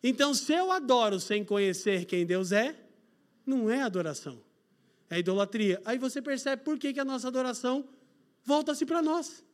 Então, 0.00 0.32
se 0.32 0.52
eu 0.52 0.70
adoro 0.70 1.18
sem 1.18 1.44
conhecer 1.44 2.04
quem 2.04 2.24
Deus 2.24 2.52
é, 2.52 2.78
não 3.44 3.68
é 3.68 3.82
adoração, 3.82 4.40
é 5.10 5.18
idolatria. 5.18 5.82
Aí 5.84 5.98
você 5.98 6.22
percebe 6.22 6.62
por 6.62 6.78
que, 6.78 6.92
que 6.92 7.00
a 7.00 7.04
nossa 7.04 7.26
adoração 7.26 7.84
volta-se 8.44 8.86
para 8.86 9.02
nós. 9.02 9.44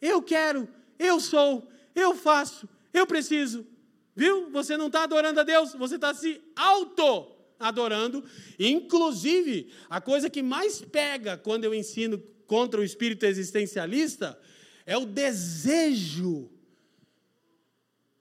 Eu 0.00 0.22
quero, 0.22 0.68
eu 0.96 1.18
sou, 1.18 1.68
eu 1.92 2.14
faço, 2.14 2.68
eu 2.94 3.04
preciso. 3.04 3.66
Viu? 4.14 4.48
Você 4.50 4.76
não 4.76 4.86
está 4.86 5.02
adorando 5.02 5.40
a 5.40 5.42
Deus, 5.42 5.74
você 5.74 5.96
está 5.96 6.14
se 6.14 6.40
auto 6.54 7.41
adorando. 7.62 8.24
Inclusive, 8.58 9.72
a 9.88 10.00
coisa 10.00 10.28
que 10.28 10.42
mais 10.42 10.80
pega 10.80 11.36
quando 11.36 11.64
eu 11.64 11.74
ensino 11.74 12.18
contra 12.46 12.80
o 12.80 12.84
espírito 12.84 13.24
existencialista 13.24 14.38
é 14.84 14.96
o 14.96 15.06
desejo 15.06 16.50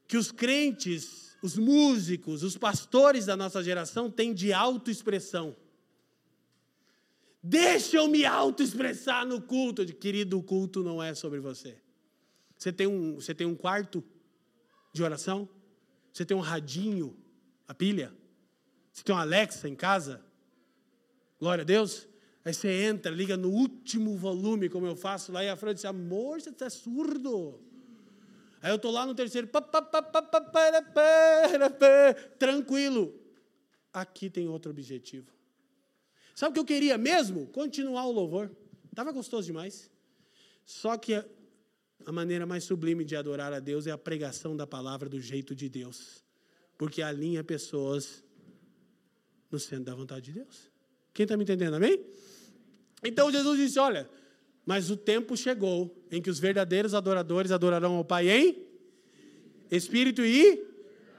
que 0.07 0.17
os 0.17 0.31
crentes, 0.31 1.37
os 1.41 1.57
músicos, 1.57 2.43
os 2.43 2.57
pastores 2.57 3.25
da 3.25 3.35
nossa 3.35 3.63
geração 3.63 4.09
têm 4.09 4.33
de 4.33 4.53
autoexpressão. 4.53 5.55
Deixa 7.43 7.97
eu 7.97 8.07
me 8.07 8.25
autoexpressar 8.25 9.25
no 9.25 9.41
culto. 9.41 9.85
Querido, 9.95 10.37
o 10.37 10.43
culto 10.43 10.83
não 10.83 11.01
é 11.01 11.15
sobre 11.15 11.39
você. 11.39 11.77
Você 12.57 12.71
tem 12.71 12.85
um, 12.85 13.15
você 13.15 13.33
tem 13.33 13.47
um 13.47 13.55
quarto 13.55 14.03
de 14.93 15.01
oração? 15.01 15.49
Você 16.13 16.23
tem 16.23 16.37
um 16.37 16.41
radinho, 16.41 17.17
a 17.67 17.73
pilha? 17.73 18.13
Você 18.91 19.03
tem 19.03 19.15
uma 19.15 19.21
Alexa 19.21 19.67
em 19.69 19.75
casa? 19.75 20.23
Glória 21.39 21.61
a 21.63 21.65
Deus. 21.65 22.07
Aí 22.43 22.53
você 22.53 22.83
entra, 22.83 23.11
liga 23.11 23.37
no 23.37 23.49
último 23.49 24.15
volume, 24.15 24.67
como 24.67 24.87
eu 24.87 24.95
faço 24.95 25.31
lá, 25.31 25.43
e 25.43 25.49
a 25.49 25.55
Fran 25.55 25.73
diz: 25.73 25.85
Amor, 25.85 26.41
você 26.41 26.49
está 26.49 26.69
surdo. 26.69 27.59
Aí 28.61 28.71
eu 28.71 28.75
estou 28.75 28.91
lá 28.91 29.05
no 29.05 29.15
terceiro, 29.15 29.49
tranquilo. 32.37 33.19
Aqui 33.91 34.29
tem 34.29 34.47
outro 34.47 34.71
objetivo. 34.71 35.31
Sabe 36.35 36.51
o 36.51 36.53
que 36.53 36.59
eu 36.59 36.65
queria 36.65 36.97
mesmo? 36.97 37.47
Continuar 37.47 38.05
o 38.05 38.11
louvor. 38.11 38.51
Estava 38.89 39.11
gostoso 39.11 39.47
demais. 39.47 39.89
Só 40.63 40.97
que 40.97 41.13
a 42.05 42.11
maneira 42.11 42.45
mais 42.45 42.63
sublime 42.63 43.03
de 43.03 43.15
adorar 43.15 43.51
a 43.51 43.59
Deus 43.59 43.87
é 43.87 43.91
a 43.91 43.97
pregação 43.97 44.55
da 44.55 44.65
palavra 44.65 45.09
do 45.09 45.19
jeito 45.19 45.55
de 45.55 45.67
Deus. 45.67 46.23
Porque 46.77 47.01
alinha 47.01 47.43
pessoas 47.43 48.23
no 49.51 49.59
centro 49.59 49.85
da 49.85 49.95
vontade 49.95 50.25
de 50.25 50.33
Deus. 50.33 50.71
Quem 51.13 51.23
está 51.23 51.35
me 51.35 51.43
entendendo, 51.43 51.75
amém? 51.75 51.99
Então 53.03 53.31
Jesus 53.31 53.57
disse: 53.57 53.77
Olha, 53.79 54.09
mas 54.65 54.89
o 54.89 54.97
tempo 54.97 55.35
chegou 55.35 56.03
em 56.09 56.21
que 56.21 56.29
os 56.29 56.39
verdadeiros 56.39 56.93
adoradores 56.93 57.51
adorarão 57.51 57.95
ao 57.95 58.05
Pai 58.05 58.29
em 58.29 58.67
espírito 59.69 60.23
e. 60.23 60.69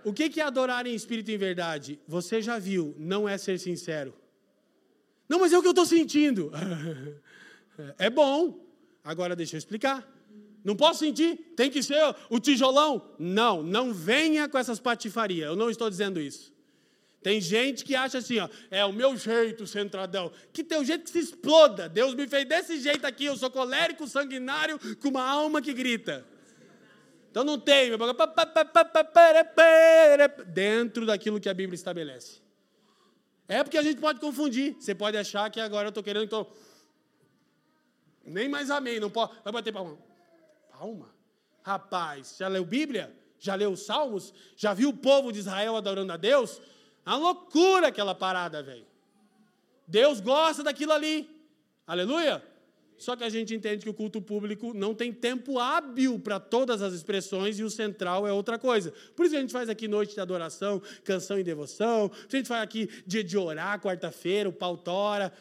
O 0.05 0.12
que 0.12 0.41
é 0.41 0.43
adorar 0.43 0.85
em 0.85 0.95
espírito 0.97 1.30
e 1.30 1.35
em 1.35 1.39
verdade? 1.39 2.01
Você 2.09 2.43
já 2.43 2.59
viu, 2.59 2.93
não 2.99 3.28
é 3.28 3.39
ser 3.39 3.57
sincero. 3.61 4.12
Não, 5.28 5.39
mas 5.39 5.53
é 5.53 5.59
o 5.59 5.62
que 5.62 5.68
eu 5.68 5.72
estou 5.72 5.87
sentindo. 5.87 6.51
é 7.97 8.11
bom. 8.11 8.66
Agora 9.05 9.37
deixa 9.37 9.55
eu 9.55 9.59
explicar. 9.59 10.07
Não 10.64 10.76
posso 10.76 11.01
sentir, 11.01 11.37
tem 11.57 11.70
que 11.70 11.83
ser 11.83 12.01
o 12.28 12.39
tijolão. 12.39 13.14
Não, 13.18 13.62
não 13.62 13.93
venha 13.93 14.49
com 14.49 14.59
essas 14.59 14.78
patifarias. 14.80 15.49
Eu 15.49 15.57
não 15.57 15.70
estou 15.70 15.89
dizendo 15.89 16.20
isso. 16.20 16.51
Tem 17.22 17.40
gente 17.40 17.84
que 17.84 17.94
acha 17.94 18.18
assim, 18.18 18.38
ó, 18.40 18.48
é 18.70 18.84
o 18.84 18.92
meu 18.92 19.16
jeito, 19.16 19.66
centradão. 19.66 20.32
Que 20.52 20.64
teu 20.64 20.84
jeito 20.84 21.04
que 21.04 21.10
se 21.10 21.20
exploda. 21.20 21.88
Deus 21.88 22.14
me 22.14 22.26
fez 22.26 22.46
desse 22.46 22.80
jeito 22.80 23.06
aqui, 23.06 23.26
eu 23.26 23.36
sou 23.36 23.50
colérico, 23.50 24.08
sanguinário, 24.08 24.78
com 24.96 25.08
uma 25.08 25.22
alma 25.22 25.62
que 25.62 25.72
grita. 25.72 26.26
Então 27.30 27.44
não 27.44 27.58
tem. 27.58 27.90
Dentro 30.48 31.06
daquilo 31.06 31.40
que 31.40 31.48
a 31.48 31.54
Bíblia 31.54 31.76
estabelece. 31.76 32.42
É 33.46 33.62
porque 33.62 33.78
a 33.78 33.82
gente 33.82 34.00
pode 34.00 34.18
confundir. 34.18 34.76
Você 34.78 34.94
pode 34.94 35.16
achar 35.16 35.48
que 35.50 35.60
agora 35.60 35.86
eu 35.86 35.90
estou 35.90 36.02
querendo, 36.02 36.24
então. 36.24 36.46
Nem 38.24 38.48
mais 38.48 38.70
amém, 38.70 38.98
não 38.98 39.10
pode. 39.10 39.32
Vai 39.44 39.52
bater 39.52 39.72
palma. 39.72 39.96
Palma? 40.70 41.08
Rapaz, 41.62 42.36
já 42.38 42.48
leu 42.48 42.64
Bíblia? 42.64 43.14
Já 43.38 43.54
leu 43.54 43.72
os 43.72 43.86
Salmos? 43.86 44.34
Já 44.56 44.74
viu 44.74 44.90
o 44.90 44.96
povo 44.96 45.32
de 45.32 45.38
Israel 45.38 45.76
adorando 45.76 46.12
a 46.12 46.16
Deus? 46.16 46.60
Uma 47.05 47.16
loucura 47.16 47.88
aquela 47.88 48.14
parada, 48.14 48.62
velho. 48.62 48.86
Deus 49.86 50.20
gosta 50.20 50.62
daquilo 50.62 50.92
ali. 50.92 51.28
Aleluia? 51.86 52.42
Só 52.96 53.16
que 53.16 53.24
a 53.24 53.28
gente 53.28 53.53
entende 53.53 53.82
que 53.82 53.90
o 53.90 53.94
culto 53.94 54.22
público 54.22 54.72
não 54.72 54.94
tem 54.94 55.12
tempo 55.12 55.59
hábil 55.59 56.20
para 56.20 56.38
todas 56.38 56.80
as 56.80 56.92
expressões 56.92 57.59
e 57.59 57.64
o 57.64 57.70
central 57.70 58.28
é 58.28 58.32
outra 58.32 58.59
coisa. 58.59 58.92
Por 59.16 59.26
isso 59.26 59.34
a 59.34 59.40
gente 59.40 59.53
faz 59.53 59.68
aqui 59.68 59.88
noite 59.88 60.14
de 60.14 60.20
adoração, 60.20 60.80
canção 61.03 61.36
e 61.36 61.42
devoção. 61.42 62.11
A 62.14 62.36
gente 62.36 62.46
faz 62.46 62.62
aqui 62.62 62.88
dia 63.05 63.24
de 63.24 63.36
orar, 63.36 63.80
quarta-feira, 63.80 64.48
o 64.48 64.53
pau 64.53 64.76
tora, 64.76 65.32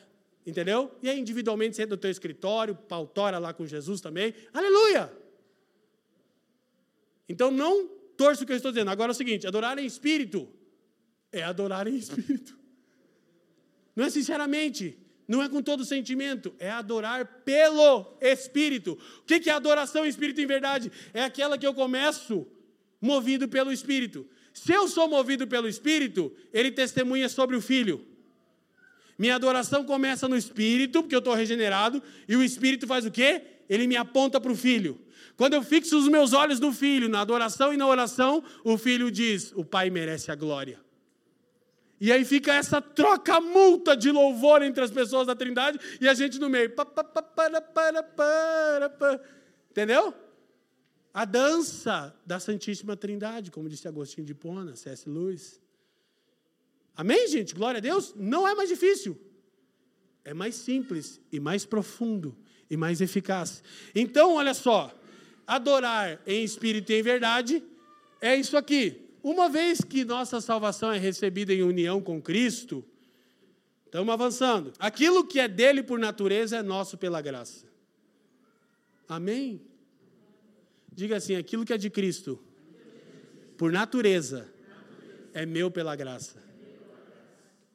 entendeu? 0.44 0.92
E 1.04 1.10
aí 1.10 1.20
individualmente 1.20 1.76
você 1.76 1.84
entra 1.84 1.96
no 1.96 2.02
teu 2.02 2.10
escritório, 2.10 2.74
pau 2.74 3.06
tora 3.06 3.38
lá 3.38 3.54
com 3.54 3.68
Jesus 3.68 4.02
também. 4.02 4.34
Aleluia! 4.52 5.14
Então 7.30 7.52
não 7.52 7.88
torço 8.18 8.44
o 8.44 8.46
que 8.48 8.54
eu 8.54 8.58
estou 8.58 8.72
dizendo. 8.72 8.90
Agora 8.90 9.12
é 9.12 9.14
o 9.14 9.16
seguinte, 9.16 9.46
adorar 9.46 9.78
em 9.78 9.86
espírito 9.86 10.50
é 11.32 11.44
adorar 11.44 11.88
em 11.88 11.96
espírito. 11.96 12.58
Não 13.96 14.06
é 14.06 14.10
sinceramente, 14.10 14.98
não 15.28 15.44
é 15.44 15.50
com 15.50 15.62
todo 15.62 15.84
sentimento, 15.84 16.56
é 16.58 16.72
adorar 16.72 17.26
pelo 17.44 18.18
Espírito. 18.22 18.98
O 19.20 19.24
que 19.24 19.50
é 19.50 19.54
adoração 19.54 20.06
em 20.06 20.10
espírito 20.10 20.40
em 20.40 20.46
verdade? 20.46 20.90
É 21.14 21.22
aquela 21.22 21.58
que 21.58 21.68
eu 21.68 21.74
começo 21.74 22.48
movido 23.02 23.50
pelo 23.50 23.70
Espírito. 23.70 24.26
Se 24.54 24.72
eu 24.72 24.88
sou 24.88 25.10
movido 25.10 25.46
pelo 25.46 25.68
Espírito, 25.68 26.34
ele 26.54 26.72
testemunha 26.72 27.28
sobre 27.28 27.58
o 27.58 27.62
Filho. 27.62 28.08
Minha 29.20 29.36
adoração 29.36 29.84
começa 29.84 30.26
no 30.26 30.38
Espírito, 30.38 31.02
porque 31.04 31.16
eu 31.16 31.20
estou 31.20 31.34
regenerado, 31.34 32.02
e 32.30 32.38
o 32.38 32.42
Espírito 32.42 32.88
faz 32.88 33.06
o 33.06 33.12
quê? 33.12 33.44
ele 33.72 33.88
me 33.88 33.96
aponta 33.96 34.38
para 34.42 34.52
o 34.52 34.56
filho. 34.56 35.00
Quando 35.38 35.54
eu 35.54 35.64
fixo 35.64 35.98
os 35.98 36.10
meus 36.10 36.34
olhos 36.34 36.60
no 36.60 36.74
filho, 36.74 37.08
na 37.08 37.22
adoração 37.22 37.74
e 37.74 37.78
na 37.78 37.88
oração, 37.88 38.44
o 38.66 38.78
filho 38.78 39.10
diz: 39.10 39.54
O 39.56 39.64
pai 39.64 39.90
merece 39.90 40.30
a 40.30 40.36
glória. 40.36 40.78
E 42.02 42.12
aí 42.12 42.26
fica 42.26 42.56
essa 42.56 42.82
troca 42.82 43.40
multa 43.40 43.96
de 43.96 44.10
louvor 44.10 44.64
entre 44.64 44.84
as 44.84 44.90
pessoas 44.90 45.28
da 45.28 45.36
Trindade 45.36 45.80
e 46.02 46.08
a 46.08 46.16
gente 46.16 46.40
no 46.40 46.50
meio. 46.50 46.74
Entendeu? 49.70 50.12
A 51.14 51.26
dança 51.26 52.20
da 52.26 52.40
Santíssima 52.40 52.98
Trindade, 52.98 53.52
como 53.52 53.70
disse 53.70 53.88
Agostinho 53.88 54.26
de 54.26 54.34
Pona, 54.34 54.76
C.S. 54.76 55.08
Lewis. 55.08 55.62
Amém, 56.96 57.28
gente? 57.28 57.54
Glória 57.54 57.78
a 57.78 57.82
Deus. 57.82 58.16
Não 58.16 58.48
é 58.48 58.56
mais 58.56 58.68
difícil. 58.68 59.16
É 60.26 60.34
mais 60.34 60.56
simples 60.56 61.22
e 61.32 61.40
mais 61.40 61.66
profundo 61.66 62.36
e 62.68 62.76
mais 62.76 63.00
eficaz. 63.00 63.64
Então, 63.94 64.34
olha 64.34 64.56
só. 64.56 64.92
Adorar 65.46 66.20
em 66.26 66.44
espírito 66.44 66.92
e 66.92 66.96
em 66.96 67.04
verdade 67.04 67.64
é 68.20 68.36
isso 68.36 68.58
aqui. 68.58 69.11
Uma 69.24 69.50
vez 69.50 69.82
que 69.82 70.04
nossa 70.04 70.42
salvação 70.42 70.92
é 70.92 70.98
recebida 70.98 71.54
em 71.54 71.62
união 71.62 72.02
com 72.02 72.22
Cristo, 72.22 72.84
estamos 73.86 74.14
avançando. 74.14 74.74
Aquilo 74.80 75.26
que 75.26 75.40
é 75.40 75.48
dele 75.48 75.84
por 75.84 76.00
natureza 76.00 76.58
é 76.58 76.64
nosso 76.64 76.98
pela 76.98 77.22
graça. 77.22 77.66
Amém? 79.08 79.62
Diga 80.92 81.18
assim: 81.18 81.36
aquilo 81.36 81.66
que 81.66 81.74
é 81.74 81.78
de 81.78 81.90
Cristo, 81.90 82.40
por 83.58 83.72
natureza, 83.72 84.50
é 85.34 85.46
meu 85.46 85.70
pela 85.70 85.96
graça. 85.96 86.42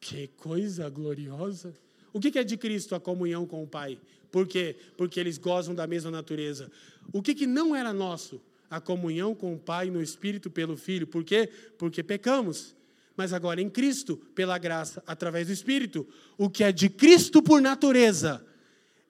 Que 0.01 0.29
coisa 0.29 0.89
gloriosa! 0.89 1.75
O 2.13 2.21
que 2.21 2.39
é 2.39 2.45
de 2.45 2.57
Cristo 2.57 2.95
a 2.95 3.01
comunhão 3.01 3.47
com 3.47 3.63
o 3.63 3.67
Pai? 3.67 3.99
Por 4.31 4.47
quê? 4.47 4.77
Porque 4.97 5.21
eles 5.21 5.39
gozam 5.39 5.75
da 5.75 5.87
mesma 5.87 6.11
natureza. 6.11 6.71
O 7.13 7.23
que, 7.23 7.47
não 7.47 7.75
era 7.75 7.93
nosso? 7.93 8.41
A 8.71 8.81
comunhão 8.81 9.35
com 9.35 9.55
o 9.55 9.59
Pai 9.59 9.91
no 9.91 10.03
Espírito 10.03 10.51
pelo 10.51 10.77
Filho. 10.77 11.07
Por 11.07 11.25
quê? 11.25 11.49
Porque 11.79 12.03
pecamos. 12.03 12.75
Mas 13.17 13.33
agora 13.33 13.61
em 13.61 13.71
Cristo, 13.71 14.17
pela 14.35 14.59
graça, 14.59 15.03
através 15.07 15.47
do 15.47 15.53
Espírito, 15.53 16.07
o 16.37 16.51
que 16.51 16.63
é 16.63 16.71
de 16.71 16.89
Cristo 16.89 17.43
por 17.43 17.63
natureza 17.63 18.45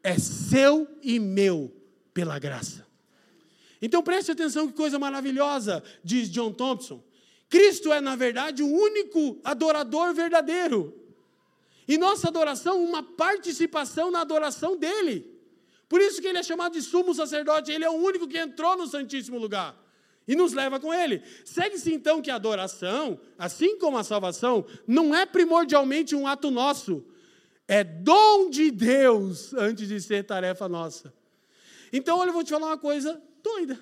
é 0.02 0.18
seu 0.18 0.86
e 1.02 1.18
meu 1.18 1.74
pela 2.14 2.38
graça. 2.38 2.86
Então 3.82 4.02
preste 4.02 4.30
atenção 4.30 4.68
que 4.68 4.74
coisa 4.74 4.98
maravilhosa, 4.98 5.82
diz 6.04 6.30
John 6.30 6.52
Thompson. 6.52 7.02
Cristo 7.48 7.92
é, 7.92 8.00
na 8.00 8.16
verdade, 8.16 8.62
o 8.62 8.68
único 8.68 9.38
adorador 9.42 10.14
verdadeiro. 10.14 10.94
E 11.88 11.98
nossa 11.98 12.28
adoração, 12.28 12.82
uma 12.82 13.02
participação 13.02 14.10
na 14.10 14.20
adoração 14.20 14.76
dele. 14.76 15.35
Por 15.88 16.00
isso 16.00 16.20
que 16.20 16.26
ele 16.26 16.38
é 16.38 16.42
chamado 16.42 16.72
de 16.72 16.82
sumo 16.82 17.14
sacerdote, 17.14 17.70
ele 17.70 17.84
é 17.84 17.90
o 17.90 17.94
único 17.94 18.26
que 18.26 18.38
entrou 18.38 18.76
no 18.76 18.86
Santíssimo 18.86 19.38
Lugar 19.38 19.76
e 20.26 20.34
nos 20.34 20.52
leva 20.52 20.80
com 20.80 20.92
ele. 20.92 21.22
Segue-se 21.44 21.92
então 21.92 22.20
que 22.20 22.30
a 22.30 22.34
adoração, 22.34 23.20
assim 23.38 23.78
como 23.78 23.96
a 23.96 24.04
salvação, 24.04 24.66
não 24.86 25.14
é 25.14 25.24
primordialmente 25.24 26.14
um 26.16 26.26
ato 26.26 26.50
nosso, 26.50 27.06
é 27.68 27.84
dom 27.84 28.50
de 28.50 28.70
Deus 28.70 29.54
antes 29.54 29.88
de 29.88 30.00
ser 30.00 30.24
tarefa 30.24 30.68
nossa. 30.68 31.14
Então, 31.92 32.18
olha, 32.18 32.30
eu 32.30 32.34
vou 32.34 32.44
te 32.44 32.50
falar 32.50 32.66
uma 32.66 32.78
coisa 32.78 33.22
doida. 33.42 33.78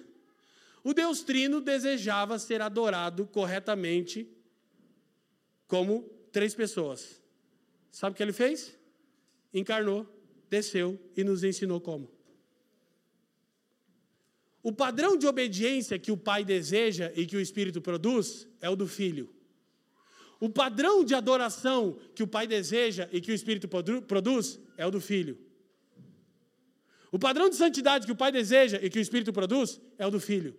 O 0.83 0.93
Deus 0.93 1.23
Trino 1.23 1.63
desejava 1.63 2.39
ser 2.39 2.61
adorado 2.61 3.27
corretamente 3.27 4.29
como 5.67 6.03
três 6.31 6.55
pessoas. 6.55 7.21
Sabe 7.91 8.13
o 8.13 8.17
que 8.17 8.23
ele 8.23 8.33
fez? 8.33 8.77
Encarnou 9.53 10.07
desceu 10.49 10.99
e 11.17 11.25
nos 11.25 11.45
ensinou 11.45 11.81
como. 11.81 12.11
O 14.63 14.73
padrão 14.73 15.17
de 15.17 15.27
obediência 15.27 15.99
que 15.99 16.11
o 16.11 16.17
pai 16.17 16.43
deseja 16.43 17.13
e 17.15 17.27
que 17.27 17.37
o 17.37 17.41
espírito 17.41 17.83
produz 17.83 18.49
é 18.63 18.71
o 18.71 18.75
do 18.75 18.89
filho. 18.89 19.29
O 20.41 20.49
padrão 20.49 21.05
de 21.05 21.15
adoração 21.15 21.99
que 22.15 22.23
o 22.23 22.27
pai 22.27 22.47
deseja 22.47 23.09
e 23.13 23.21
que 23.21 23.31
o 23.31 23.35
espírito 23.35 23.69
produz 23.69 24.59
é 24.79 24.87
o 24.87 24.91
do 24.91 25.01
filho. 25.01 25.39
O 27.13 27.19
padrão 27.19 27.49
de 27.49 27.57
santidade 27.57 28.07
que 28.07 28.13
o 28.13 28.17
pai 28.17 28.33
deseja 28.33 28.81
e 28.83 28.91
que 28.91 28.99
o 28.99 29.03
espírito 29.03 29.33
produz 29.33 29.81
é 29.99 30.07
o 30.07 30.11
do 30.11 30.19
filho. 30.19 30.57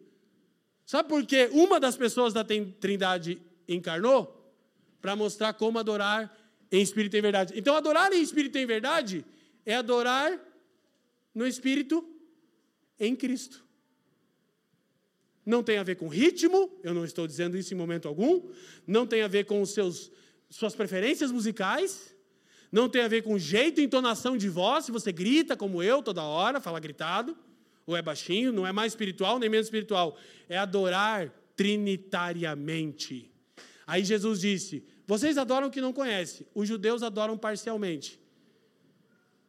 Sabe 0.85 1.09
por 1.09 1.25
que 1.25 1.49
uma 1.51 1.79
das 1.79 1.97
pessoas 1.97 2.31
da 2.31 2.43
Trindade 2.43 3.41
encarnou? 3.67 4.53
Para 5.01 5.15
mostrar 5.15 5.53
como 5.53 5.79
adorar 5.79 6.31
em 6.71 6.81
espírito 6.81 7.15
e 7.15 7.19
em 7.19 7.21
verdade. 7.21 7.53
Então, 7.57 7.75
adorar 7.75 8.13
em 8.13 8.21
espírito 8.21 8.57
e 8.57 8.61
em 8.61 8.65
verdade 8.65 9.25
é 9.65 9.75
adorar 9.75 10.39
no 11.33 11.45
Espírito 11.45 12.07
em 12.99 13.15
Cristo. 13.15 13.65
Não 15.45 15.61
tem 15.61 15.77
a 15.77 15.83
ver 15.83 15.95
com 15.95 16.07
ritmo, 16.07 16.71
eu 16.83 16.93
não 16.93 17.05
estou 17.05 17.27
dizendo 17.27 17.57
isso 17.57 17.73
em 17.73 17.77
momento 17.77 18.07
algum. 18.07 18.49
Não 18.87 19.05
tem 19.05 19.21
a 19.21 19.27
ver 19.27 19.45
com 19.45 19.61
os 19.61 19.71
seus, 19.71 20.11
suas 20.49 20.73
preferências 20.73 21.31
musicais. 21.31 22.15
Não 22.71 22.89
tem 22.89 23.03
a 23.03 23.07
ver 23.07 23.21
com 23.21 23.37
jeito 23.37 23.79
entonação 23.79 24.35
de 24.35 24.49
voz, 24.49 24.85
se 24.85 24.91
você 24.91 25.11
grita 25.11 25.55
como 25.55 25.83
eu 25.83 26.01
toda 26.01 26.23
hora, 26.23 26.59
fala 26.59 26.79
gritado, 26.79 27.37
ou 27.85 27.95
é 27.95 28.01
baixinho, 28.01 28.51
não 28.51 28.65
é 28.65 28.71
mais 28.71 28.93
espiritual 28.93 29.37
nem 29.37 29.49
menos 29.49 29.67
espiritual. 29.67 30.17
É 30.49 30.57
adorar 30.57 31.31
trinitariamente. 31.55 33.31
Aí 33.85 34.03
Jesus 34.03 34.41
disse: 34.41 34.83
Vocês 35.05 35.37
adoram 35.37 35.67
o 35.67 35.71
que 35.71 35.79
não 35.79 35.93
conhecem, 35.93 36.47
os 36.55 36.67
judeus 36.67 37.03
adoram 37.03 37.37
parcialmente. 37.37 38.19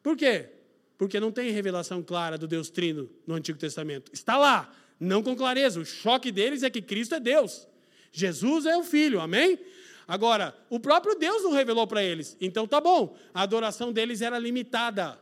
Por 0.07 0.17
quê? 0.17 0.51
Porque 0.97 1.19
não 1.19 1.33
tem 1.33 1.51
revelação 1.51 2.01
clara 2.01 2.39
do 2.39 2.47
Deus 2.47 2.71
Trino 2.71 3.11
no 3.27 3.35
Antigo 3.35 3.59
Testamento. 3.59 4.13
Está 4.15 4.39
lá, 4.39 4.73
não 5.01 5.21
com 5.21 5.35
clareza. 5.35 5.81
O 5.81 5.85
choque 5.85 6.31
deles 6.31 6.63
é 6.63 6.71
que 6.71 6.81
Cristo 6.81 7.17
é 7.17 7.19
Deus. 7.19 7.67
Jesus 8.13 8.67
é 8.67 8.77
o 8.77 8.85
Filho, 8.85 9.21
amém? 9.21 9.59
Agora, 10.07 10.57
o 10.71 10.79
próprio 10.79 11.17
Deus 11.17 11.43
não 11.43 11.51
revelou 11.51 11.89
para 11.89 12.05
eles. 12.05 12.37
Então 12.41 12.69
tá 12.69 12.81
bom, 12.81 13.17
a 13.35 13.43
adoração 13.43 13.93
deles 13.93 14.23
era 14.23 14.39
limitada. 14.39 15.19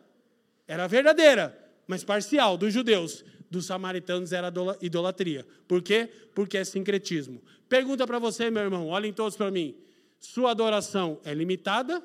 Era 0.69 0.87
verdadeira, 0.87 1.59
mas 1.87 2.05
parcial 2.05 2.59
dos 2.59 2.71
judeus. 2.71 3.25
Dos 3.51 3.65
samaritanos 3.65 4.35
era 4.35 4.53
idolatria. 4.83 5.47
Por 5.67 5.81
quê? 5.81 6.11
Porque 6.35 6.59
é 6.59 6.65
sincretismo. 6.65 7.43
Pergunta 7.71 8.07
para 8.07 8.19
você, 8.19 8.51
meu 8.51 8.63
irmão, 8.63 8.89
olhem 8.89 9.15
todos 9.15 9.35
para 9.35 9.51
mim. 9.51 9.75
Sua 10.21 10.51
adoração 10.51 11.19
é 11.25 11.33
limitada 11.33 12.03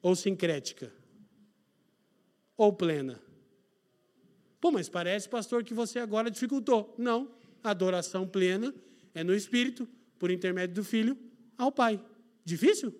ou 0.00 0.14
sincrética? 0.14 0.92
Ou 2.56 2.72
plena? 2.72 3.20
Pô, 4.60 4.70
mas 4.70 4.88
parece, 4.88 5.28
pastor, 5.28 5.62
que 5.62 5.74
você 5.74 5.98
agora 5.98 6.30
dificultou. 6.30 6.94
Não, 6.98 7.30
adoração 7.62 8.26
plena 8.26 8.74
é 9.14 9.22
no 9.22 9.34
Espírito, 9.34 9.88
por 10.18 10.30
intermédio 10.30 10.76
do 10.76 10.84
Filho, 10.84 11.16
ao 11.58 11.70
Pai. 11.70 12.02
Difícil? 12.44 12.94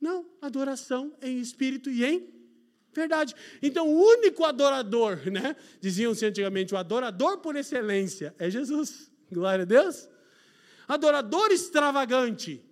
Não, 0.00 0.26
adoração 0.40 1.14
em 1.22 1.38
Espírito 1.38 1.90
e 1.90 2.04
em 2.04 2.34
verdade. 2.92 3.34
Então, 3.62 3.88
o 3.88 4.00
único 4.00 4.44
adorador, 4.44 5.30
né? 5.30 5.56
Diziam-se 5.80 6.24
antigamente, 6.24 6.74
o 6.74 6.76
adorador 6.76 7.38
por 7.38 7.56
excelência 7.56 8.34
é 8.38 8.48
Jesus. 8.50 9.10
Glória 9.32 9.62
a 9.62 9.66
Deus. 9.66 10.08
Adorador 10.86 11.50
extravagante 11.50 12.62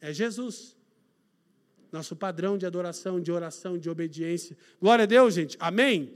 é 0.00 0.12
Jesus 0.12 0.75
nosso 1.96 2.14
padrão 2.14 2.58
de 2.58 2.66
adoração, 2.66 3.18
de 3.18 3.32
oração, 3.32 3.78
de 3.78 3.88
obediência. 3.88 4.56
Glória 4.80 5.04
a 5.04 5.06
Deus, 5.06 5.34
gente. 5.34 5.56
Amém? 5.58 6.12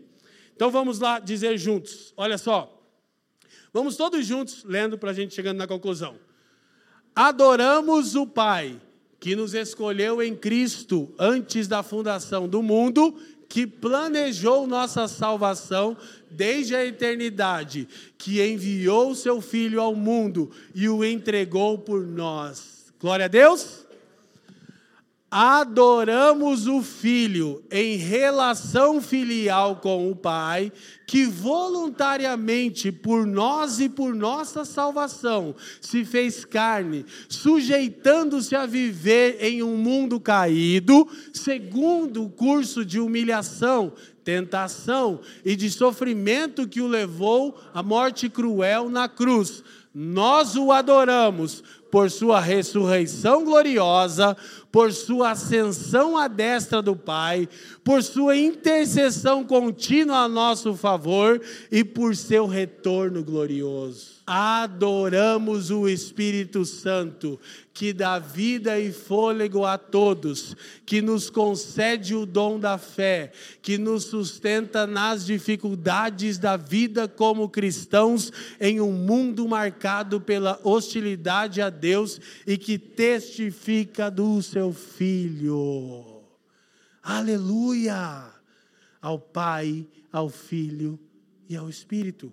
Então 0.55 0.71
vamos 0.71 1.01
lá 1.01 1.19
dizer 1.19 1.57
juntos. 1.57 2.13
Olha 2.17 2.37
só. 2.37 2.79
Vamos 3.73 3.97
todos 3.97 4.27
juntos 4.27 4.63
lendo 4.65 4.99
para 4.99 5.11
a 5.11 5.15
gente 5.15 5.35
chegando 5.35 5.57
na 5.57 5.67
conclusão. 5.67 6.17
Adoramos 7.15 8.15
o 8.15 8.27
Pai 8.27 8.79
que 9.19 9.35
nos 9.35 9.55
escolheu 9.55 10.23
em 10.23 10.35
Cristo 10.35 11.15
antes 11.19 11.67
da 11.67 11.83
fundação 11.83 12.49
do 12.49 12.63
mundo, 12.63 13.15
que 13.49 13.67
planejou 13.67 14.67
nossa 14.67 15.09
salvação 15.09 15.97
desde 16.31 16.75
a 16.75 16.85
eternidade, 16.85 17.89
que 18.17 18.43
enviou 18.43 19.15
seu 19.15 19.41
Filho 19.41 19.81
ao 19.81 19.95
mundo 19.95 20.51
e 20.75 20.89
o 20.89 21.05
entregou 21.05 21.79
por 21.79 22.07
nós. 22.07 22.93
Glória 22.99 23.25
a 23.27 23.29
Deus 23.29 23.90
adoramos 25.31 26.67
o 26.67 26.83
Filho 26.83 27.63
em 27.71 27.97
relação 27.97 29.01
filial 29.01 29.77
com 29.77 30.11
o 30.11 30.17
Pai, 30.17 30.73
que 31.07 31.25
voluntariamente, 31.25 32.91
por 32.91 33.25
nós 33.25 33.79
e 33.79 33.89
por 33.89 34.13
nossa 34.13 34.65
salvação, 34.65 35.55
se 35.81 36.05
fez 36.05 36.45
carne, 36.45 37.07
sujeitando-se 37.29 38.57
a 38.57 38.67
viver 38.67 39.37
em 39.41 39.63
um 39.63 39.77
mundo 39.77 40.19
caído, 40.19 41.07
segundo 41.33 42.25
o 42.25 42.31
curso 42.31 42.85
de 42.85 42.99
humilhação, 42.99 43.93
tentação 44.25 45.21
e 45.45 45.55
de 45.55 45.71
sofrimento 45.71 46.67
que 46.67 46.81
o 46.81 46.89
levou 46.89 47.57
à 47.73 47.83
morte 47.83 48.29
cruel 48.29 48.91
na 48.91 49.09
cruz. 49.09 49.63
Nós 49.93 50.55
o 50.55 50.71
adoramos 50.71 51.65
por 51.91 52.11
sua 52.11 52.41
ressurreição 52.41 53.45
gloriosa, 53.45 54.37
por 54.71 54.93
sua 54.93 55.33
ascensão 55.33 56.17
à 56.17 56.29
destra 56.29 56.81
do 56.81 56.95
Pai, 56.95 57.49
por 57.83 58.03
sua 58.03 58.37
intercessão 58.37 59.45
contínua 59.45 60.19
a 60.19 60.29
nosso 60.29 60.75
favor 60.75 61.41
e 61.71 61.83
por 61.83 62.15
seu 62.15 62.47
retorno 62.47 63.25
glorioso 63.25 64.20
adoramos 64.33 65.73
o 65.73 65.89
Espírito 65.89 66.65
Santo, 66.65 67.37
que 67.75 67.93
dá 67.93 68.21
vida 68.21 68.79
e 68.79 68.93
fôlego 68.93 69.67
a 69.67 69.77
todos, 69.77 70.55
que 70.87 71.03
nos 71.03 71.29
concede 71.29 72.15
o 72.15 72.25
dom 72.25 72.61
da 72.61 72.79
fé, 72.79 73.33
que 73.61 73.77
nos 73.77 74.05
sustenta 74.05 74.87
nas 74.87 75.27
dificuldades 75.27 76.39
da 76.39 76.57
vida 76.57 77.09
como 77.09 77.49
cristãos 77.49 78.33
em 78.61 78.81
um 78.81 78.93
mundo 78.93 79.49
marcado 79.49 80.21
pela 80.21 80.61
hostilidade 80.63 81.61
a 81.61 81.69
Deus 81.69 82.21
e 82.47 82.57
que 82.57 82.79
testifica 82.79 84.09
do 84.09 84.41
seu 84.41 84.73
Filho. 84.73 86.23
Aleluia! 87.03 88.31
Ao 89.03 89.19
Pai, 89.19 89.89
ao 90.13 90.29
Filho 90.29 91.01
e 91.49 91.57
ao 91.57 91.69
Espírito. 91.69 92.33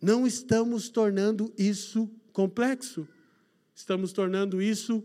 Não 0.00 0.26
estamos 0.26 0.88
tornando 0.88 1.52
isso 1.58 2.10
complexo, 2.32 3.06
estamos 3.74 4.12
tornando 4.12 4.62
isso 4.62 5.04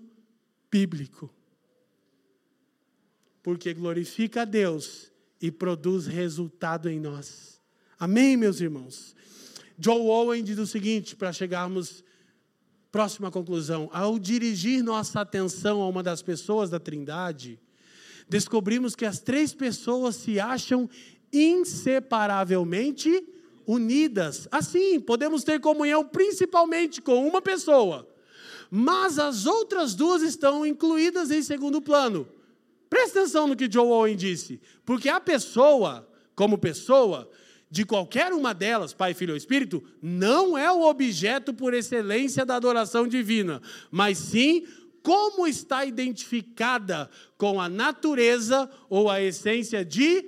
bíblico. 0.71 1.33
Porque 3.43 3.73
glorifica 3.73 4.43
a 4.43 4.45
Deus 4.45 5.11
e 5.41 5.51
produz 5.51 6.07
resultado 6.07 6.89
em 6.89 6.99
nós. 6.99 7.61
Amém, 7.99 8.37
meus 8.37 8.59
irmãos? 8.61 9.15
Joe 9.77 9.99
Owen 9.99 10.43
diz 10.43 10.57
o 10.57 10.65
seguinte, 10.65 11.15
para 11.15 11.33
chegarmos 11.33 12.03
próxima 12.91 13.29
conclusão: 13.29 13.89
ao 13.91 14.17
dirigir 14.17 14.81
nossa 14.81 15.19
atenção 15.19 15.81
a 15.81 15.87
uma 15.89 16.01
das 16.01 16.21
pessoas 16.21 16.69
da 16.69 16.79
Trindade, 16.79 17.59
descobrimos 18.29 18.95
que 18.95 19.05
as 19.05 19.19
três 19.19 19.53
pessoas 19.53 20.15
se 20.15 20.39
acham 20.39 20.89
inseparavelmente 21.31 23.09
unidas. 23.67 24.47
Assim, 24.51 24.99
podemos 24.99 25.43
ter 25.43 25.59
comunhão 25.59 26.05
principalmente 26.05 27.01
com 27.01 27.27
uma 27.27 27.41
pessoa, 27.41 28.07
mas 28.69 29.19
as 29.19 29.45
outras 29.45 29.93
duas 29.95 30.21
estão 30.21 30.65
incluídas 30.65 31.31
em 31.31 31.41
segundo 31.41 31.81
plano. 31.81 32.27
Presta 32.89 33.19
atenção 33.19 33.47
no 33.47 33.55
que 33.55 33.71
Joe 33.71 33.87
Owen 33.87 34.15
disse, 34.15 34.59
porque 34.85 35.09
a 35.09 35.19
pessoa, 35.19 36.07
como 36.35 36.57
pessoa, 36.57 37.29
de 37.69 37.83
qualquer 37.83 38.31
uma 38.31 38.53
delas, 38.53 38.93
Pai, 38.93 39.13
Filho 39.13 39.31
ou 39.31 39.37
Espírito, 39.37 39.83
não 40.01 40.57
é 40.57 40.71
o 40.71 40.83
objeto 40.83 41.53
por 41.53 41.73
excelência 41.73 42.45
da 42.45 42.55
adoração 42.55 43.07
divina, 43.07 43.61
mas 43.91 44.17
sim 44.17 44.65
como 45.01 45.45
está 45.45 45.85
identificada 45.85 47.09
com 47.37 47.61
a 47.61 47.69
natureza 47.69 48.69
ou 48.89 49.09
a 49.09 49.21
essência 49.21 49.85
de 49.85 50.25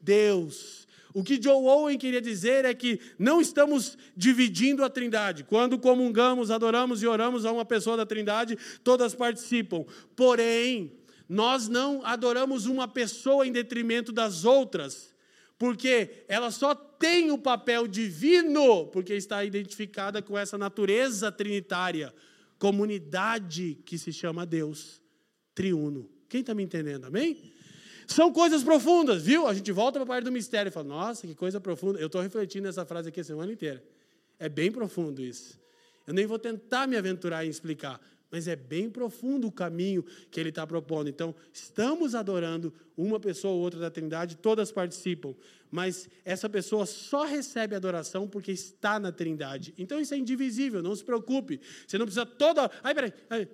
Deus. 0.00 0.79
O 1.12 1.24
que 1.24 1.40
Joe 1.42 1.64
Owen 1.64 1.98
queria 1.98 2.20
dizer 2.20 2.64
é 2.64 2.72
que 2.72 3.00
não 3.18 3.40
estamos 3.40 3.98
dividindo 4.16 4.84
a 4.84 4.90
Trindade. 4.90 5.44
Quando 5.44 5.78
comungamos, 5.78 6.50
adoramos 6.50 7.02
e 7.02 7.06
oramos 7.06 7.44
a 7.44 7.52
uma 7.52 7.64
pessoa 7.64 7.96
da 7.96 8.06
Trindade, 8.06 8.56
todas 8.84 9.14
participam. 9.14 9.84
Porém, 10.14 10.92
nós 11.28 11.68
não 11.68 12.04
adoramos 12.04 12.66
uma 12.66 12.88
pessoa 12.88 13.46
em 13.46 13.52
detrimento 13.52 14.12
das 14.12 14.44
outras, 14.44 15.14
porque 15.58 16.24
ela 16.28 16.50
só 16.50 16.74
tem 16.74 17.30
o 17.30 17.38
papel 17.38 17.86
divino, 17.86 18.86
porque 18.88 19.14
está 19.14 19.44
identificada 19.44 20.22
com 20.22 20.36
essa 20.38 20.56
natureza 20.56 21.30
trinitária, 21.30 22.14
comunidade 22.58 23.78
que 23.84 23.96
se 23.96 24.12
chama 24.12 24.44
Deus, 24.44 25.00
triuno. 25.54 26.10
Quem 26.28 26.40
está 26.40 26.54
me 26.54 26.62
entendendo? 26.62 27.06
Amém? 27.06 27.52
São 28.10 28.32
coisas 28.32 28.64
profundas, 28.64 29.22
viu? 29.22 29.46
A 29.46 29.54
gente 29.54 29.70
volta 29.70 29.92
para 29.92 30.02
a 30.02 30.06
parte 30.06 30.24
do 30.24 30.32
mistério 30.32 30.68
e 30.68 30.72
fala, 30.72 30.88
nossa, 30.88 31.28
que 31.28 31.34
coisa 31.34 31.60
profunda. 31.60 32.00
Eu 32.00 32.08
estou 32.08 32.20
refletindo 32.20 32.66
nessa 32.66 32.84
frase 32.84 33.08
aqui 33.08 33.20
a 33.20 33.24
semana 33.24 33.52
inteira. 33.52 33.84
É 34.36 34.48
bem 34.48 34.72
profundo 34.72 35.22
isso. 35.22 35.60
Eu 36.08 36.12
nem 36.12 36.26
vou 36.26 36.36
tentar 36.36 36.88
me 36.88 36.96
aventurar 36.96 37.46
em 37.46 37.48
explicar, 37.48 38.00
mas 38.28 38.48
é 38.48 38.56
bem 38.56 38.90
profundo 38.90 39.46
o 39.46 39.52
caminho 39.52 40.04
que 40.28 40.40
ele 40.40 40.48
está 40.48 40.66
propondo. 40.66 41.08
Então, 41.08 41.32
estamos 41.52 42.16
adorando 42.16 42.74
uma 42.96 43.20
pessoa 43.20 43.54
ou 43.54 43.60
outra 43.60 43.78
da 43.78 43.92
Trindade, 43.92 44.38
todas 44.38 44.72
participam, 44.72 45.32
mas 45.70 46.08
essa 46.24 46.48
pessoa 46.48 46.86
só 46.86 47.24
recebe 47.24 47.76
adoração 47.76 48.26
porque 48.26 48.50
está 48.50 48.98
na 48.98 49.12
Trindade. 49.12 49.72
Então, 49.78 50.00
isso 50.00 50.14
é 50.14 50.16
indivisível, 50.16 50.82
não 50.82 50.96
se 50.96 51.04
preocupe. 51.04 51.60
Você 51.86 51.96
não 51.96 52.06
precisa 52.06 52.26
toda. 52.26 52.68
Ai, 52.82 52.92
peraí. 52.92 53.12
Ai. 53.30 53.48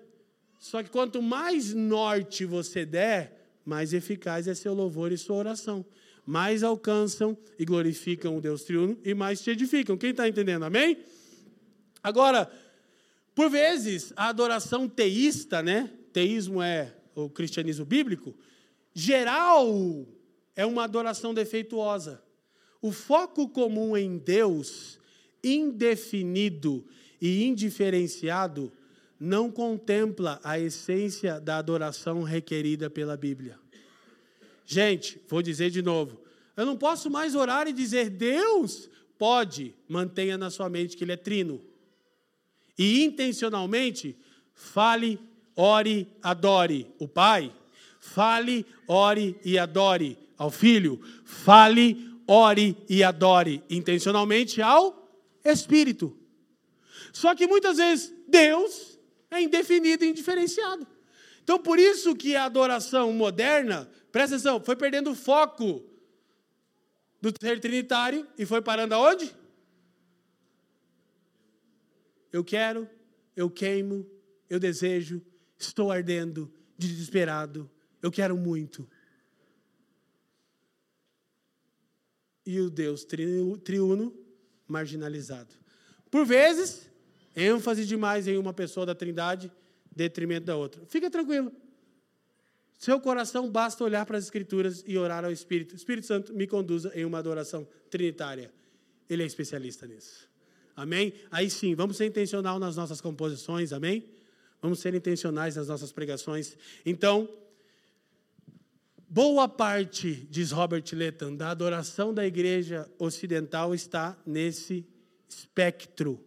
Só 0.58 0.82
que 0.82 0.88
quanto 0.88 1.20
mais 1.20 1.74
norte 1.74 2.46
você 2.46 2.86
der, 2.86 3.35
mais 3.66 3.92
eficaz 3.92 4.46
é 4.46 4.54
seu 4.54 4.72
louvor 4.72 5.10
e 5.10 5.18
sua 5.18 5.36
oração. 5.36 5.84
Mais 6.24 6.62
alcançam 6.62 7.36
e 7.58 7.64
glorificam 7.64 8.36
o 8.36 8.40
Deus 8.40 8.62
triuno 8.62 8.96
e 9.04 9.12
mais 9.12 9.42
te 9.42 9.50
edificam. 9.50 9.98
Quem 9.98 10.10
está 10.10 10.28
entendendo? 10.28 10.64
Amém? 10.64 10.98
Agora, 12.02 12.50
por 13.34 13.50
vezes, 13.50 14.12
a 14.16 14.28
adoração 14.28 14.88
teísta, 14.88 15.62
né? 15.62 15.90
Teísmo 16.12 16.62
é 16.62 16.94
o 17.14 17.28
cristianismo 17.28 17.84
bíblico, 17.84 18.34
geral 18.94 20.06
é 20.54 20.64
uma 20.64 20.84
adoração 20.84 21.34
defeituosa. 21.34 22.22
O 22.80 22.92
foco 22.92 23.48
comum 23.48 23.96
em 23.96 24.16
Deus, 24.16 24.98
indefinido 25.42 26.86
e 27.20 27.44
indiferenciado, 27.44 28.72
não 29.18 29.50
contempla 29.50 30.40
a 30.44 30.58
essência 30.58 31.40
da 31.40 31.58
adoração 31.58 32.22
requerida 32.22 32.90
pela 32.90 33.16
Bíblia. 33.16 33.58
Gente, 34.64 35.20
vou 35.28 35.42
dizer 35.42 35.70
de 35.70 35.80
novo. 35.80 36.20
Eu 36.56 36.66
não 36.66 36.76
posso 36.76 37.10
mais 37.10 37.34
orar 37.34 37.68
e 37.68 37.72
dizer 37.72 38.10
Deus 38.10 38.90
pode, 39.18 39.74
mantenha 39.88 40.36
na 40.36 40.50
sua 40.50 40.68
mente 40.68 40.96
que 40.96 41.04
Ele 41.04 41.12
é 41.12 41.16
trino. 41.16 41.60
E 42.78 43.04
intencionalmente, 43.04 44.16
fale, 44.54 45.18
ore, 45.54 46.08
adore 46.22 46.90
o 46.98 47.08
Pai. 47.08 47.52
Fale, 47.98 48.66
ore 48.86 49.36
e 49.44 49.58
adore 49.58 50.18
ao 50.36 50.50
Filho. 50.50 51.00
Fale, 51.24 52.20
ore 52.26 52.76
e 52.88 53.02
adore 53.02 53.62
intencionalmente 53.70 54.60
ao 54.60 55.08
Espírito. 55.44 56.16
Só 57.12 57.34
que 57.34 57.46
muitas 57.46 57.78
vezes 57.78 58.12
Deus 58.28 58.95
é 59.36 59.42
indefinido 59.42 60.04
e 60.04 60.08
indiferenciado. 60.08 60.86
Então, 61.42 61.58
por 61.58 61.78
isso 61.78 62.16
que 62.16 62.34
a 62.34 62.44
adoração 62.44 63.12
moderna, 63.12 63.88
presta 64.10 64.34
atenção, 64.34 64.60
foi 64.60 64.74
perdendo 64.74 65.12
o 65.12 65.14
foco 65.14 65.84
do 67.20 67.32
ser 67.40 67.60
trinitário 67.60 68.26
e 68.36 68.44
foi 68.44 68.60
parando 68.60 68.94
aonde? 68.94 69.34
Eu 72.32 72.42
quero, 72.44 72.88
eu 73.36 73.48
queimo, 73.48 74.04
eu 74.50 74.58
desejo, 74.58 75.22
estou 75.58 75.90
ardendo, 75.90 76.52
desesperado, 76.76 77.70
eu 78.02 78.10
quero 78.10 78.36
muito. 78.36 78.88
E 82.44 82.60
o 82.60 82.70
Deus 82.70 83.04
triuno 83.04 84.12
marginalizado. 84.66 85.54
Por 86.10 86.24
vezes, 86.24 86.90
ênfase 87.36 87.84
demais 87.84 88.26
em 88.26 88.38
uma 88.38 88.54
pessoa 88.54 88.86
da 88.86 88.94
Trindade, 88.94 89.52
detrimento 89.94 90.46
da 90.46 90.56
outra. 90.56 90.82
Fica 90.86 91.10
tranquilo. 91.10 91.52
Seu 92.78 92.98
coração 93.00 93.50
basta 93.50 93.84
olhar 93.84 94.04
para 94.06 94.18
as 94.18 94.24
Escrituras 94.24 94.82
e 94.86 94.96
orar 94.96 95.24
ao 95.24 95.30
Espírito. 95.30 95.74
Espírito 95.74 96.06
Santo 96.06 96.34
me 96.34 96.46
conduza 96.46 96.90
em 96.94 97.04
uma 97.04 97.18
adoração 97.18 97.66
trinitária. 97.90 98.50
Ele 99.08 99.22
é 99.22 99.26
especialista 99.26 99.86
nisso. 99.86 100.28
Amém? 100.74 101.14
Aí 101.30 101.48
sim, 101.48 101.74
vamos 101.74 101.96
ser 101.96 102.06
intencional 102.06 102.58
nas 102.58 102.76
nossas 102.76 103.00
composições, 103.00 103.72
amém? 103.72 104.04
Vamos 104.60 104.80
ser 104.80 104.94
intencionais 104.94 105.56
nas 105.56 105.68
nossas 105.68 105.90
pregações. 105.92 106.56
Então, 106.84 107.28
boa 109.08 109.48
parte, 109.48 110.26
diz 110.30 110.50
Robert 110.50 110.84
Letton, 110.92 111.34
da 111.34 111.50
adoração 111.50 112.12
da 112.12 112.26
igreja 112.26 112.90
ocidental 112.98 113.74
está 113.74 114.18
nesse 114.26 114.86
espectro 115.28 116.25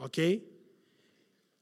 Ok? 0.00 0.44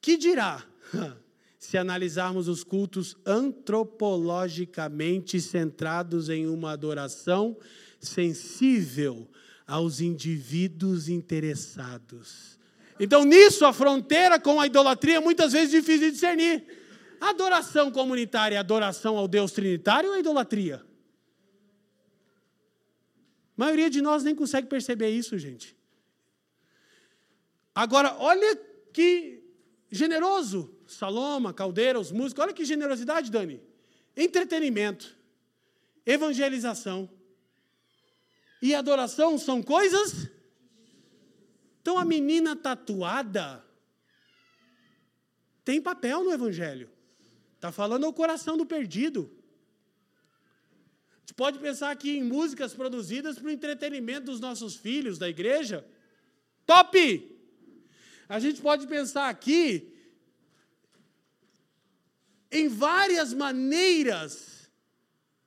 Que 0.01 0.17
dirá 0.17 0.65
se 1.59 1.77
analisarmos 1.77 2.47
os 2.47 2.63
cultos 2.63 3.17
antropologicamente 3.27 5.41
centrados 5.41 6.29
em 6.29 6.47
uma 6.47 6.71
adoração 6.71 7.57
sensível 7.99 9.29
aos 9.67 10.01
indivíduos 10.01 11.09
interessados? 11.09 12.57
Então, 13.01 13.25
nisso, 13.25 13.67
a 13.67 13.73
fronteira 13.73 14.39
com 14.39 14.61
a 14.61 14.67
idolatria 14.67 15.17
é 15.17 15.21
muitas 15.21 15.53
vezes 15.53 15.71
difícil 15.71 16.07
de 16.07 16.13
discernir. 16.13 16.65
Adoração 17.21 17.91
comunitária 17.91 18.55
é 18.55 18.59
adoração 18.59 19.17
ao 19.17 19.27
Deus 19.27 19.51
trinitário 19.51 20.11
ou 20.11 20.17
é 20.17 20.21
idolatria? 20.21 20.81
A 23.57 23.57
maioria 23.57 23.91
de 23.91 24.01
nós 24.01 24.23
nem 24.23 24.35
consegue 24.35 24.69
perceber 24.69 25.11
isso, 25.11 25.37
gente. 25.37 25.78
Agora, 27.79 28.17
olha 28.19 28.57
que 28.93 29.39
Generoso. 29.91 30.75
Saloma, 30.87 31.53
Caldeira, 31.53 31.99
os 31.99 32.13
músicos. 32.13 32.45
Olha 32.45 32.53
que 32.53 32.65
generosidade, 32.65 33.31
Dani. 33.31 33.61
Entretenimento, 34.17 35.17
evangelização 36.05 37.09
e 38.61 38.75
adoração 38.75 39.39
são 39.39 39.63
coisas. 39.63 40.29
Então 41.81 41.99
a 41.99 42.05
menina 42.05 42.57
tatuada 42.57 43.65
tem 45.65 45.81
papel 45.81 46.25
no 46.25 46.33
Evangelho. 46.33 46.91
Está 47.55 47.71
falando 47.71 48.05
ao 48.05 48.13
coração 48.13 48.57
do 48.57 48.67
perdido. 48.67 49.31
A 51.17 51.21
gente 51.21 51.35
pode 51.35 51.59
pensar 51.59 51.91
aqui 51.91 52.17
em 52.17 52.25
músicas 52.25 52.75
produzidas 52.75 53.39
para 53.39 53.49
o 53.49 53.51
entretenimento 53.51 54.27
dos 54.27 54.41
nossos 54.41 54.75
filhos 54.75 55.19
da 55.19 55.29
igreja. 55.29 55.87
Top! 56.67 57.38
A 58.29 58.39
gente 58.39 58.61
pode 58.61 58.87
pensar 58.87 59.29
aqui 59.29 59.95
em 62.51 62.69
várias 62.69 63.33
maneiras 63.33 64.71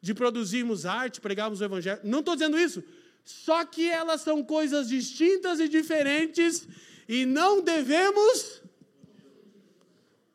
de 0.01 0.13
produzirmos 0.13 0.85
arte, 0.85 1.21
pregarmos 1.21 1.61
o 1.61 1.63
Evangelho. 1.63 2.01
Não 2.03 2.19
estou 2.19 2.35
dizendo 2.35 2.57
isso. 2.57 2.83
Só 3.23 3.63
que 3.63 3.87
elas 3.87 4.21
são 4.21 4.43
coisas 4.43 4.89
distintas 4.89 5.59
e 5.59 5.67
diferentes 5.67 6.67
e 7.07 7.25
não 7.25 7.61
devemos. 7.61 8.61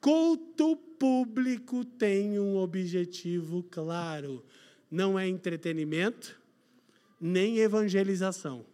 Culto 0.00 0.76
público 0.76 1.84
tem 1.84 2.38
um 2.38 2.56
objetivo 2.56 3.64
claro: 3.64 4.44
não 4.88 5.18
é 5.18 5.26
entretenimento, 5.26 6.40
nem 7.20 7.58
evangelização. 7.58 8.64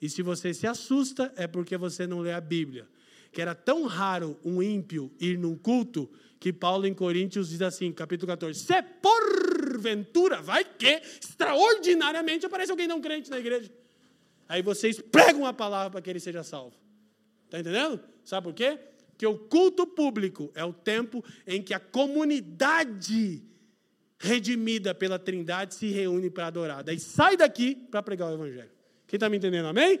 E 0.00 0.08
se 0.08 0.22
você 0.22 0.52
se 0.52 0.66
assusta, 0.66 1.32
é 1.36 1.46
porque 1.46 1.76
você 1.76 2.04
não 2.06 2.18
lê 2.18 2.32
a 2.32 2.40
Bíblia. 2.40 2.88
Que 3.32 3.40
era 3.40 3.54
tão 3.54 3.86
raro 3.86 4.38
um 4.44 4.62
ímpio 4.62 5.10
ir 5.18 5.38
num 5.38 5.56
culto 5.56 6.08
que 6.38 6.52
Paulo 6.52 6.86
em 6.86 6.92
Coríntios 6.92 7.48
diz 7.48 7.62
assim, 7.62 7.90
capítulo 7.92 8.26
14: 8.26 8.60
Se 8.60 8.82
porventura, 8.82 10.42
vai 10.42 10.64
que 10.64 11.00
extraordinariamente 11.20 12.44
aparece 12.44 12.70
alguém 12.70 12.86
não 12.86 13.00
crente 13.00 13.30
na 13.30 13.38
igreja. 13.38 13.70
Aí 14.48 14.60
vocês 14.60 15.00
pregam 15.00 15.46
a 15.46 15.52
palavra 15.52 15.90
para 15.90 16.02
que 16.02 16.10
ele 16.10 16.20
seja 16.20 16.42
salvo. 16.42 16.76
Está 17.46 17.60
entendendo? 17.60 18.00
Sabe 18.24 18.44
por 18.44 18.54
quê? 18.54 18.78
Que 19.16 19.26
o 19.26 19.38
culto 19.38 19.86
público 19.86 20.50
é 20.54 20.64
o 20.64 20.72
tempo 20.72 21.24
em 21.46 21.62
que 21.62 21.72
a 21.72 21.80
comunidade 21.80 23.42
redimida 24.18 24.94
pela 24.94 25.18
Trindade 25.18 25.74
se 25.74 25.88
reúne 25.88 26.28
para 26.28 26.48
adorar. 26.48 26.82
Daí 26.82 26.98
sai 26.98 27.36
daqui 27.36 27.74
para 27.74 28.02
pregar 28.02 28.30
o 28.30 28.34
Evangelho. 28.34 28.70
Quem 29.06 29.16
está 29.16 29.28
me 29.28 29.36
entendendo? 29.36 29.66
Amém? 29.66 30.00